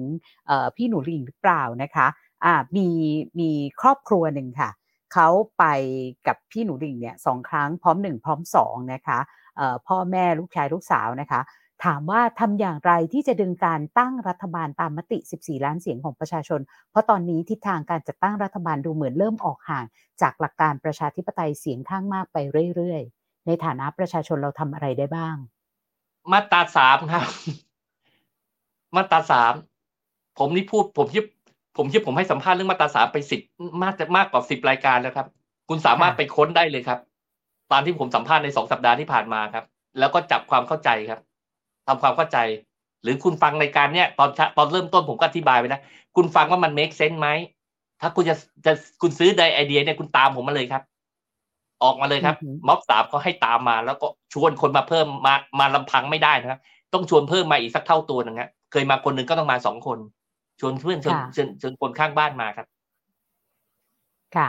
[0.76, 2.07] พี่หนูลิงหรือเปล่านะคะ
[2.44, 2.88] อ่ามี
[3.40, 3.50] มี
[3.80, 4.70] ครอบครัวหนึ่งค่ะ
[5.12, 5.28] เขา
[5.59, 5.64] ไป
[6.26, 9.18] กับพี่หนูลิงเนี่ยสองครั้งพร้อมหนึ่งพร้อมสองนะคะ
[9.86, 11.40] พ่อแม่ลูกชายลูกสาวนะคะ
[11.85, 16.61] ถามว่าทำอย่างไรที่จะดึงการตั้งรัฐบาลตามมติ 14 ล้านเสียงของประชาชน
[16.91, 19.85] เพราะตอนนี้ทิศทางการจัดตั้งรัฐบาลดูเหมือนเริ่มออกห่าง
[20.22, 22.37] จากหลักการประชาธิปไตยเสียงข้างมากไป
[22.74, 25.37] เรื่อยๆ ในฐานะประชาชนเราทำอะไรได้บ้าง
[26.32, 27.24] มาตราสามครับ
[28.97, 29.55] มาตราสาม
[30.39, 31.24] ผมนี่พูดผมคิด
[31.76, 33.41] ผมคิดผมให้สัมภาษณ์เรื่องมาตราสามไปสิบ
[33.82, 35.26] มากจะมากกว่าสิบรายการแล้วครับ
[35.68, 36.99] คุณสามารถไปค้นได้เลยครับ
[37.72, 39.64] ตามที่ผมสัมภาษณ์ในสองสัปดาห์ที่ผ่านมาครับ
[39.99, 41.20] แล้วก็จับความเข้าใจครับ
[41.87, 42.39] ทำความเข้าใจ
[43.03, 45.80] หรือคุณฟังในการเนี้ยตอนตอนเริ่มต้นผมก็อธิบายไปนะ
[46.16, 47.28] คุณฟังว่ามัน make sense ไหม
[48.01, 48.72] ถ้าคุณจะจะ
[49.03, 50.82] คุณซื้อไดไอเดียเนี่ยคุณตามผมมาเลยครับ
[51.82, 52.37] ออกมาเลยครับ
[52.68, 56.61] ม็อบสามก็ให้ตามมา แล้วก็ชวนคนมาเพิ่มมามาลำพังไม่ได้นะครับ
[56.93, 59.99] ต้องชวนเพิ่มมาอีกสักเท่าตัวหนึ่งครับเคยมาคนหนึ่งก็ต้องมาสองคน
[60.61, 61.16] ชวนเพื่อนชวน
[61.62, 62.66] ชวนคนข้างบ้านมาครับ
[64.37, 64.49] ค่ะ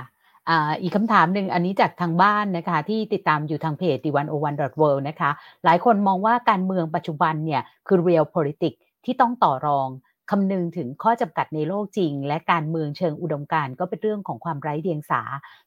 [0.81, 5.31] อีกคำถามหนึ่งอันนี้จากทางบ้านนะคะที่ติดตามอยู่ทางเพจ d 1 0 1 world นะคะ
[5.65, 9.89] หลายคนมองว่าการเมืองปัจจุบันเนี่ยคือ real politics ที่ต้องต่อรอง
[10.31, 15.21] คำนึงถึงข้อจำกัดในโลกจริง และการเมืองเชิงอุดมการก็เป็นเรื่องของความไร้เดียงสา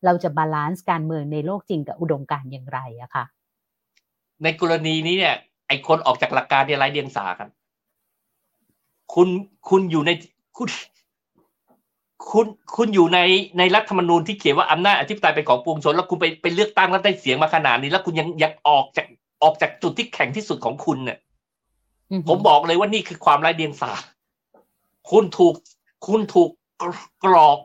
[0.05, 3.25] เราจะบาลานซ์การเมืองในโลกจริงกับอุดมการอย่างไรอะคะ
[4.43, 5.35] ในกรณีนี้เนี่ย
[5.69, 7.51] ไอคนออกจากหลักการเนี่ยไร้เดียงสาครับ
[9.15, 9.29] คุณ
[9.69, 10.11] คุณอยู่ใน
[10.57, 10.69] คุณ
[12.31, 12.47] คุณ
[12.77, 13.19] คุณอยู่ใน
[13.59, 19.07] ในรัฐธรรมนูญที่เขียนว่าอำนาจอธิปไตยเป็นของปวงชนแล้วคุณไปไปเลือกตั้งแล้วได้เสียงมาขนาดนี้แล้วคุณยังยังออกจาก
[19.43, 21.19] ออกจากจุดที่แข็งที่สุดของคุณเนี่ย
[22.29, 23.93] ผมบอกเลยว่านี่คือความไร้เดียงสา
[25.11, 25.55] คุณถูก
[26.07, 26.51] คุณถูก
[27.25, 27.59] กรอบ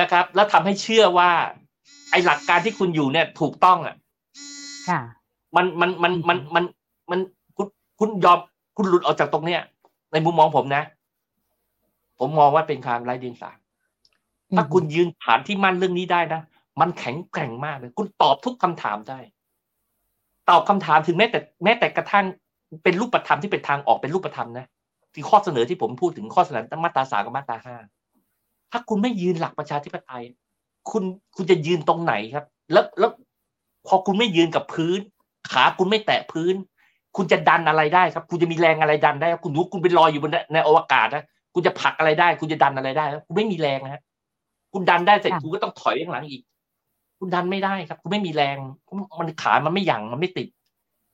[0.00, 1.30] นะครับ แล้วทำให้เชื่อว่า
[2.10, 3.96] ไอหลักการที่คุณอยู่เนี่ย ถูกต้องอะ
[4.88, 5.00] ค่ะ
[5.56, 6.64] มันมันมันมันมัน
[7.10, 7.20] มัน
[7.56, 7.66] คุณ
[7.98, 8.38] คุณยอม
[8.76, 9.60] คุณหลุดออกจากตรงเนี้ย
[10.12, 10.82] ในมุมมองผมนะ
[12.18, 13.50] ผมมองว่าเป็นความไร้เดียงสา
[14.56, 16.40] ถ้าคุณยืนฐานที่มั่นเรื่องนี้ได้นะ
[16.80, 19.18] มันแข็งแกร่งมากเลย คุณตอบทุกคำถามได้
[20.50, 22.24] ตอบคำถามถึงแม้แต่แม้แต่กระทั่ง
[22.82, 24.66] เป็นรูปธรรมที่เป็นทางออกเป็นรูปธรรมนะ
[25.14, 27.76] ที่ข้อเสนอที่ผมพูดถึงข้อเสนอตั้งมาตราสามกับมาตราห้า
[28.70, 30.24] ถ้าคุณไม่ยืนหลักประชาธิปไตย
[30.90, 31.02] คุณ
[31.36, 33.10] คุณจะยืนตรงไหนครับ แล้วแล้ว
[33.86, 35.00] พอคุณไม่ยืนกับพื้น
[35.52, 36.54] ขาคุณไม่แตะพื้น
[37.16, 41.24] คุณจะดันอะไรได้ครับ คุณจะมีแรงอะไรดันได้ครับคุณรู้คุณเป็นลอยอยู่บนในอวกาศนะ
[41.54, 44.02] คุณจะผลักอะไรได้ คุณจะดันอะไรได้ครับคุณไม่มีแรงนะฮะ
[44.72, 46.42] คุณดันได้เสร็จค่ะคุณก็ต้องถอยข้างหลังอีก
[47.18, 48.56] คุณดันไม่ได้ครับ คุณไม่มีแรง
[49.20, 50.48] มันขามันไม่หยั่งมันไม่ติด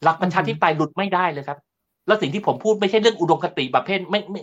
[0.05, 1.59] หลักประชาธิปไตยหลุดไม่ได้เลยครับ
[2.07, 4.41] แล้วสิ่งที่ผมพูดไม่ใช่เรื่องอุดมคติประเภทไม่ไม่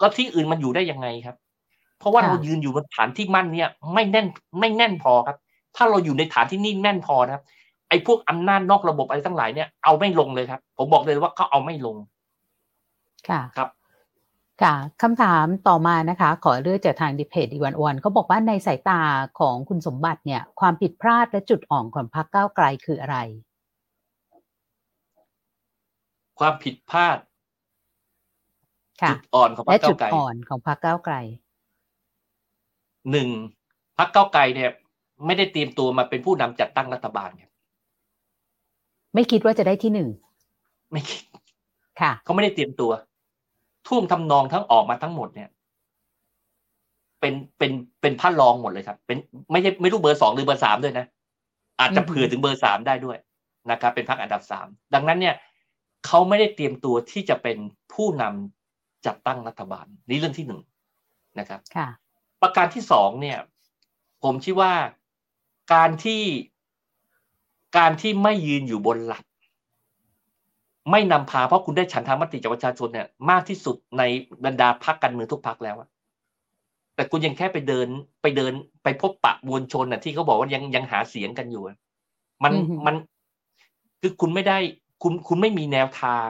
[0.00, 1.36] แล้วที่อื่นมันอยู่ได้ยังไงครับ
[1.98, 4.26] เพราะว่าค่ะเรายืนอยู่บนฐานที่มั่นเนี่ย ไม่แน่น
[4.60, 5.36] ไม่แน่นพอครับ
[5.76, 7.44] ถ้าเราอยู่ในฐานที่นิ่งแน่นพอนะครับ
[7.88, 11.96] ไอ้พวกอำนาจนอกระบบอะไรทั้งหลายเนี่ยเอาไม่ลงเลยครับ ผมบอกเลยว่าเขาเอาไม่ลง
[13.28, 13.68] ค่ะ ครับ
[14.62, 19.00] ค่ะคำถามต่อมานะคะ ขอเลือกจากทางดิเพจอีวันวันเขาบอกว่าในสายตา
[19.40, 23.16] ของคุณสมบัติเนี่ย ความผิดพลาดและจุดอ่อนของพรรคก้าวไกลคืออะไร
[26.38, 27.18] ความผิดพลาด
[29.02, 31.14] ค่ะจุดอ่อนของพรและรคก้าจุวดไกลอ่อนของพรรคก้าวไกล
[33.10, 33.28] หนึ่ง
[33.98, 34.70] พรรคก้าวไกลเนี่ย
[35.26, 37.50] ไม่ได้เตรียมตัวมาเป็นผู้นำจัดตั้งรัฐบาลครับ
[39.14, 40.08] ไม่คิดว่าจะได้ที่หนึ่ง
[40.92, 41.22] ไม่คิด
[42.00, 42.90] ค่ะ เขาไม่ได้เตรียมตัว
[43.86, 45.48] ท่วงทำนองทั้งออกมาทั้งหมดเนี่ย
[47.20, 49.18] เป็นเป็นเป็นพระรองหมดเลยครับ เป็น
[49.52, 51.06] ไม่ใช่ไม่รู้เบอร์สองหรือเบอร์สามด้วยนะ
[51.78, 53.18] อาจจะอือหือเผื่อถึงเบอร์สามได้ด้วย
[53.70, 55.34] นะครับ เป็นพรรคอันดับสามดังนั้นเนี่ย
[56.06, 57.58] เขาไม่ได้เตรียมตัวที่จะเป็น
[57.92, 60.60] ผู้นำจัดตั้งรัฐบาล นี่เรื่องที่หนึ่ง
[61.38, 61.88] นะครับค่ะ
[62.42, 63.38] ประการที่สองเนี่ย
[64.22, 64.72] ผมคิดว่า
[65.74, 66.22] การที่
[67.78, 69.24] การที่ไม่ยืนอยู่บนหลัก
[70.90, 74.02] ไม่นำพาเพราะคุณได้ฉันทามติจากประชาชนเนี่ยมากที่สุดใน
[74.44, 75.88] บรรดาพรรคการเมืองทุกพรรคแล้วอะ
[76.94, 77.88] แต่คุณยังแค่ไปเดิน
[78.22, 78.52] ไปเดิน
[78.84, 81.76] ไปพบปะมวลชนน่ะที่เขาบอกว่ายังยังหาเสียงกันอยู่อะ
[82.44, 82.94] มันอือหือมัน
[84.00, 84.58] คือคุณไม่ได้
[85.02, 86.28] คุณคุณไม่มีแนวทาง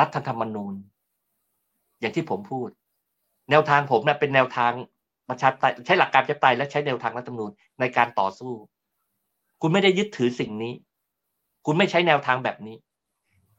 [0.00, 0.74] รัฐธรรมนูญ
[2.00, 2.68] อย่างที่ผมพูด
[3.50, 4.72] แนวทางผมนะเป็นแนวทาง
[5.28, 8.52] ประชาธิปไตยใช้หลักการประชาธิปไตยและใช้แนวทางรัฐธรรมนูญในการต่อสู้
[9.60, 10.72] คุณไม่ได้ยึดถือสิ่งนี้
[11.66, 12.76] คุณไม่ใช้แนวทางแบบนี้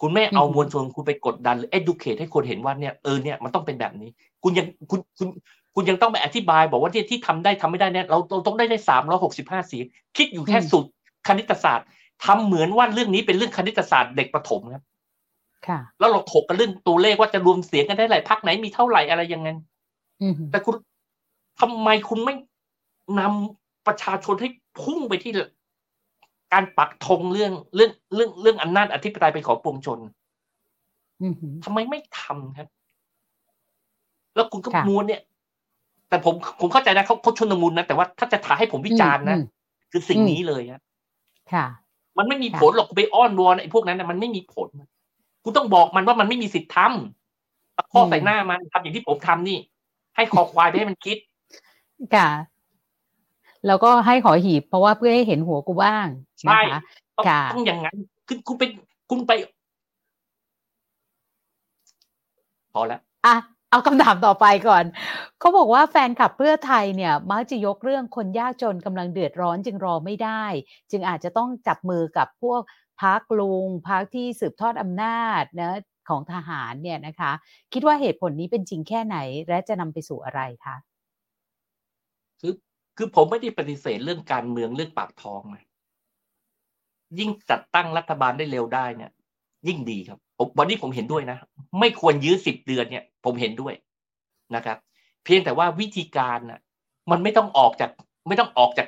[0.06, 4.10] คุณไม่เอาอือหือมวลชนคุณไปกดดันหรือ educate ให้คนเห็นว่าเนี่ยเออเนี่ยมันต้องเป็นแบบนี้
[4.44, 5.28] คุณยังคุณคุณ
[5.76, 9.86] คุณยังต้องไปอธิบายบอกว่าที่ที่ทำได้ทำไม่ได้เนี่ยเราเราต้องได้ได้สามร้อยหกสิบห้าเสียง
[10.18, 10.86] คิดอยู่แค่อืมสุด
[11.28, 11.88] คณิตศาสตร์
[12.26, 14.84] ทำเหมือนว่าเรื่องนี้เป็นเรื่องคณิตศาสตร์เด็กประถมครับ
[15.68, 19.50] ค่ะ แล้วเราถกกันเรื่องตัวเลขว่าจะรวมเสียงกันได้หลายพักไหนมีเท่าไหร่อะไรยังไง
[20.24, 20.76] อือหือแต่คุณ
[21.60, 22.34] ทำไมคุณไม่
[23.20, 24.50] นำประชาชนให้
[24.82, 25.32] พุ่งไปที่
[26.54, 30.00] การปักธงเรื่องเรื่องเรื่องเรื่องอำนาจอธิปไตยเป็นของปวงชน
[31.24, 32.68] อือหือทำไมไม่ทำครับ
[34.36, 35.22] แล้วคุณก็ค่ะมูลเนี่ย
[36.10, 39.46] แต่ผมผมเข้าใจนะเขาเขาชนละมุนนะ แต่ว่าถ้าจะถ่ายให้ผมวิจารณ์นะอืม
[39.92, 40.82] คือสิ่งอืมนี้เลยครับ
[41.54, 41.66] ค่ะ
[42.18, 44.70] มันไม่มีค่ะผลหรอกคุณไปอ้อนวอนไอ้พวกนั้นนะมันไม่มีผล
[45.44, 49.58] คุณต้องบอกมันว่ามันไม่มีสิทธิ์ทำตะคอกใส่หน้ามันทำอย่างที่ผมทำนี่
[50.16, 51.18] ให้คอควายไปให้มันคิด
[52.16, 52.30] ค่ะ
[53.68, 56.08] แล้วก็ให้ขอหีบ เพราะว่าเพื่อให้เห็นหัวกูบ้าง
[56.42, 56.82] ใช่นะคะ
[57.18, 57.98] ต้องค่ะต้องอย่างนั้น
[58.28, 58.70] คือคุณเป็น
[59.10, 59.32] คุณไป
[62.74, 63.36] พอแล้วอะ
[63.70, 64.84] เอาคำถามต่อไปก่อน
[65.40, 70.46] เขาบอกว่าแฟนคลับเพื่อไทยเนี่ยมักจะยกเรื่องคนยากจนกำลังเดือดร้อนจึงรอไม่ได้
[70.92, 72.62] จึงอาจจะต้องจับมือกับพวก
[73.02, 77.32] พักลุงพักที่สืบทอดอำนาจนะของทหารเนี่ยนะคะ
[77.74, 79.18] คิดว่าเหตุผลนี้เป็นจริงแค่ไหน
[79.50, 80.76] และจะนำไปสู่อะไรคะ
[82.42, 82.54] คือ
[82.98, 85.64] คือผมไม่ได้ปฏิเสธเรื่องการเมืองเรื่องปากท้องนะ
[87.20, 89.12] ยิ่งจัดตั้งรัฐบาลได้เร็วได้เนี่ย
[89.68, 90.20] ยิ่งดีครับ
[90.58, 91.38] วันนี้ผมเห็นด้วยนะ
[91.80, 93.74] ไม่ควรยื้อสิบเดือนเนี่ย ผมเห็นด้วย
[94.56, 94.78] นะครับ
[95.24, 96.60] เพียงแต่ว่าวิธีการน่ะ
[97.12, 97.92] มันไม่ต้องออกจาก
[98.28, 98.88] ไม่ต้องออกจาก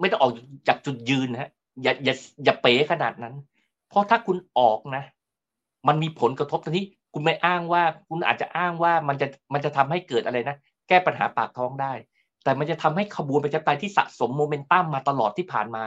[0.00, 0.32] ไม่ต้องออก
[0.68, 1.50] จากจุดยืนนะฮะ
[1.82, 3.34] อย่าอย่าอย่าเป๋ขนาดนั้น
[3.88, 5.04] เพราะถ้าคุณออกนะ
[5.88, 10.56] มันมีผลกระทบตรงนี้คุณไม่อ้างว่า คุณอาจจะอ้างว่ามันจะมันจะทำให้เกิดอะไรนะ
[10.88, 11.92] แก้ปัญหาปากท้องได้
[12.44, 15.82] แต่มันจะทำให้ขบวนประชาธิปไตยที่สะสมโมเมนตัมมาตลอดที่ผ่านมา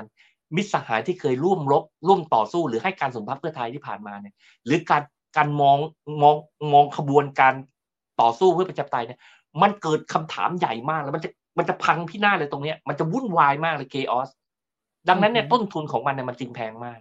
[0.56, 4.34] มิตรสหายที่เคยร่วมรบร่วมต่อสู้หรือให้การสมพักเพื่อไทยที่ผ่านมาเนี่ย
[4.66, 5.04] หรือการ
[5.38, 5.78] การมอง
[6.22, 6.36] มอง
[6.74, 7.54] มองขบวนการ
[8.22, 9.20] ต่อสู้เพื่อประชาธิปไตยเนี่ย
[9.62, 14.30] มันเกิดคำถามใหญ่มากแล้วมันจะมันจะพังพินาศเลยตรงเนี้ย มันจะวุ่นวายมากเลยเคออส
[15.10, 17.00] ดังนั้นเนี่ยอือฮึต้นทุนของมันเนี่ยมันจึงแพงมาก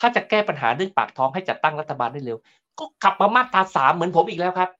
[0.00, 2.38] ถ้าจะแก้ปัญหาเรื่องปากท้องให้จัดตั้งรัฐบาลได้เร็ว
[2.78, 4.70] ก็กลับมามาตราสามเหมือนผมอีกแล้วครับ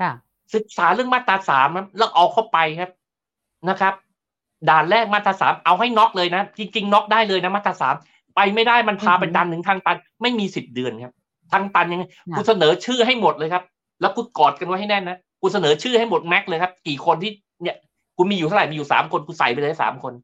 [0.00, 0.10] ค่ะ
[0.54, 1.68] ศึกษาเรื่องมาตราสาม
[1.98, 2.90] แล้วเอาเข้าไปครับ
[3.68, 3.94] นะครับ
[4.68, 7.94] ด่านแรกมาตราสามเอาให้น็อกเลยนะ จริง ๆ น็อกได้เลยนะมาตราสาม
[8.36, 11.14] ไปไม่ได้มันพาอือหือไปดันถึงทางตัน ไม่มีสิบเดือนครับ
[11.52, 13.62] ทางตันยังไงค่ะกูเสนอชื่อให้หมดเลยครับ
[14.00, 17.30] แล้วกูกอดกันไว้ให้แน่นนะกูเสนอชื่อให้หมดแม็กเลยครับ กี่คนที่
[17.62, 17.76] เนี่ย
[18.16, 20.14] กูมีอยู่เท่าไหร่มีอยู่สามคนกูใส่ไปเลยสามคน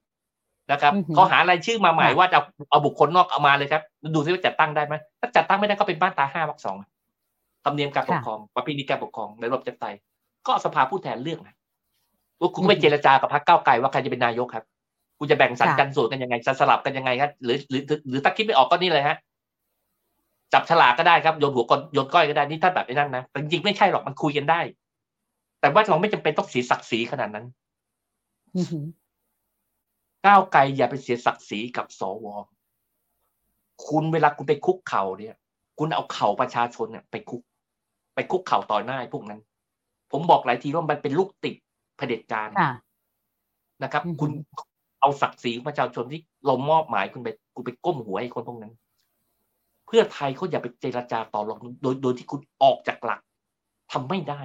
[0.72, 3.82] นะครับอือหือเขาหารายชื่อมาใหม่ค่ะว่าจะเอาเอาบุคคลนอกเอามาเลยครับ
[4.14, 6.76] ดูซิว่าจัดตั้งได้ไหมถ้าจัดตั้งไม่ได้ก็เป็นมาตราห้าวรรคสอง
[7.64, 9.94] ธรรมเนียมการปกครองประเพณีการปกครองในระบบประชาธิปไตย
[10.46, 11.54] ก็สภาผู้แทนเลือกนะ
[12.40, 14.64] ว่าคุณก็ไปเจรจากับพรรคก้าวไกลว่าใครจะเป็นนายกครับ
[15.18, 19.16] คุณจะแบ่งสรรค่ะกันส่วนกันยังไงจะสลับกันยังไงครับหรือหรือหรือหรือถ้าคิดไม่ออกก็นี่เลยฮะ
[20.52, 24.60] จับฉลากก็ได้ครับโยนหัวก้อนโยนก้อยก็ได้นี่ถ้าแบบไอ้นั่นนะแต่จริงๆไม่ใช่หรอกมันคุยกันได้
[25.60, 27.46] แต่ว่าเราไม่จำเป็นต้องเสียศักดิ์ศรีขนาดนั้น
[28.56, 28.84] อือหือ
[30.26, 32.26] ก้าวไกลอย่าไปเสียศักดิ์ศรีกับสว
[33.88, 35.36] คุณเวลาคุณไปคุกเข่าเนี่ย
[35.78, 37.42] คุณเอาเข่าประชาชนเนี่ยไปคุก
[38.14, 39.40] ไปคุกเข่าต่อหน้าไอ้พวกนั้น
[40.12, 41.54] ผมบอกหลายทีว่ามันเป็นลูกติด
[41.96, 42.70] เผด็จการค่ะ
[43.82, 44.30] นะครับอือฮึคุณ
[45.00, 48.74] เอาศักดิ์ศรีของประชาชนที่เรามอบหมายคุณไปคุณไปก้มหัวไอ้คนพวกนั้น
[49.86, 53.20] เพื่อไทยเขาอย่าไปเจรจาต่อรองโดยโดยที่คุณออกจากหลัก
[53.92, 54.40] ทำไม่ได้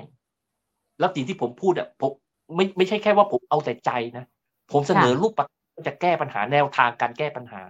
[0.99, 2.11] แล้วสิ่งที่ผมพูดอะผม
[2.55, 4.25] ไม่ไม่ใช่แค่ว่าผมเอาแต่ใจนะ
[4.71, 5.49] ผมเสนอรูปแบบ
[5.87, 7.61] จะแก้ปัญหาแนวทางการแก้ปัญหา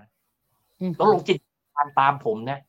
[0.81, 1.37] อือหืแล้วอลงจิต
[1.75, 2.59] การตามผมนะ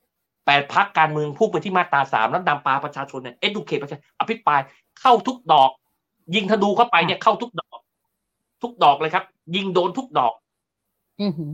[0.47, 4.61] แปดพักการเมืองพุ่งไปที่มาตราสามแล้วนำปาประชาชนเนี่ยเอดูเคประชาอภิปราย
[5.01, 5.71] เข้าทุกดอก
[6.35, 7.79] ยิงธนูเข้าไปเนี่ยเข้าทุกดอก
[8.63, 9.25] ทุกดอกเลยครับ
[9.55, 10.33] ยิงโดนทุกดอก
[11.21, 11.53] อือหือ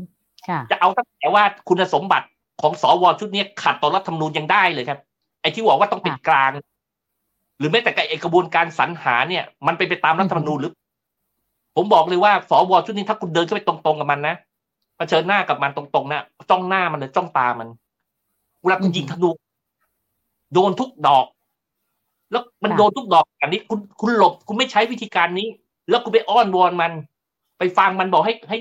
[0.48, 2.26] ค่ะจะเอาตั้งแต่ว่าคุณสมบัติ
[2.62, 5.00] ของสวชุดนี้ขัดต่อรัฐธรรมนูญยังได้เลยครับ
[5.40, 6.50] ไอ้ที่บอกว่าต้องเป็นกลาง
[7.58, 10.72] หรือแม้แต่ไอ้กระบวนการสรรหาเนี่ย มันเป็นไปตามรัฐธรรมนูญหรือ
[11.76, 14.34] ผมบอกเลยว่าสวชุดนี้ถ้าคุณเดินเข้าไปตรงๆกับมันนะ
[14.96, 17.68] เผชิญหน้ากับมันตรงๆนะจ้องหน้ามันเลยจ้องตามัน
[18.62, 19.30] เวลาคุณยิงธนู
[20.54, 21.26] โดนทุกดอก
[22.32, 25.48] แล้วมันค่ะโดนทุกดอกอันนี้คุณคุณหลบคุณไม่ใช้วิธีการนี้
[25.90, 26.92] แล้วคุณไปอ้อนวอนมัน
[27.58, 28.58] ไปฟังมันบอกให้ให้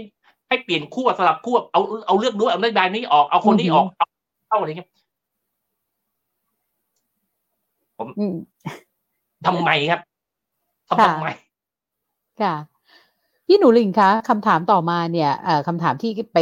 [0.47, 4.07] ให้เปลี่ยนขั้วสลับขั้วเอาเอาเลือกด้วยเอานโยบายนี้ออกเอาคนนี้ออกเอา
[4.47, 4.89] เข้าอะไรเงี้ย
[8.19, 8.35] อืม
[9.47, 10.01] ทำไมครับ
[10.89, 11.29] ทำค่ะทำไม
[12.41, 12.53] ค่ะ
[13.53, 15.31] พี่หนูหริ่งคะคำถามต่อมาเนี่ย
[15.67, 16.37] คำถามที่ไป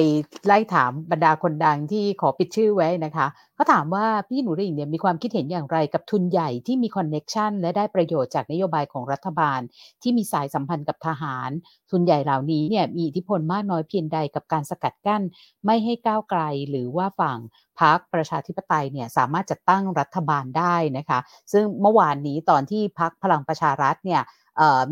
[0.46, 9.60] ไล่ถามบรรดาคนดังที่ขอปิดชื่อไว้นะคะเขาถามว่าพี่หนูหริ่งเนี่ยมีความคิดเห็นอย่างไรกับทุนใหญ่ที่มี connection และได้ประโยชน์จากนโยบายของรัฐบาล
[10.02, 11.50] ที่มีสายสัมพันธ์กับทหาร
[11.92, 15.22] ทุนใหญ่เหล่านี้เนี่ยมีอิทธิพลมากน้อยเพียงใดกับการสกัดกั้น
[15.66, 17.40] ไม่ให้ก้าวไกลหรือว่าฝั่ง
[17.80, 21.20] พรรคประชาธิปไตยเนี่ยสามารถจัดตั้งรัฐบาลได้นะคะ
[21.52, 24.22] ซึ่งเมื่อวานนี้ตอนที่พรรคพลังประชารัฐเนี่ย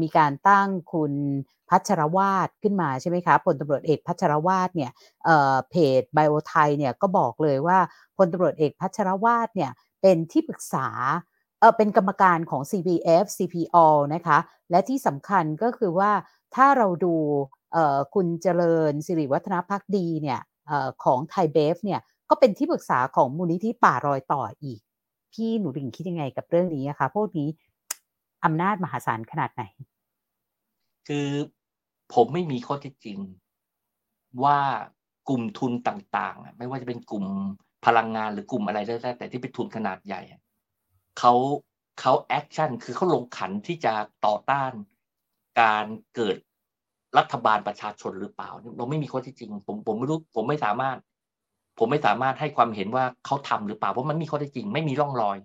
[0.01, 1.13] มีการตั้งคุณ
[1.70, 4.91] พัชรวาดขึ้นมาใช่ไหมคะพลตำรวจเอกพัชรวาดเนี่ย
[5.26, 7.78] เเพจไบโอไทยเนี่ยก็บอกเลยว่า
[8.18, 10.88] พลตำรวจเอกพัชรวาดเนี่ยเป็นที่ปรึกษา
[11.59, 14.38] เออเป็นกรรมการของ CPF CPO นะคะ
[14.72, 16.11] และที่สำคัญก็คือว่า
[16.55, 17.15] ถ้าเราดู
[18.13, 20.39] คุณเจริญสิริวัฒนพักดีเนี่ย
[20.70, 21.99] ออของไทยเบฟเนี่ย
[22.30, 24.80] ก็เป็นที่ปรึกษาของมูลนิธิป่ารอยต่ออีก
[25.34, 27.49] พี่หนูดิ่งคิดยังไงกับเรื่องนี้อะคะพวกนี้
[28.45, 29.63] อำนาจมหาศาลขนาดไหน
[31.07, 31.27] คือ
[32.13, 33.17] ผมไม่มีข้อเท็จจริง
[34.43, 34.59] ว่า
[35.29, 37.25] กลุ่มทุนต่างๆ ไม่ว่าจะเป็นกลุ่ม
[37.85, 40.21] พลังงานหรือกลุ่มอะไรก็แล้วแต่ที่เป็นทุนขนาดใหญ่
[41.19, 41.33] เขา
[41.99, 43.93] เขา action คือเขาลงขันที่จะ
[44.25, 44.71] ต่อต้าน
[45.61, 45.85] การ
[46.15, 46.38] เกิด
[47.17, 50.97] รัฐบาลประชาชนหรือเปล่า เราไม่มีข้อเท็จจริง ผมผมไม่รู้ผมไม่สามารถ
[51.79, 55.38] ผมไม่สามารถให้ความเห็นว่าเขาทำหรือเปล่าเพราะมันมีข้อเท็จจริง ไม่มีร่องรอย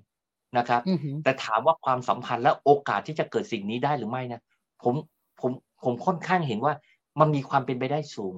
[0.58, 4.40] นะครับอือหือแต่ถามว่าความสัมพันธ์และโอกาสที่จะเกิดสิ่งนี้ได้หรือไม่นะ
[4.82, 4.94] ผม
[5.40, 5.50] ผม
[5.84, 6.74] ผมค่อนข้างเห็นว่า
[7.20, 8.34] มันมีความเป็นไปได้สูง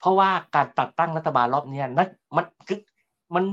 [0.00, 2.04] เพราะว่าการตัดตั้งรัฐบาลรอบเนี้ยนั
[2.36, 2.78] มันคือ
[3.34, 3.44] มัน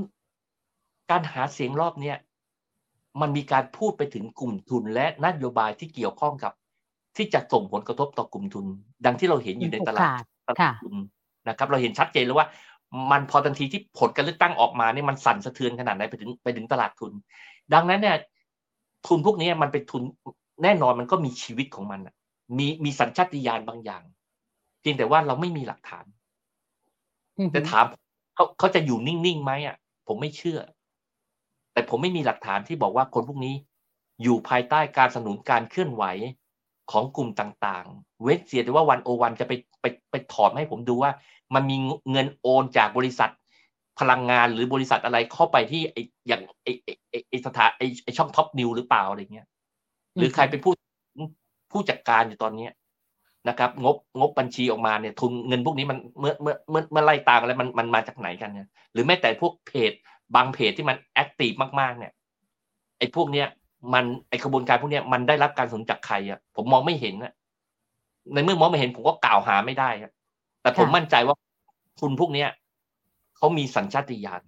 [1.11, 2.17] การหาเสียงรอบเนี้ย
[3.21, 6.53] มันมีการพูดไปถึงกลุ่มทุนและนโยบายที่เกี่ยวข้องกับ
[7.17, 8.65] ที่จะส่งผลกระทบต่อกลุ่มทุน
[9.05, 10.95] ดังที่เราเห็นอยู่ในตลาดโอกาสตลาค่ะดทุน
[11.47, 12.47] นะครับ เราเห็นชัดเจนเลยว่า
[13.11, 17.11] มันพอทันทีที่ผลการเลือกตั้งออกมาเนี่ยมันสั่นสะเทือนขนาดไหนไปถึงไปถึงตลาดทุน
[17.73, 18.17] ดังนั้นเนี่ย
[19.07, 20.03] ทุนพวกนี้มันเป็นทุน
[20.63, 22.15] แน่นอนมันก็มีชีวิตของมันอะ
[22.57, 24.03] มีมีสัญชาตญาณบางอย่าง
[24.81, 26.05] เพียงแต่ว่าเราไม่มีหลักฐาน
[27.39, 27.85] อือหืแต่อถาม
[28.35, 29.75] เขาเขาจะอยู่นิ่งๆไหมอะ
[30.07, 30.59] ผมไม่เชื่อ
[31.73, 33.55] แต่ผมไม่มีหลักฐานที่บอกว่าคนพวกนี้
[34.23, 36.03] อยู่ภายใต้การสนับสนุนการเคลื่อนไหว
[36.91, 41.11] ของกลุ่มต่างๆ เว้นเสียแต่ว่าวันโอวันจะไปไปไปถอดมาให้ผมดูว่า
[41.55, 41.75] มันมี
[42.11, 43.31] เงินโอนจากบริษัท
[43.99, 45.97] พลังงานหรือบริษัทอะไรเข้าไปที่ไอ
[46.27, 49.47] อย่างไอไอไอ้ไอสถานไอไอช่องท็อปนิวหรือเปล่าอะไรเงี้ย
[50.17, 50.73] หรือใครเป็นผู้
[51.71, 52.71] ผู้จัดการอยู่ตอนเนี้ย
[53.49, 59.91] นะครับ งบงบบัญชีออกมาเนี่ยทุนเงินพวกนี้มันเมื่อเมื่อเมื่อเมื่อไล่ตามกันแล้วมันมันมาจากไหนกันเนี่ยหรือแม้แต่พวกเพจ
[60.35, 62.11] บางเพจที่มันแอคทีฟมากๆ เนี่ย
[62.99, 63.47] ไอ้พวกเนี้ย
[63.93, 67.33] มันไอ้กระบวนการพวกเนี้ยมันได้รับการสนับสนุนจากใครอะผมมองไม่เห็นอะ
[68.33, 70.11] ในเมื่อมองไม่เห็นผมก็กล่าวหาไม่ได้อะ
[70.61, 71.35] แต่ผมค่ะมั่นใจว่า
[71.99, 72.49] ทุนพวกเนี้ย
[73.43, 74.41] เขามีสัญชาติญาณ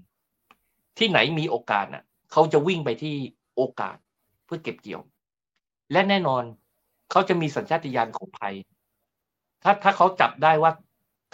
[0.98, 3.16] ที่ไหนมีโอกาสอะเขาจะวิ่งไปที่
[3.56, 3.98] โอกาส
[4.46, 5.02] เพื่อเก็บเกี่ยว
[5.92, 6.44] และแน่นอน
[7.12, 8.56] เขาจะมีสัญชาติญาณของภัย
[9.64, 10.72] ถ้าถ้าเขาจับได้ว่า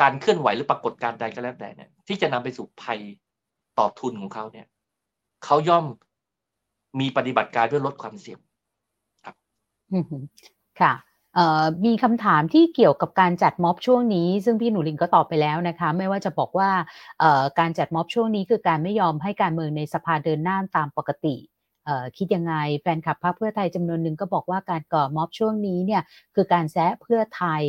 [0.02, 3.00] การเคลื่อนไหวหรือปรากฏการใดก็แล้วแต่เนี่ย ที่จะนำไปสู่ภัย
[3.78, 4.68] ต่อทุนของเขาเนี่ย
[5.46, 5.86] เขาย่อม
[7.00, 8.40] มีปฏิบัติการเพื่อลดความเสี่ยง
[9.94, 10.24] อือหือ
[10.82, 10.94] ค่ะ
[11.86, 16.70] มีคำถามที่เกี่ยวกับการจัดม็อบช่วงนี้ ซึ่งพี่หนูลิงก็ตอบไปแล้วนะคะ ไม่ว่าจะบอกว่า
[17.20, 21.36] เอ่อการจัดม็อบช่วงนี้คือการไม่ยอมให้การเมืองในสภาเดินหน้าตามปกติ
[21.86, 26.02] เอ่อคิดยังไงแฟนคลับพรรคเพื่อไทยจำนวนหนึ่งก็บอกว่าการก่อม็อบช่วงนี้เนี่ย
[26.36, 27.64] คือการแซะเพื่อไทย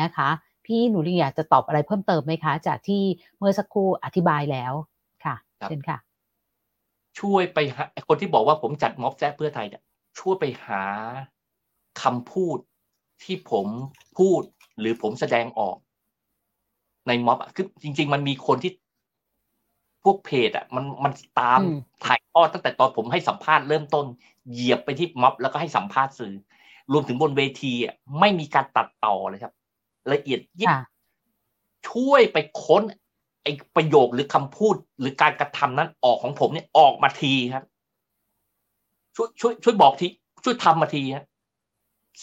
[0.00, 0.28] นะคะ
[0.66, 3.02] พี่หนูลิงอยากจะตอบอะไรเพิ่มเติมไหมคะ จากที่
[3.38, 4.72] เมื่อสักครู่อธิบายแล้ว
[5.24, 5.98] ค่ะครับเชิญค่ะ
[7.18, 9.82] ช่วยไปหาไอ้คนที่บอกว่าผมจัดม็อบแซะเพื่อไทยเนี่ย
[10.18, 10.82] ช่วยไปหา
[12.02, 12.58] คำพูด
[13.24, 13.66] ที่ผม
[14.18, 14.42] พูด
[14.78, 15.76] หรือผมแสดงออก
[17.06, 18.72] ในม็อบอะคือจริง ๆ มันมีคนที่
[20.04, 24.06] พวกเพจอะ มันมันตามอืมถ่ายทอดตั้งแต่ตอนผมให้สัมภาษณ์เริ่มต้น
[24.52, 26.34] เหยียบไปที่ม็อบแล้วก็ให้สัมภาษณ์สื่อ
[26.92, 29.52] รวมถึงบนเวทีอะไม่มีการตัดต่อเลยครับ
[30.12, 30.78] ละเอียดยิบค่ะ
[31.88, 32.82] ช่วยไปค้น
[33.42, 37.64] ไอ้ประโยคหรือคำพูดหรือการกระทำนั้นออกของผมเนี่ยออกมาทีครับ
[39.16, 40.06] ช่วยช่วยช่วยบอกที
[40.44, 41.24] ช่วยทำมาทีครับ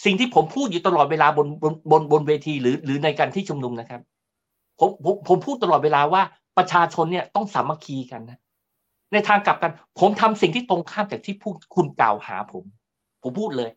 [0.04, 4.00] สิ่งที่ผมพูดอยู่ตลอดเวลาบนบนบนบนเวทีหรือหรือในการที่ชุมนุมนะครับ
[4.80, 6.22] ผมผมผมพูดตลอดเวลาว่า
[6.58, 8.38] ประชาชนเนี่ยต้องสามัคคีกันนะ
[9.12, 12.64] ในทางกลับกัน ผมทำสิ่งที่ตรงข้ามจากที่พูดคุณกล่าวหาผม
[13.22, 13.70] ผมพูดเลย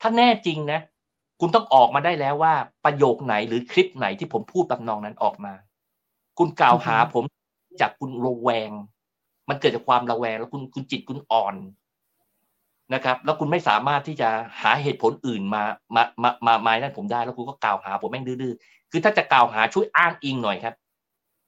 [0.00, 0.80] ถ้าแน่จริงนะ
[1.40, 2.54] คุณต้องออกมาได้แล้วว่า
[2.84, 5.54] ประโยคไหนหรือคลิปไหนที่ผมพูดแบบนองนั้นออกมา
[6.38, 7.24] คุณกล่าวหาผม
[7.80, 8.70] จากคุณระแวง
[9.48, 11.54] มันเกิดจากความระแวง แล้วคุณคุณจิตคุณอ่อน
[12.94, 14.28] นะครับ แล้วคุณไม่สามารถที่จะ
[14.62, 15.62] หาเหตุผลอื่นมา
[15.94, 20.74] มามามามานั่นผมได้ แล้วคุณก็กล่าวหาผมแม่งดื้อๆคือถ้าจะกล่าวหาช่วยอ้างอิงหน่อยครับ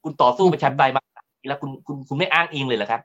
[0.03, 1.03] คุณต่อสู้ประชาธิปไตยมา
[1.49, 3.03] แล้วคุณคุณคุณไม่อ้างอิงเลยเหรอครับ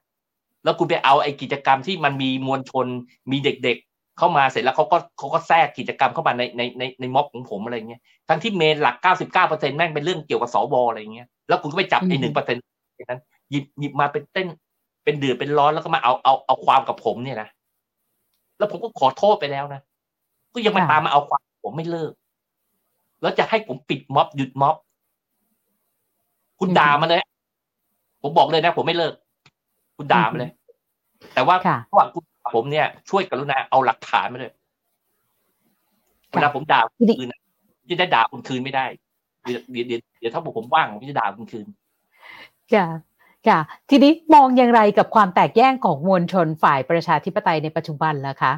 [0.64, 2.88] แล้วคุณไปเอาไอ้กิจกรรมที่มันมีมวลชน
[3.32, 8.96] มีเด็กๆ เข้ามาเสร็จแล้วเขาก็เขาก็แทรกกิจกรรมเข้ามาในในในในม็อบของผมอะไรเงี้ยทั้งที่เมนหลัก
[9.36, 12.62] 99%แม่งเป็นเรื่องเกี่ยวกับสวอะไรเงี้ยแล้วคุณก็ไปจับไอ้อืหนึ่งมเปอร์เซ็นต์
[13.10, 14.48] นั้นหยิบหยิบมาเป็นเต้น
[15.04, 17.50] เป็นเดือดเป็นร้อนแล้วก็มาเอาเอาเอาความกับผมเนี่ยนะ
[18.58, 19.82] แล้วผมก็ขอโทษไปแล้วนะ
[20.54, 22.12] ก็ยังมาค่ะตามมาเอาความผมไม่เลิก
[23.22, 24.76] แล้วจะให้ผมปิดม็อบหยุดม็อบ
[26.60, 27.22] คุณด่ามาเลย
[28.22, 29.14] ผมบอกเลยนะ ผมไม่เลิก
[29.98, 30.52] คุณด่ามาเลย
[31.34, 34.54] แต่ว่าค่ะระหว่างคุณกับผมเนี่ย ช่วยกรุณาเอาหลักฐานมาเลย
[36.32, 37.40] เวลาผมด่าคุณคืนนะ
[37.90, 38.86] จะได้ด่าคุณคืนไม่ได้
[39.44, 41.68] เดี๋ยวเดี๋ยวเดี๋ยวเดี๋ยวถ้าผมว่างผมจะด่าคุณคืน
[42.74, 42.86] ค่ะ
[43.48, 43.60] ค่ะ
[43.90, 48.54] ทีนี้มองอย่างไรกับความแตกแยกของมวลชนฝ่ายประชาธิปไตยในปัจจุบันล่ะคะ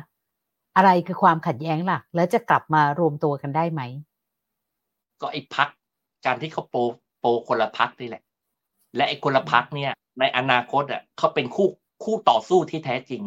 [0.75, 3.81] อะไรคือความขัดแย้งหลัก และจะกลับมารวมตัวกันได้ไหม
[5.21, 5.69] ก็ไอ้พัก
[6.25, 6.79] การที่เขาโปร
[7.19, 8.23] โปรคนละพักนี่แหละ
[8.95, 11.67] และไอ้คนละพักเนี่ย ในอนาคตอะเขาเป็นคู่
[12.03, 13.23] คู่ต่อสู้ที่แท้จริง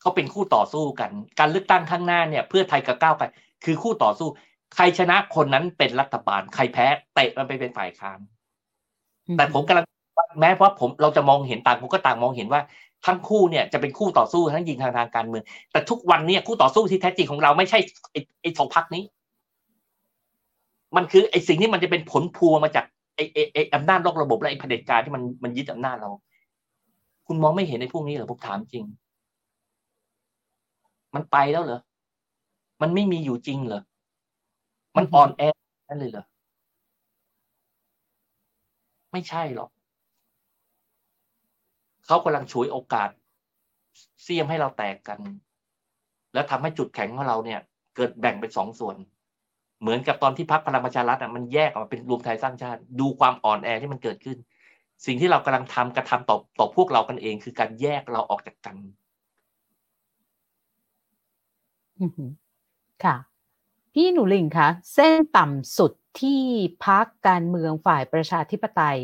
[0.00, 3.24] เขาเป็นคู่ต่อสู้กัน การเลือกตั้งข้างหน้าเนี่ย เพื่อไทยกับก้าวไกล
[3.64, 4.28] คือคู่ต่อสู้
[4.74, 8.18] ใครชนะคนนั้นเป็นรัฐบาล ใครแพ้เตะมันไปเป็นฝ่ายค้าน
[9.36, 9.86] แต่ผมกำลัง
[10.40, 12.60] แม้ว่าผมเราจะมองเห็นต่างผมก็ต่างมองเห็นว่า
[13.06, 17.78] ทั้งคู่เนี่ยจะเป็นคู่ต่อสู้ทั้งยิงทางทางการเมือง แต่ทุกวันเนี่ยคู่ต่อสู้ที่แท้จริงของเราไม่ใช่
[18.12, 19.02] ไอ้ไอ้สองพักนี้
[20.96, 22.84] มันคือไอ้สิ่งที่มันจะเป็นผลพวงมาจาก
[23.16, 26.10] ไอ้ไอ้ไอ้อำนาจนอกระบบและไอ้เผด็จการที่มันมันยึดอำนาจเรา
[27.26, 28.84] คุณมองไม่เห็นไอ้พวกนี้เหรอผมถามจริง
[31.14, 31.80] มันไปแล้วเหรอ
[32.82, 33.82] มันไม่มีอยู่จริงเหรอ
[34.96, 35.42] มันอ่อนแอ
[35.88, 36.24] นั่นเลยเหรอ
[39.12, 39.70] ไม่ใช่หรอก
[42.06, 43.08] เขากำลังฉวยโอกาส
[44.22, 45.18] เสี่ยมให้เราแตกกัน
[46.34, 47.60] แล้วทำให้จุดแข็งของเราเนี่ย
[47.96, 48.96] เกิดแบ่งเป็นสองส่วน
[49.80, 54.38] เหมือนกับตอนที่พักพลังประชารัฐอะมันแยกออกมาเป็นรวมไทยสร้างชาติ ดูความอ่อนแอที่มันเกิดขึ้น
[55.06, 58.76] สิ่งที่เรากำลังทำกระทำต่อต่อพวกเรากันเอง คือการแยกเราออกจากกัน
[63.04, 63.16] ค่ะ
[63.94, 66.42] พี่หนูลิงคะเส้นต่ำสุดที่
[66.84, 68.98] พักการเมืองฝ่ายประชาธิปไตย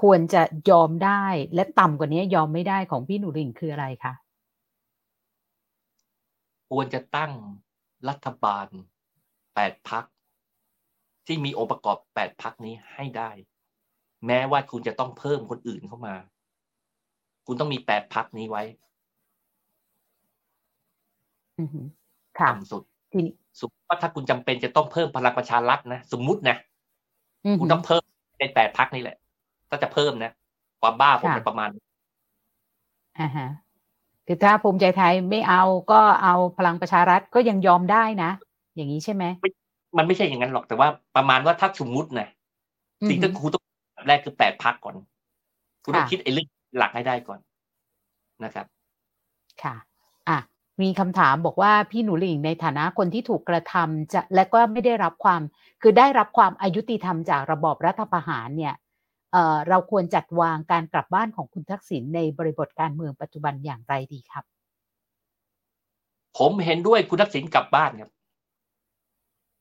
[0.00, 1.24] ควรจะยอมได้
[1.54, 4.12] และต่ำกว่านี้ยอมไม่ได้ของพี่หนูลิงคืออะไรคะ
[6.70, 7.32] ควรจะตั้ง
[8.08, 8.66] รัฐบาล
[9.54, 10.04] แปดพัก
[11.26, 13.30] ที่มีองค์ประกอบแปดพักนี้ให้ได้
[14.26, 16.14] แม้ว่าคุณจะต้องเพิ่มคนอื่นเข้ามา
[17.46, 18.62] คุณต้องมีแปดพักนี้ไว้
[21.58, 21.86] อือหือ
[22.38, 22.82] ค่ะต่ำสุด
[23.12, 26.56] ทีนี้สมมติว่าถ้าคุณจำเป็นจะต้องเพิ่มพลังประชารัฐนะ สมมุตินะ
[27.46, 28.02] อือคุหืณอต้องเพิ่ม
[28.40, 29.16] ในแปดพักนี่แหละ
[29.68, 30.30] ถ้าจะเพิ่มนะ
[30.80, 31.70] ความบ้าผมค่ะมันประมาณ
[33.18, 33.48] อ่าฮะ
[34.26, 35.62] คือถ้าภูมิใจไทยไม่เอา
[35.92, 38.30] ก็เอาพลังประชารัฐก็ยังยอมได้นะ
[38.76, 39.24] อย่างนี้ใช่ไหม
[39.96, 42.28] มันไม่ใช่อย่างนั้นหรอกแต่ว่าประมาณว่าถ้าสมมุตินะ
[43.02, 43.64] อือสิ่งหืที่อคุณต้อง
[44.08, 44.94] แรกคือแปดพักก่อน
[45.84, 46.48] คุณต้องค่ะคิดไอ้เรื่อง
[46.78, 47.38] หลักให้ได้ก่อน
[48.44, 48.66] นะครับ
[49.62, 49.74] ค่ะ
[50.28, 50.38] อะ
[50.82, 55.40] มีคำถามบอกว่าพี่หนูหลิงในฐานะคนที่ถูกกระทำจะและก็ไม่ได้รับความ
[55.82, 58.74] คือได้รับความอายุติธรรมจากระบอบรัฐประหารเนี่ย
[59.32, 64.44] เอ่อเราควรจัดวางการกลับบ้านของคุณทักษิณในบริบทการเมืองปัจจุบันอย่างไรดีครับ
[66.38, 68.10] ผมเห็นด้วยคุณทักษิณกลับบ้านครับ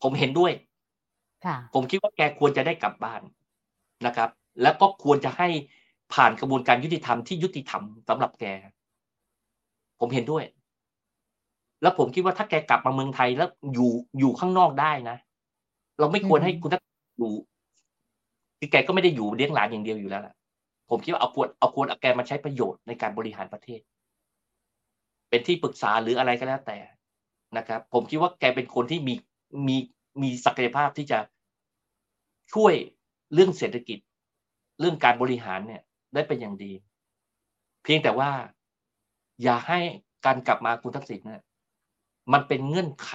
[0.03, 0.51] ผมเห็นด้วย
[1.45, 3.21] ค่ะผมคิดว่าแกควรจะได้กลับบ้าน
[4.05, 4.29] นะครับ
[4.61, 5.47] แล้วก็ควรจะให้
[6.13, 8.45] ผ่านกระบวนการยุติธรรมที่ยุติธรรมสำหรับแก
[9.99, 10.43] ผมเห็นด้วย
[11.81, 15.17] แล้วผมคิดว่าถ้าแกกลับมาเมืองไทยแล้วอยู่อยู่ข้างนอกได้นะ
[15.99, 17.33] เราไม่ควรให้คุณทักษิณอยู่
[18.59, 20.35] คือแกก็ไม่ได้อยู่เลี้ยงหลานอย่างเดียวอยู่แล้วล่ะ
[20.89, 23.79] ผมคิดว่าเอาควรเอาควรเอาแกมาใช้ประโยชน์ในการบริหารประเทศ
[25.29, 26.77] เป็นที่ปรึกษาหรืออะไรก็แล้วแต่
[27.57, 29.13] นะครับ ผมคิดว่าแกเป็นคนที่มี
[29.67, 29.77] มี
[30.21, 31.19] มีศักยภาพที่จะ
[32.53, 32.73] ช่วย
[33.33, 33.99] เรื่องเศรษฐกิจ
[34.79, 35.81] เรื่องการบริหารเนี่ย
[36.13, 36.71] ได้เป็นอย่างดี
[37.83, 38.31] เพียงแต่ว่า
[39.43, 39.79] อย่าให้
[40.25, 41.43] การกลับมาคุณทักษิณเนี่ย
[42.33, 43.11] มันเป็นเงื่อนไข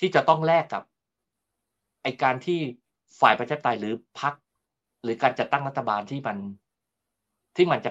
[0.00, 0.82] ที่จะต้องแลกกับ
[2.02, 2.60] ไอการที่
[3.20, 4.34] ฝ่ายประชาธิปไตยหรือพรรค
[5.02, 6.38] หรือการจัดตั้งรัฐบาลที่มัน
[7.56, 7.90] ที่มันจะ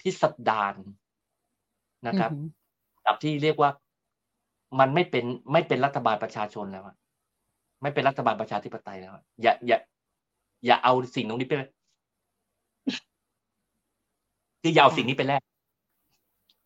[0.00, 0.74] พิสดาร
[2.06, 2.30] นะครับ
[3.02, 3.70] แบบที่เรียกว่า
[4.80, 6.96] มันไม่เป็นไม่เป็นรัฐบาลประชาชนแล้วอะ
[7.82, 9.78] ไม่เป็นรัฐบาลประชาธิปไตยแล้วอะอย่าอย่า
[10.66, 11.52] อย่าเอาสิ่งตรงนี้ไป
[14.62, 15.42] คืออย่าเอาสิ่งนี้ไปแลก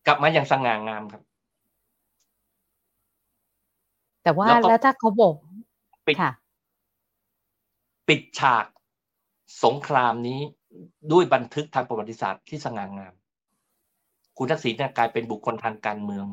[0.07, 1.21] กลับมาอย่างสง่างามครับ
[4.23, 5.33] แต่ว่าแล้วถ้าเขาบอก
[6.07, 6.31] ปิดค่ะ
[8.09, 8.65] ปิดฉาก
[9.63, 10.39] สงครามนี้
[11.11, 13.13] ด้วยบันทึกทางประวัติศาสตร์ที่สง่างาม
[14.37, 16.27] คุณทักษิณกลายเป็นบุคคลทางการเมือง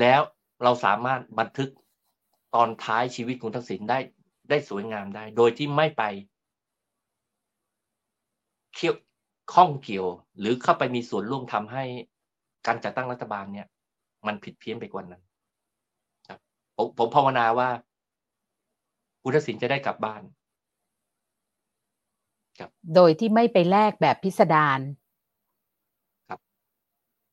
[0.00, 0.20] แล้ว
[0.62, 1.70] เราสามารถบันทึก
[2.54, 3.98] ตอนท้ายชีวิตคุณทักษิณได้
[4.50, 6.02] ได้สวยงามได้ โดยที่ไม่ไป
[8.74, 8.96] เกี่ยว
[9.54, 10.06] ข้องเกี่ยว
[10.38, 11.84] หรือเข้าไปมีส่วนร่วมทำให้
[12.66, 13.66] การจัดตั้งรัฐบาลเนี่ย
[14.26, 15.22] มันผิดเพี้ยนไปกว่านั้น
[16.28, 16.38] ครับ
[16.76, 17.68] ผมผมภาวนาว่า
[19.28, 20.22] คุณทักษิณจะได้กลับบ้าน
[22.58, 24.80] ครับโดยที่ไม่ไปแลกแบบพิสดาร
[26.28, 26.40] ครับ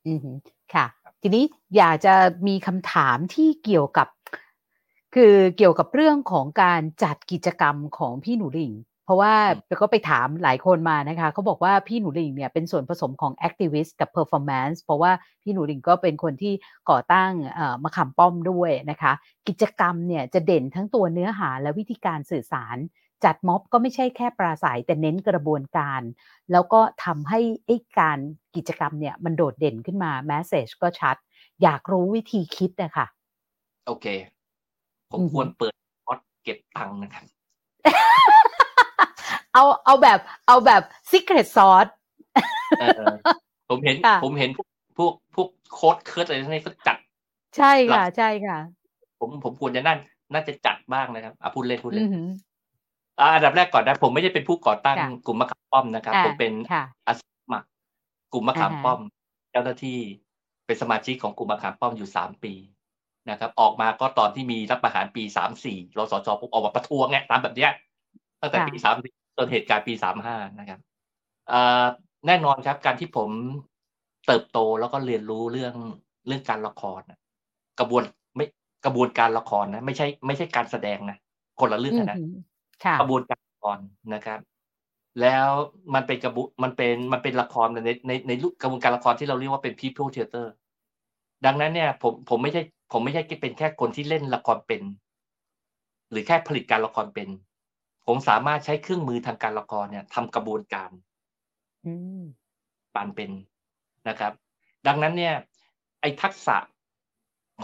[0.07, 0.37] อือหือ
[0.73, 0.85] ค่ะ
[1.21, 1.43] ทีนี้
[1.77, 2.13] อยากจะ
[2.47, 4.07] มีคำถามที่เกี่ยวกับ
[5.15, 8.73] คือเกี่ยวกับเรื่องของการจัดกิจกรรมของพี่หนูหลิง
[9.05, 9.33] เพราะว่า
[9.81, 15.11] ก็ไปถามหลายคนมานะคะเขาบอกว่าพี่หนูหลิงเนี่ยเป็นส่วนผสมของ activist กับ performance เพราะว่า
[15.43, 16.53] พี่หนูหลิงก็เป็นคนที่
[16.89, 17.31] ก่อตั้ง
[17.83, 19.11] มะขามป้อมด้วยนะคะ
[19.47, 22.77] กิจกรรมเนี่ยจะเด่นทั้งตัวเนื้อหาและวิธีการสื่อสาร
[23.25, 26.01] จัดม็อบก็ไม่ใช่แค่ปราศัยแต่เน้นกระบวนการ
[26.51, 28.19] แล้วก็ทำให้ไอ้การ
[28.55, 31.15] กิจกรรมเนี่ยมันโดดเด่นขึ้นมาแมสเซจก็ชัด
[31.63, 33.05] อยากรู้วิธีคิดนะคะ
[33.87, 34.05] โอเค
[35.11, 35.73] ผมควรเปิด
[36.05, 37.25] พอดเก็บตังค์นะครับ
[39.53, 40.81] เอาเอาแบบเอาแบบ
[41.11, 41.91] secret sauce
[43.69, 44.67] ผมเห็นผมเห็นพวก
[44.97, 46.97] พวกพวกโค้ดเคิร์ดอะไรนี่ก็จัด
[47.57, 48.57] ใช่ค่ะ ใช่ค่ะ
[49.19, 49.95] ผมผมควรจะน่า
[50.33, 52.07] น่าจะจัดบ้างนะครับอะพูดเล่นพูดเล่น
[53.19, 56.53] อันดับแรกก่อนนะ ผมไม่ได้เป็นผู้ก่อตั้งกลุ่มมะขามป้อมนะครับ ผมเป็น
[57.07, 57.21] อาส
[57.53, 57.67] มัคร
[58.33, 58.99] กลุ่มมะขามป้อม
[59.51, 59.99] เจ้าหน้าที่
[60.65, 62.53] เป็นสมาชิกของกลุ่มมะขามป้อมอยู่สามปี
[63.29, 67.71] นะครับ ออกมาก็ตอนที่มีรัฐประหารปีสามสี่รสชปุ๊บออกมาประท้วงไงตามแบบเนี้ย
[68.41, 68.95] ตั้งแต่ปีสาม
[69.37, 70.79] จนเหตุการณ์ปีสามห้านะครับ
[72.27, 73.29] แน่นอนครับการที่ผม
[74.27, 75.73] เติบโตแล้วก็เรียนรู้เรื่อง
[76.27, 77.01] เรื่องการละคร
[77.79, 78.03] กระบวน
[78.35, 78.45] ไม่
[78.85, 81.17] กระบวนการละครนะ ไม่ใช่ ไม่ใช่การแสดงนะ
[81.59, 82.19] คนละเรื่องนะ
[83.01, 83.77] กระบวนการละคร
[84.13, 84.39] นะครับ
[85.21, 85.47] แล้ว
[85.93, 88.31] มันเป็นกระบุมันเป็นมันเป็นละครในในใน
[88.61, 90.47] กระบวนการละครที่เราเรียกว่าเป็น people theater
[91.45, 94.81] ดังนั้นเนี่ย ผมผมไม่ใช่ ผมไม่ใช่เป็นแค่คนที่เล่นละครเป็น
[96.11, 97.29] หรือแค่ผลิตการละครเป็น
[98.07, 100.89] ผมสามารถใช้เครื่องมือทางการละครเนี่ยทำกระบวนการ
[102.95, 103.31] ปานเป็น
[104.09, 104.33] นะครับ
[104.87, 105.33] ดังนั้นเนี่ย
[106.01, 106.57] ไอ้ทักษะ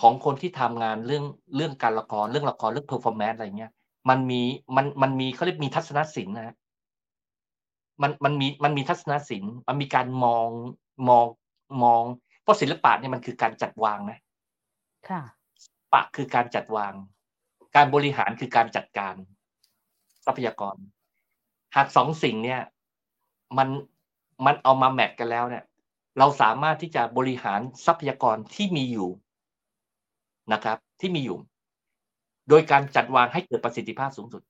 [0.01, 3.71] ของคนที่ทำงานเรื่องเรื่องการละครเรื่องละครเรื่อง performance อะไรเงี้ย
[4.09, 4.41] มันมี
[4.75, 6.55] มันมันมีเขาเรียกมีทัศนศิลป์นะ
[8.01, 10.47] มันมันมีมันมีทัศนศิลป์มันมีการมอง
[11.09, 11.25] มอง
[11.83, 12.03] มอง
[12.43, 14.19] เพราะศิลปะเนี่ยมันคือการจัดวางนะ
[15.09, 15.21] ค่ะ
[15.93, 16.93] ปะคือการจัดวาง
[17.75, 19.15] การบริหารคือการจัดการ
[20.25, 20.75] ทรัพยากร
[21.75, 22.61] หากสองสิ่งเนี่ย
[23.57, 23.69] มัน
[24.45, 25.63] มันเอามาแมทกันแล้วเนี่ย
[26.19, 29.09] เราสามารถที่จะบริหารทรัพยากรที่มีอยู่
[30.53, 31.37] นะครับ ที่มีอยู่
[32.49, 34.41] โดยการจัดวางให้เกิดประสิทธิภาพสูงสุด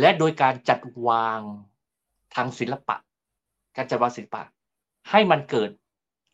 [0.00, 1.40] และโดยการจัดวาง
[2.34, 2.96] ทางศิลปะ
[3.76, 4.42] การจัดวางศิลปะ
[5.10, 5.70] ให้มันเกิด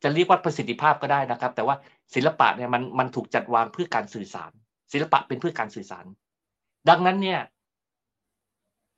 [0.02, 1.76] จะเรียกว่าประสิทธิภาพก็ได้นะครับ แต่ว่า
[2.14, 4.52] ศิลปะเนี่ยมันมันถูกจัดวางเพื่อการสื่อสาร
[4.92, 6.04] ศิลปะเป็นเพื่อการสื่อสาร
[6.88, 7.40] ดังนั้นเนี่ย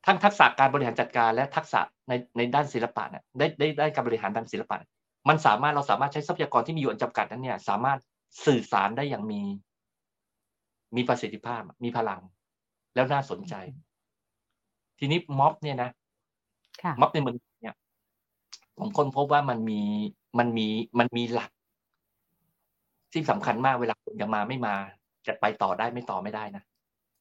[0.06, 4.76] ทั้งทักษะการบริหารจัดการและทักษะในในด้านศิลปะเนี่ยได้ได้ได้การบริหารด้านศิลปะ
[5.28, 7.98] มันสามารถเราสามารถใช้ทรัพยากรที่มีอยู่อันจำกัดนั้นเนี่ย สามารถ
[8.46, 9.40] สื่อสารได้อย่างมี
[10.96, 12.20] มีประสิทธิภาพ มีพลัง
[12.94, 13.54] แล้วน่าสนใจ
[14.98, 15.90] ทีนี้ม็อบเนี่ยนะ
[17.00, 17.76] ม็อบในเมืองเนี่ย
[18.78, 19.80] ผมค้นพบว่ามันมี
[20.38, 20.66] มันมี
[20.98, 21.50] มันมีหลัก
[23.12, 24.74] ที่สำคัญมากเวลาคนจะมาไม่มา
[25.26, 26.62] จะไปต่อได้ไม่ต่อไม่ได้นะ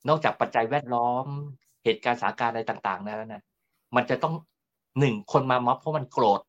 [0.08, 1.28] นอกจากปัจจัยแวดล้อม
[1.84, 3.42] เหตุการณ์สถานการณ์อะไรต่างๆแล้วนะ
[3.96, 4.34] มันจะต้อง
[5.00, 6.40] หนึ่งคนมาม็อบเพราะมันโกรธ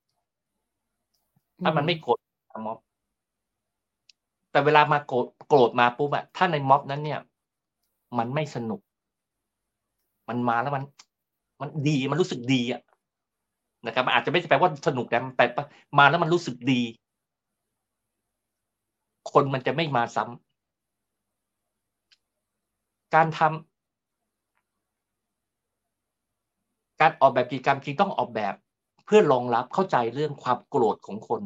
[1.63, 2.19] ถ้ามันไม่โกรธ
[2.53, 2.79] มาม็อบ
[4.51, 7.21] แต่เวลามาโกรธโกรธมาปุ๊บอะถ้าในม็อบนั้นเนี่ย
[8.19, 8.81] มันไม่สนุก
[10.29, 10.85] มันมาแล้วมัน
[11.61, 12.81] มันดีมันรู้สึกดีอะ
[13.87, 15.45] นะครับมันอาจจะไม่ใช่แปลว่าสนุกแต่แต่
[15.99, 16.81] มาแล้วมันรู้สึกดี
[19.33, 23.70] คนมันจะไม่มาซ้ำการทำ
[27.01, 28.55] การออกแบบกิจกรรมจริงต้องออกแบบ
[29.07, 31.43] เพื่อรองรับเข้าใจเรื่องความโกรธของคน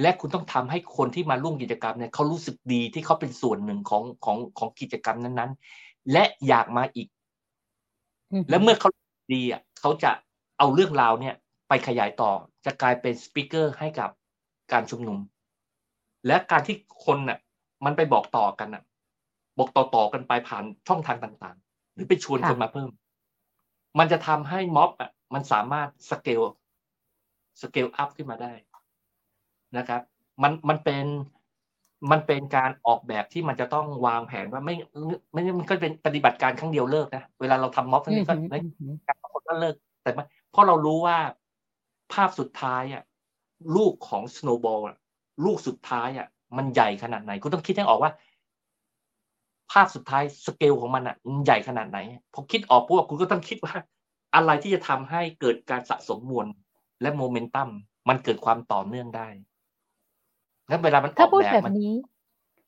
[0.00, 7.08] และคุณต้องทำให้คนที่มาร่วมกิจกรรมเนี่ยเขารู้สึกดีที่เขาเป็นส่วนหนึ่งของของของกิจกรรมนั้นๆ และอยากมาอีก
[8.50, 8.90] และเมื่อเขา
[9.34, 10.10] ดีอะเขาจะ
[10.58, 11.34] เอาเรื่องราวเนี่ย
[11.68, 12.30] ไปขยายต่อ
[12.66, 14.10] จะกลายเป็นสปิเกอร์ให้กับ
[14.72, 15.18] การชุมนุม
[16.26, 17.38] และการที่คนน่ะ
[17.84, 18.82] มันไปบอกต่อกันน่ะ
[19.58, 22.90] บอกต่อๆกันไปผ่านช่องทางต่าง ๆ หรือไปชวนคนมาเพิ่ม
[23.98, 26.42] มันจะทำให้ม็อบอะมันสามารถสเกล
[27.62, 28.52] สเกลอัพขึ้นมาได้
[29.76, 30.02] นะครับ
[30.42, 31.04] มันมันเป็น
[32.10, 34.74] มันเป็นการออกแบบที่มันจะต้องวางแผนว่าไม่
[35.32, 38.60] ไม่มันก็เป็นปฏิบัติการครั้งเดียวเลิกนะเวลาเราทำม็อบทั้งนี้ก็ไม่
[39.08, 40.10] การคนก็เลิก แต่
[40.50, 41.18] เพราะเรารู้ว่า
[42.12, 43.02] ภาพสุดท้ายอะ
[43.76, 44.80] ลูกของสโนว์บอล
[45.44, 48.10] ลูกสุดท้ายอะมันใหญ่ขนาดไหน คุณต้องคิดให้ออกว่า
[49.72, 51.98] ภาพสุดท้ายสเกลของมันอะมันใหญ่ขนาดไหน
[52.34, 53.74] พอคิดออกปุ๊บคุณก็ต้องคิดว่า
[54.34, 56.46] อะไรที่จะทำให้เกิดการสะสมมวล
[57.02, 57.68] และโมเมนตัม
[58.08, 59.28] มันเกิดความต่อเนื่องได้
[60.68, 61.94] แล้วเวลามันถ้าพูดแบบนี้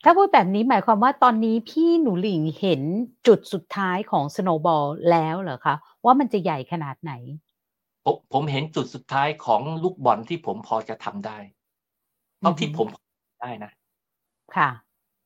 [0.05, 2.83] ถ้าพูดแบบนี้หมายความว่าตอนนี้พี่หนูหลิงเห็น
[3.27, 7.12] จุดสุดท้ายของสโนบอลแล้วเหรอคะ ว่ามันจะใหญ่ขนาดไหน
[8.05, 11.39] ผมผมเห็นจุดสุดท้ายของลูกบอลที่ผมพอจะทำได้
[12.41, 12.89] เท่าที่ผม
[13.43, 13.70] ได้นะ
[14.57, 14.70] ค่ะ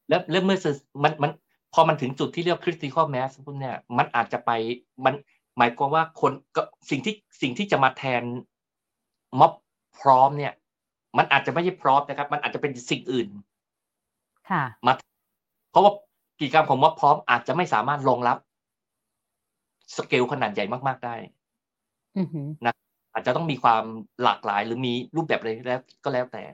[0.08, 0.58] แล้วแล้วเมื่อ
[1.02, 1.30] มันมัน
[1.74, 4.50] พอมันถึงจุดที่เรียก critical mass พวกเนี้ยมันอาจจะไป
[5.04, 5.14] มัน
[5.58, 8.22] หมายความว่าคนก็สิ่งที่สิ่งที่จะมาแทน
[9.40, 9.52] ม็อบ
[10.00, 10.52] พร้อมเนี่ย
[11.18, 13.28] มันอาจจะไม่ใช่พร้อมนะครับ มันอาจจะเป็นสิ่งอื่น
[14.50, 14.92] ค่ะมา
[15.70, 15.92] เพราะว่า
[16.38, 18.38] กิจกรรมของม็อบพร้อมอาจจะไม่สามารถรองรับ
[19.96, 21.14] สเกลขนาดใหญ่มาก ๆได้
[22.66, 22.74] นะ
[23.12, 23.84] อาจจะต้องมีความ
[24.22, 26.44] หลากหลายหรือมีรูปแบบอะไรแล้วก็แล้วแต่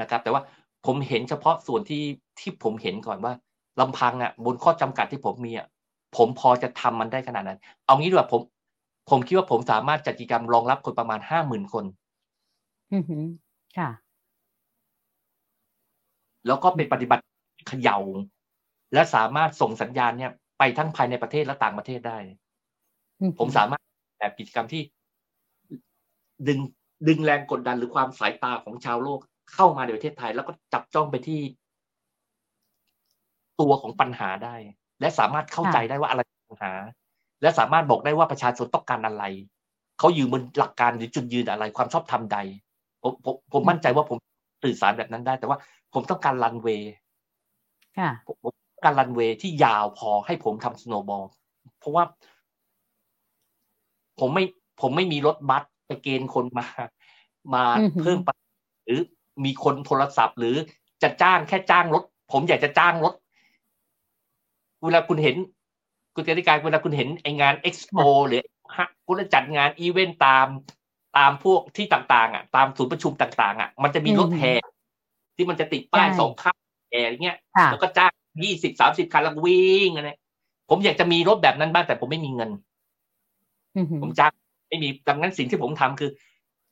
[0.00, 0.42] นะครับ แต่ว่า
[0.86, 2.02] ผมเห็นเฉพาะส่วนที่
[2.38, 3.32] ที่ผมเห็นก่อนว่า
[3.80, 5.66] ลำพังอะบนข้อจำกัดที่ผมมีอะ
[6.16, 8.42] ผมพอจะทำมันได้ขนาดนั้น เอางี้ดีกว่าผม
[9.10, 11.84] ผมคิดว่าผมสามารถจัดกิจกรรมรองรับคนประมาณห้าหมื่นคน
[12.92, 13.04] อือ
[13.78, 13.88] ค่ะ
[16.46, 17.22] แล้วก็เป็นปฏิบัติ
[17.68, 17.98] เขย่า
[18.92, 22.18] และสามารถส่งสัญญาณเนี่ย ไปทั้งภายในประเทศและต่างประเทศได้
[23.38, 23.82] ผมสามารถ
[24.18, 24.82] แบบกิจกรรมที่
[26.48, 26.58] ดึง
[27.08, 29.18] ดึงแรงกดดันหรือความสายตาของชาวโลก
[29.54, 31.40] เข้ามาในประเทศไทย แล้วก็จับจ้องไปที่
[33.62, 34.54] ตัวของปัญหาได้
[35.00, 36.20] และสามารถเข้าใจได้ว่าอะไร
[36.50, 36.72] ปัญหา
[37.42, 39.24] และสามารถบอกได้ว่าประชาชนต้องการอะไร
[39.98, 42.38] เขาอยู่บนหลักการหรือจุดยืนอะไรความชอบธรรมใด
[43.02, 44.18] ผมผมผมมั่นใจว่าผม
[44.62, 45.58] สื่อสารแบบนั้นได้ แต่ว่า
[45.94, 46.92] ผมต้องการรันเวย์
[48.26, 48.36] ผม
[48.84, 51.24] การรันเวย์ที่ยาวพอให้ผมทำสโนบอล
[51.78, 52.04] เพราะว่า
[54.20, 54.44] ผมไม่
[54.80, 56.66] ผมไม่มีรถบัสไปเกณฑ์คนมา
[57.54, 57.62] มา
[58.00, 58.18] เพิ่ม
[58.84, 59.00] หรือ
[59.44, 60.56] มีคนโทรศัพท์ หรือ
[61.02, 62.02] จะจ้างแค่จ้างรถ
[62.32, 63.14] ผมอยากจะจ้างรถ
[64.84, 65.36] เวลาคุณเห็น
[66.14, 68.42] คุณกิการเวลาคุณเห็นไอ้งานเอ็กซ์โปหรือ
[68.78, 70.46] ฮะคุณจัดงานอีเวนต์ตาม
[71.18, 74.54] ตามพวกที่ต่างๆ อะ ตามศูนย์ประชุมต่างๆ อะ มันจะมีรถแห่
[75.36, 76.58] ที่มันจะติดป้ายสองข้าง
[76.90, 77.38] แห่อย่างเงี้ย
[77.70, 78.12] แล้วก็จ้าง
[78.44, 80.10] ยี่สิบสามสิบคันแล้ววิ่งอะไร
[80.70, 82.50] ผมอยากจะมีรถแบบนั้นบ้างแต่ผมไม่มีเงิน
[84.02, 84.32] ผมจ้าง
[84.68, 86.10] ไม่มีดังนั้นสิ่งที่ผมทำคือ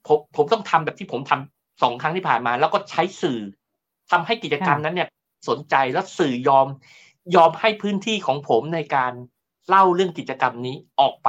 [0.06, 3.38] ผมผมต้องทำแบบที่ผมทำสองครั้งที่ผ่านมา แล้วก็ใช้สื่อ
[4.10, 5.08] ทำให้กิจกรรมนั้นเนี่ย
[5.48, 6.66] สนใจแล้วสื่อยอม
[7.36, 9.12] ยอมให้พื้นที่ของผมในการ
[9.68, 11.28] เล่าเรื่องกิจกรรมนี้ออกไป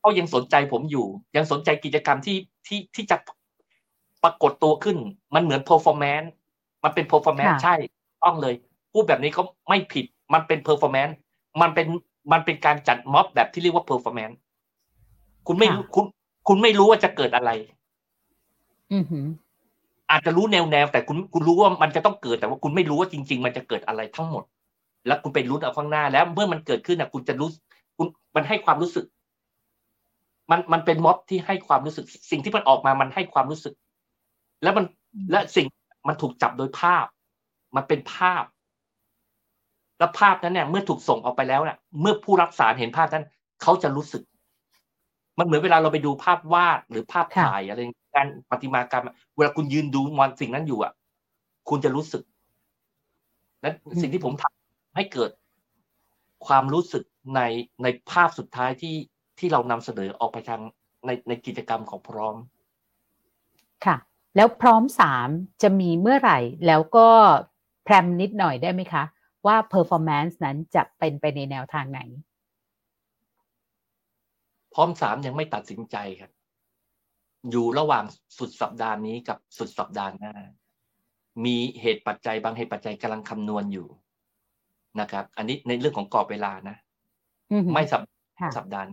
[0.00, 1.06] เขายังสนใจผมอยู่
[1.36, 3.16] ยังสนใจกิจกรรมที่ที่ที่จะ
[4.24, 4.96] ปรากฏตัวขึ้น
[5.34, 6.28] มันเหมือน performance
[6.84, 7.76] มันเป็น performance ใช่
[8.24, 8.54] ต้องเลย
[8.92, 10.04] พูดแบบนี้ก็ไม่ผิด
[10.34, 11.14] มันเป็น performance
[11.60, 11.86] มันเป็น
[12.32, 14.36] มันเป็นการจัดม็อบแบบที่เรียกว่า performance
[15.46, 16.04] คุณไม่คุณ
[16.48, 17.50] คุณไม่รู้ว่าจะเกิดอะไร
[18.92, 19.04] อือ
[20.10, 24.44] อาจจะรู้แนวแนวแต่คุณคุณรู้ว่ามันจะต้องเกิดแต่ว่าคุณไม่รู้ว่าจริง ๆ มันจะเกิดอะไรทั้งหมด
[25.06, 27.48] แล้วคุณไปรู้เอาข้างหน้าแล้วเมื่อมันเกิดขึ้นนะคุณจะรู้
[27.96, 28.06] คุณ
[28.36, 29.04] มันให้ความรู้สึก
[30.50, 33.74] มันมันเป็นม็อบที่ให้ความรู้สึก สิ่งที่มันออกมามันให้ความรู้สึก
[34.62, 34.84] แล้วมัน
[35.30, 35.66] และสิ่ง
[36.08, 37.06] มันถูกจับโดยภาพ
[37.76, 38.44] มันเป็นภาพ
[39.98, 43.24] แล้วภาพนั้นเนี่ย เมื่อถูกส่งออกไปแล้วเนี่ยเมื่อผู้รับสารเห็นภาพนั้น
[43.62, 44.22] เขาจะรู้สึก
[45.38, 47.80] มันเหมือนเวลาเราไปดูภาพวาดหรือภาพถ่ายอะไร
[48.18, 49.04] การปฏิมากรรม
[49.36, 50.92] เวลาคุณยืนดูมอนสิ่งนั้นอยู่อะ
[51.68, 52.22] คุณจะรู้สึก
[53.62, 55.30] นั้นสิ่งที่ผมทำให้เกิด
[56.46, 57.04] ความรู้สึก
[57.34, 57.40] ใน
[57.82, 58.96] ในภาพสุดท้ายที่
[59.38, 60.60] ที่เรานำเสนอออกไปทาง
[61.06, 62.36] ในในกิจกรรมของพร้อม
[63.86, 63.96] ค่ะ
[64.36, 65.28] แล้วพร้อมสาม
[65.62, 67.08] จะมีเมื่อไหร่ แล้วก็
[67.84, 69.04] แพรมนิดหน่อยได้ไหมคะ
[69.46, 72.00] ว่า performance นั้นจะเป็นไปในแนวทางไหน
[74.74, 76.30] พร้อมสามยังไม่ตัดสินใจครับ
[77.50, 78.04] อยู่ระหว่าง
[78.38, 80.34] สุดสัปดาห์นี้กับสุดสัปดาห์หน้า
[81.44, 83.88] มีเหตุปัจจัยบางเหตุปัจจัยกำลังคำนวณอยู่
[85.00, 86.76] นะครับ อันนี้ในเรื่องของกรอบเวลานะ
[87.74, 88.02] ไม่สัป
[88.56, 88.86] สัปดาห์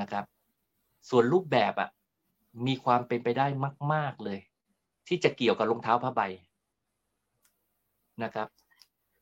[0.00, 0.24] นะครับ
[1.10, 1.88] ส่วนรูปแบบอะ
[2.66, 3.46] มีความเป็นไปได้
[3.92, 4.38] มาก ๆเลย
[5.08, 6.22] ที่จะเกี่ยวกับรองเท้าผ้าใบ
[8.22, 8.48] นะครับ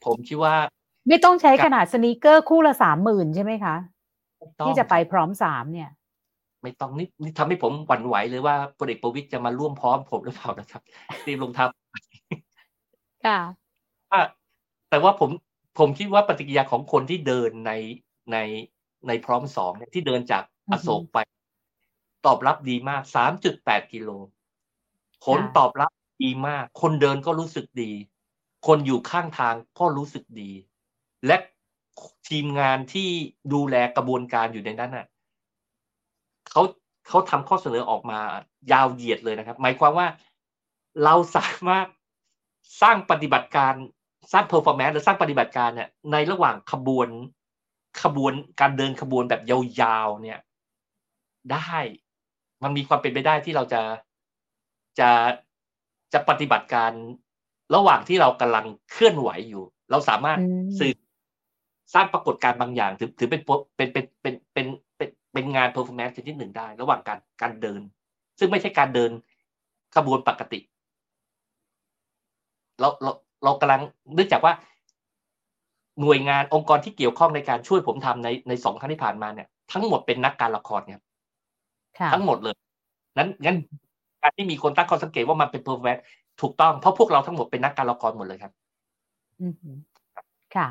[0.04, 0.54] ผมคิดว่า
[1.08, 3.76] ไม่ต้องใช้ขนาดสนีกเกอร์คู่ละสามหมื่นใช่ไหมคะ
[4.66, 5.90] ที่จะไปพร้อมสามเนี่ย
[6.64, 10.82] ไม่ต้องนี่นี่ทำให้ผมหวั่นไหวเลยว่าพลเอกประวิตยจะมาร่วมพร้อมผมหรือเปล่านะครับ
[11.24, 11.66] ตีมรองเท้า
[14.12, 14.22] ค่ะ
[14.90, 15.30] แต่ว่าผม
[15.78, 17.72] ผมคิดว่าปฏิกิริยาของคนที่เดินใน
[18.32, 18.38] ใน
[19.08, 20.42] ในพร้อมสองที่เดินจาก
[20.72, 21.18] อโศกไป
[22.26, 24.10] ตอบรับดีมากสามจุดแปดกิโล
[25.24, 25.90] ผลตอบรับ
[26.22, 27.92] ดีมาก คนเดินก็รู้สึกดี
[28.66, 30.50] คนอยู่ข้างทางก็รู้สึกดี
[31.26, 31.36] และ
[32.28, 33.08] ทีมงานที่
[33.52, 35.06] ดูแลกระบวนการอยู่ในนั้นน่ะ
[36.50, 36.62] เขา
[37.08, 38.18] เขาทำข้อเสนอออกมา
[38.72, 40.06] ยาวเหยียดเลยนะครับ หมายความว่า
[41.04, 41.86] เราสามารถ
[42.82, 43.74] สร้างปฏิบัติการ
[44.32, 47.08] สร้าง performance หรือสร้างปฏิบัติการเนี่ยในระหว่างขบวน
[48.02, 50.40] ขบวนการเดินขบวนแบบยาวๆเนี่ย
[51.52, 51.78] ได้
[52.62, 53.82] มันมีความเป็นไปได้ที่เราจะ
[54.98, 55.10] จะ
[56.12, 56.90] จะปฏิบัติการ
[57.74, 60.38] ระหว่างที่เรากำลังเคลื่อนไหวอยู่ เราสามารถ
[60.78, 60.92] สื่อ
[61.94, 63.42] สร้างปรากฏการณ์บางอย่าง ถือถือเป็น
[63.76, 64.66] เป็นเป็นเป็นเป็น
[65.34, 67.80] เป็นเป็นงาน performance ชนิดหนึ่งได้ ระหว่างการการเดิน
[68.38, 69.10] ซึ่งไม่ใช่การเดิน
[69.96, 70.60] ขบวนปกติ
[72.80, 73.10] เราเรา
[73.44, 73.80] เรากำลัง
[74.14, 74.52] เนื่องจากว่า
[76.00, 81.00] หน่วยงานองค์กรที่เกี่ยวข้องในการช่วยผมทำในในสองครั้งที่ผ่านมาเนี่ยทั้งหมดเป็นนักการละครเนี่ย
[82.12, 82.54] ทั้งหมดเลย
[83.18, 83.56] นั้นงั้น
[84.22, 85.96] การที่มีคนตั้งข้อสังเกตว่ามันเป็น performance
[86.40, 88.52] ถูกต้องเพราะพวกเราทั้งหมดเป็นนักการละครหมดเลยครับ
[89.40, 89.46] อื
[90.56, 90.68] ค่ะ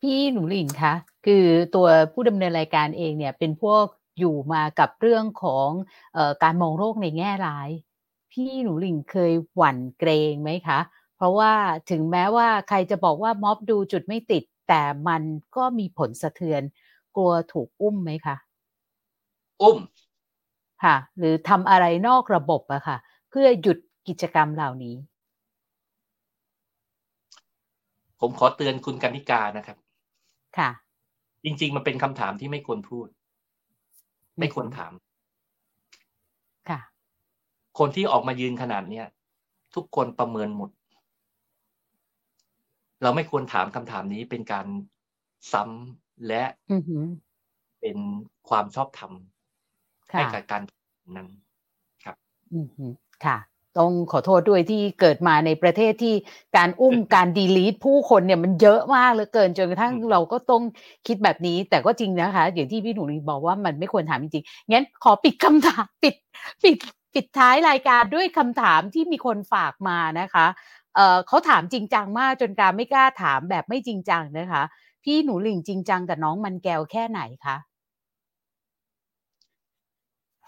[0.00, 0.94] พี่หนูหลิงคะ
[1.26, 1.44] คือ
[1.74, 3.84] ตัวผู้ดำเนินรายการเองเนี่ย เป็นพวก
[4.18, 5.68] อยู่มากับเรื่องของ
[6.16, 7.70] ออการมองโลกในแง่ร้าย
[8.32, 10.78] พี่หนูหลิงเคยหวั่นเกรงไหมคะ
[11.16, 11.52] เพราะว่า
[11.90, 15.22] ถึงแม้ว่าใครจะบอกว่าม็อบดูจุดไม่ติด แต่มัน
[15.56, 16.62] ก็มีผลสะเทือน
[17.16, 18.36] กลัวถูกอุ้มไหมคะ
[19.62, 19.78] อุ้ม
[20.84, 22.96] ค่ะ หรือทำอะไรนอกระบบอะค่ะ
[23.30, 23.78] เพื่อหยุด
[24.08, 24.96] กิจกรรมเหล่านี้
[28.20, 29.76] ผมขอเตือนคุณกนิกานะครับ
[30.58, 30.70] ค่ะ
[31.44, 33.06] จริง ๆ มันเป็นคำถามที่ไม่ควรพูด
[34.38, 34.92] ไม่ควรถาม
[36.68, 36.80] ค่ะ
[37.78, 39.06] คนที่ออกมายืนขนาดเนี้ย
[39.74, 40.70] ทุกคนประเมินหมด
[43.02, 44.66] เราไม่ควรถามคำถามนี้เป็นการ
[45.52, 46.42] ซ้ำและ
[47.80, 47.98] เป็น
[48.48, 49.12] ความชอบธรรม
[50.14, 50.62] ให้กับการ
[51.16, 51.28] นั้น
[52.04, 52.16] ครับ
[53.24, 53.36] ค่ะ
[53.78, 56.14] ต้องขอโทษด้วยที่เกิดมาในประเทศที่
[56.56, 60.62] การอุ้มการดีลีทผู้คนเนี่ยมันเยอะมากเลยเกินจนกระทั่งเราก็ต้อง
[61.06, 66.14] คิดแบบนี้ แต่ก็จริงนะคะ อย่างที่พี่หนูนีบอกว่ามันไม่ควรถามจริงๆงั้นขอปิดคำถามปิด
[66.64, 66.76] ปิด
[67.14, 70.46] ปิดท้ายรายการด้วยคำถามที่มีคนฝากมานะคะ
[70.94, 74.62] เเขาถามจริงจังมากจนการไม่กล้าถามแบบไม่จริงจังนะคะ
[75.04, 77.56] พี่หนูหลิงจริงจังกับน้องมันแก้วแค่ไหนคะ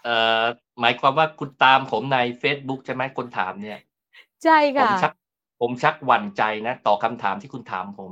[0.03, 0.45] เอ่อ
[0.81, 3.79] หมายความว่าคุณตามผมใน Facebook ใช่ไหมคนถามเนี่ย
[4.43, 5.13] ใช่ค่ะ ผมชัก
[5.61, 8.11] ผมชักหวั่นใจนะ ต่อคำถามที่คุณถามผม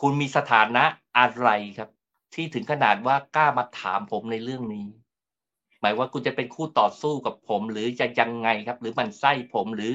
[0.00, 0.84] คุณมีสถานะ
[1.18, 1.90] อะไรครับ
[2.34, 4.86] ที่ถึงขนาดว่ากล้ามาถามผมในเรื่องนี้
[5.80, 9.94] หมายว่าคุณจะเป็นคู่ต่อสู้กับผม หรือจะยังไงครับ หรือมันไส้ผมหรือ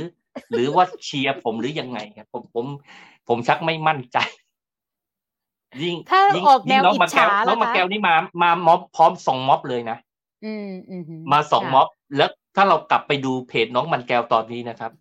[0.51, 2.65] หรือว่าเชียร์ผมหรือยังไงครับ ผมผม
[3.27, 4.17] ผมชักไม่มั่นใจ
[5.81, 9.97] ยิ่งถ้าออกแนวอิจฉาแล้วมาแก้วนี่มามาม็อบพร้อมสองม็อบเลยนะ
[11.31, 11.87] มาสองม็อบ
[12.17, 14.91] แล้วถ้าเรากลับไปดูเพจน้องมันแก้วตอนนี้นะครับ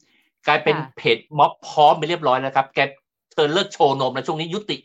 [0.47, 2.79] กลายเป็นเพจม็อบพร้อมไปเรียบร้อยแล้วครับ แก
[3.33, 4.77] เธอเลิกโชว์นมแล้วช่วงนี้ยุติ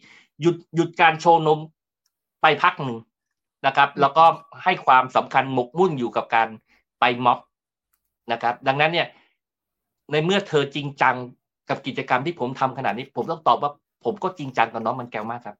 [0.41, 1.59] หยุดหยุดการโชว์นม
[2.41, 2.97] ไปพักหนึ่ง
[3.67, 4.23] นะครับ แล้วก็
[4.63, 6.47] ให้ความสำคัญหมกมุ่นอยู่กับการ
[6.99, 7.39] ไปม็อบ
[8.31, 9.07] นะครับ ดังนั้นเนี่ย
[10.11, 11.15] ในเมื่อเธอจริงจัง
[11.69, 13.71] กับกิจกรรมที่ผมทำขนาดนี้ ผมต้องตอบว่า
[14.03, 15.57] ผมก็จริงจังกับน้องมันแก้วมากครับ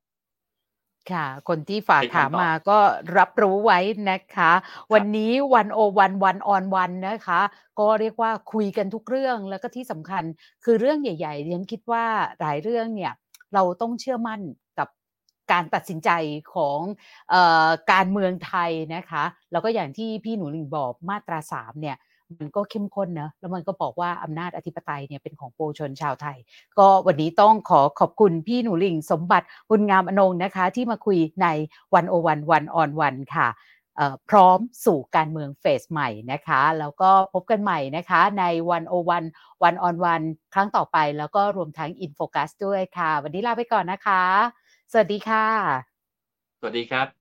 [1.09, 2.79] ค่ะ คนที่ฝากถามมาก็
[3.17, 3.79] รับรู้ไว้
[4.11, 4.51] นะคะ
[4.93, 7.41] วันนี้วันโอวันวันออนวันนะคะ
[7.79, 10.23] ก็เรียกว่าคุยกันทุกเรื่องแล้วก็ที่สำคัญ
[10.63, 12.05] คือเรื่องใหญ่ๆเรียนคิดว่า
[12.39, 13.13] หลายเรื่องเนี่ย
[13.53, 14.41] เราต้องเชื่อมั่น
[14.79, 14.87] กับ
[15.51, 16.09] การตัดสินใจ
[16.53, 16.79] ของ
[17.33, 17.35] อ
[17.67, 21.97] อการเมืองไทยนะคะ แล้วก็อย่างที่พี่หนูลิงบอกมาตราสามเนี่ย
[22.39, 26.37] มันก็เข้มข้นเนอะแล้วมันก็บอกว่าอำนาจอธิปไตยเนี่ยเป็นของปวงชนชาวไทย
[26.79, 31.47] ก็วันนี้ต้องขอขอบคุณพี่หนูลิงสมบัติบุญงามอนงนะคะ ที่มาคุยใน
[31.93, 33.47] วันโอวันวันออนวันค่ะ
[34.29, 39.23] พร้อมสู่การเมืองเฟสใหม่นะคะ แล้วก็พบกันใหม่นะคะในวันโอวัน
[39.63, 40.21] วันออนวัน
[40.53, 44.23] ครั้งต่อไปแล้วก็รวมทั้งอินโฟกัสด้วยค่ะ วันนี้ลาไปก่อนนะคะ
[44.91, 45.45] สวัสดีค่ะ
[46.59, 47.20] สวัสดีครับ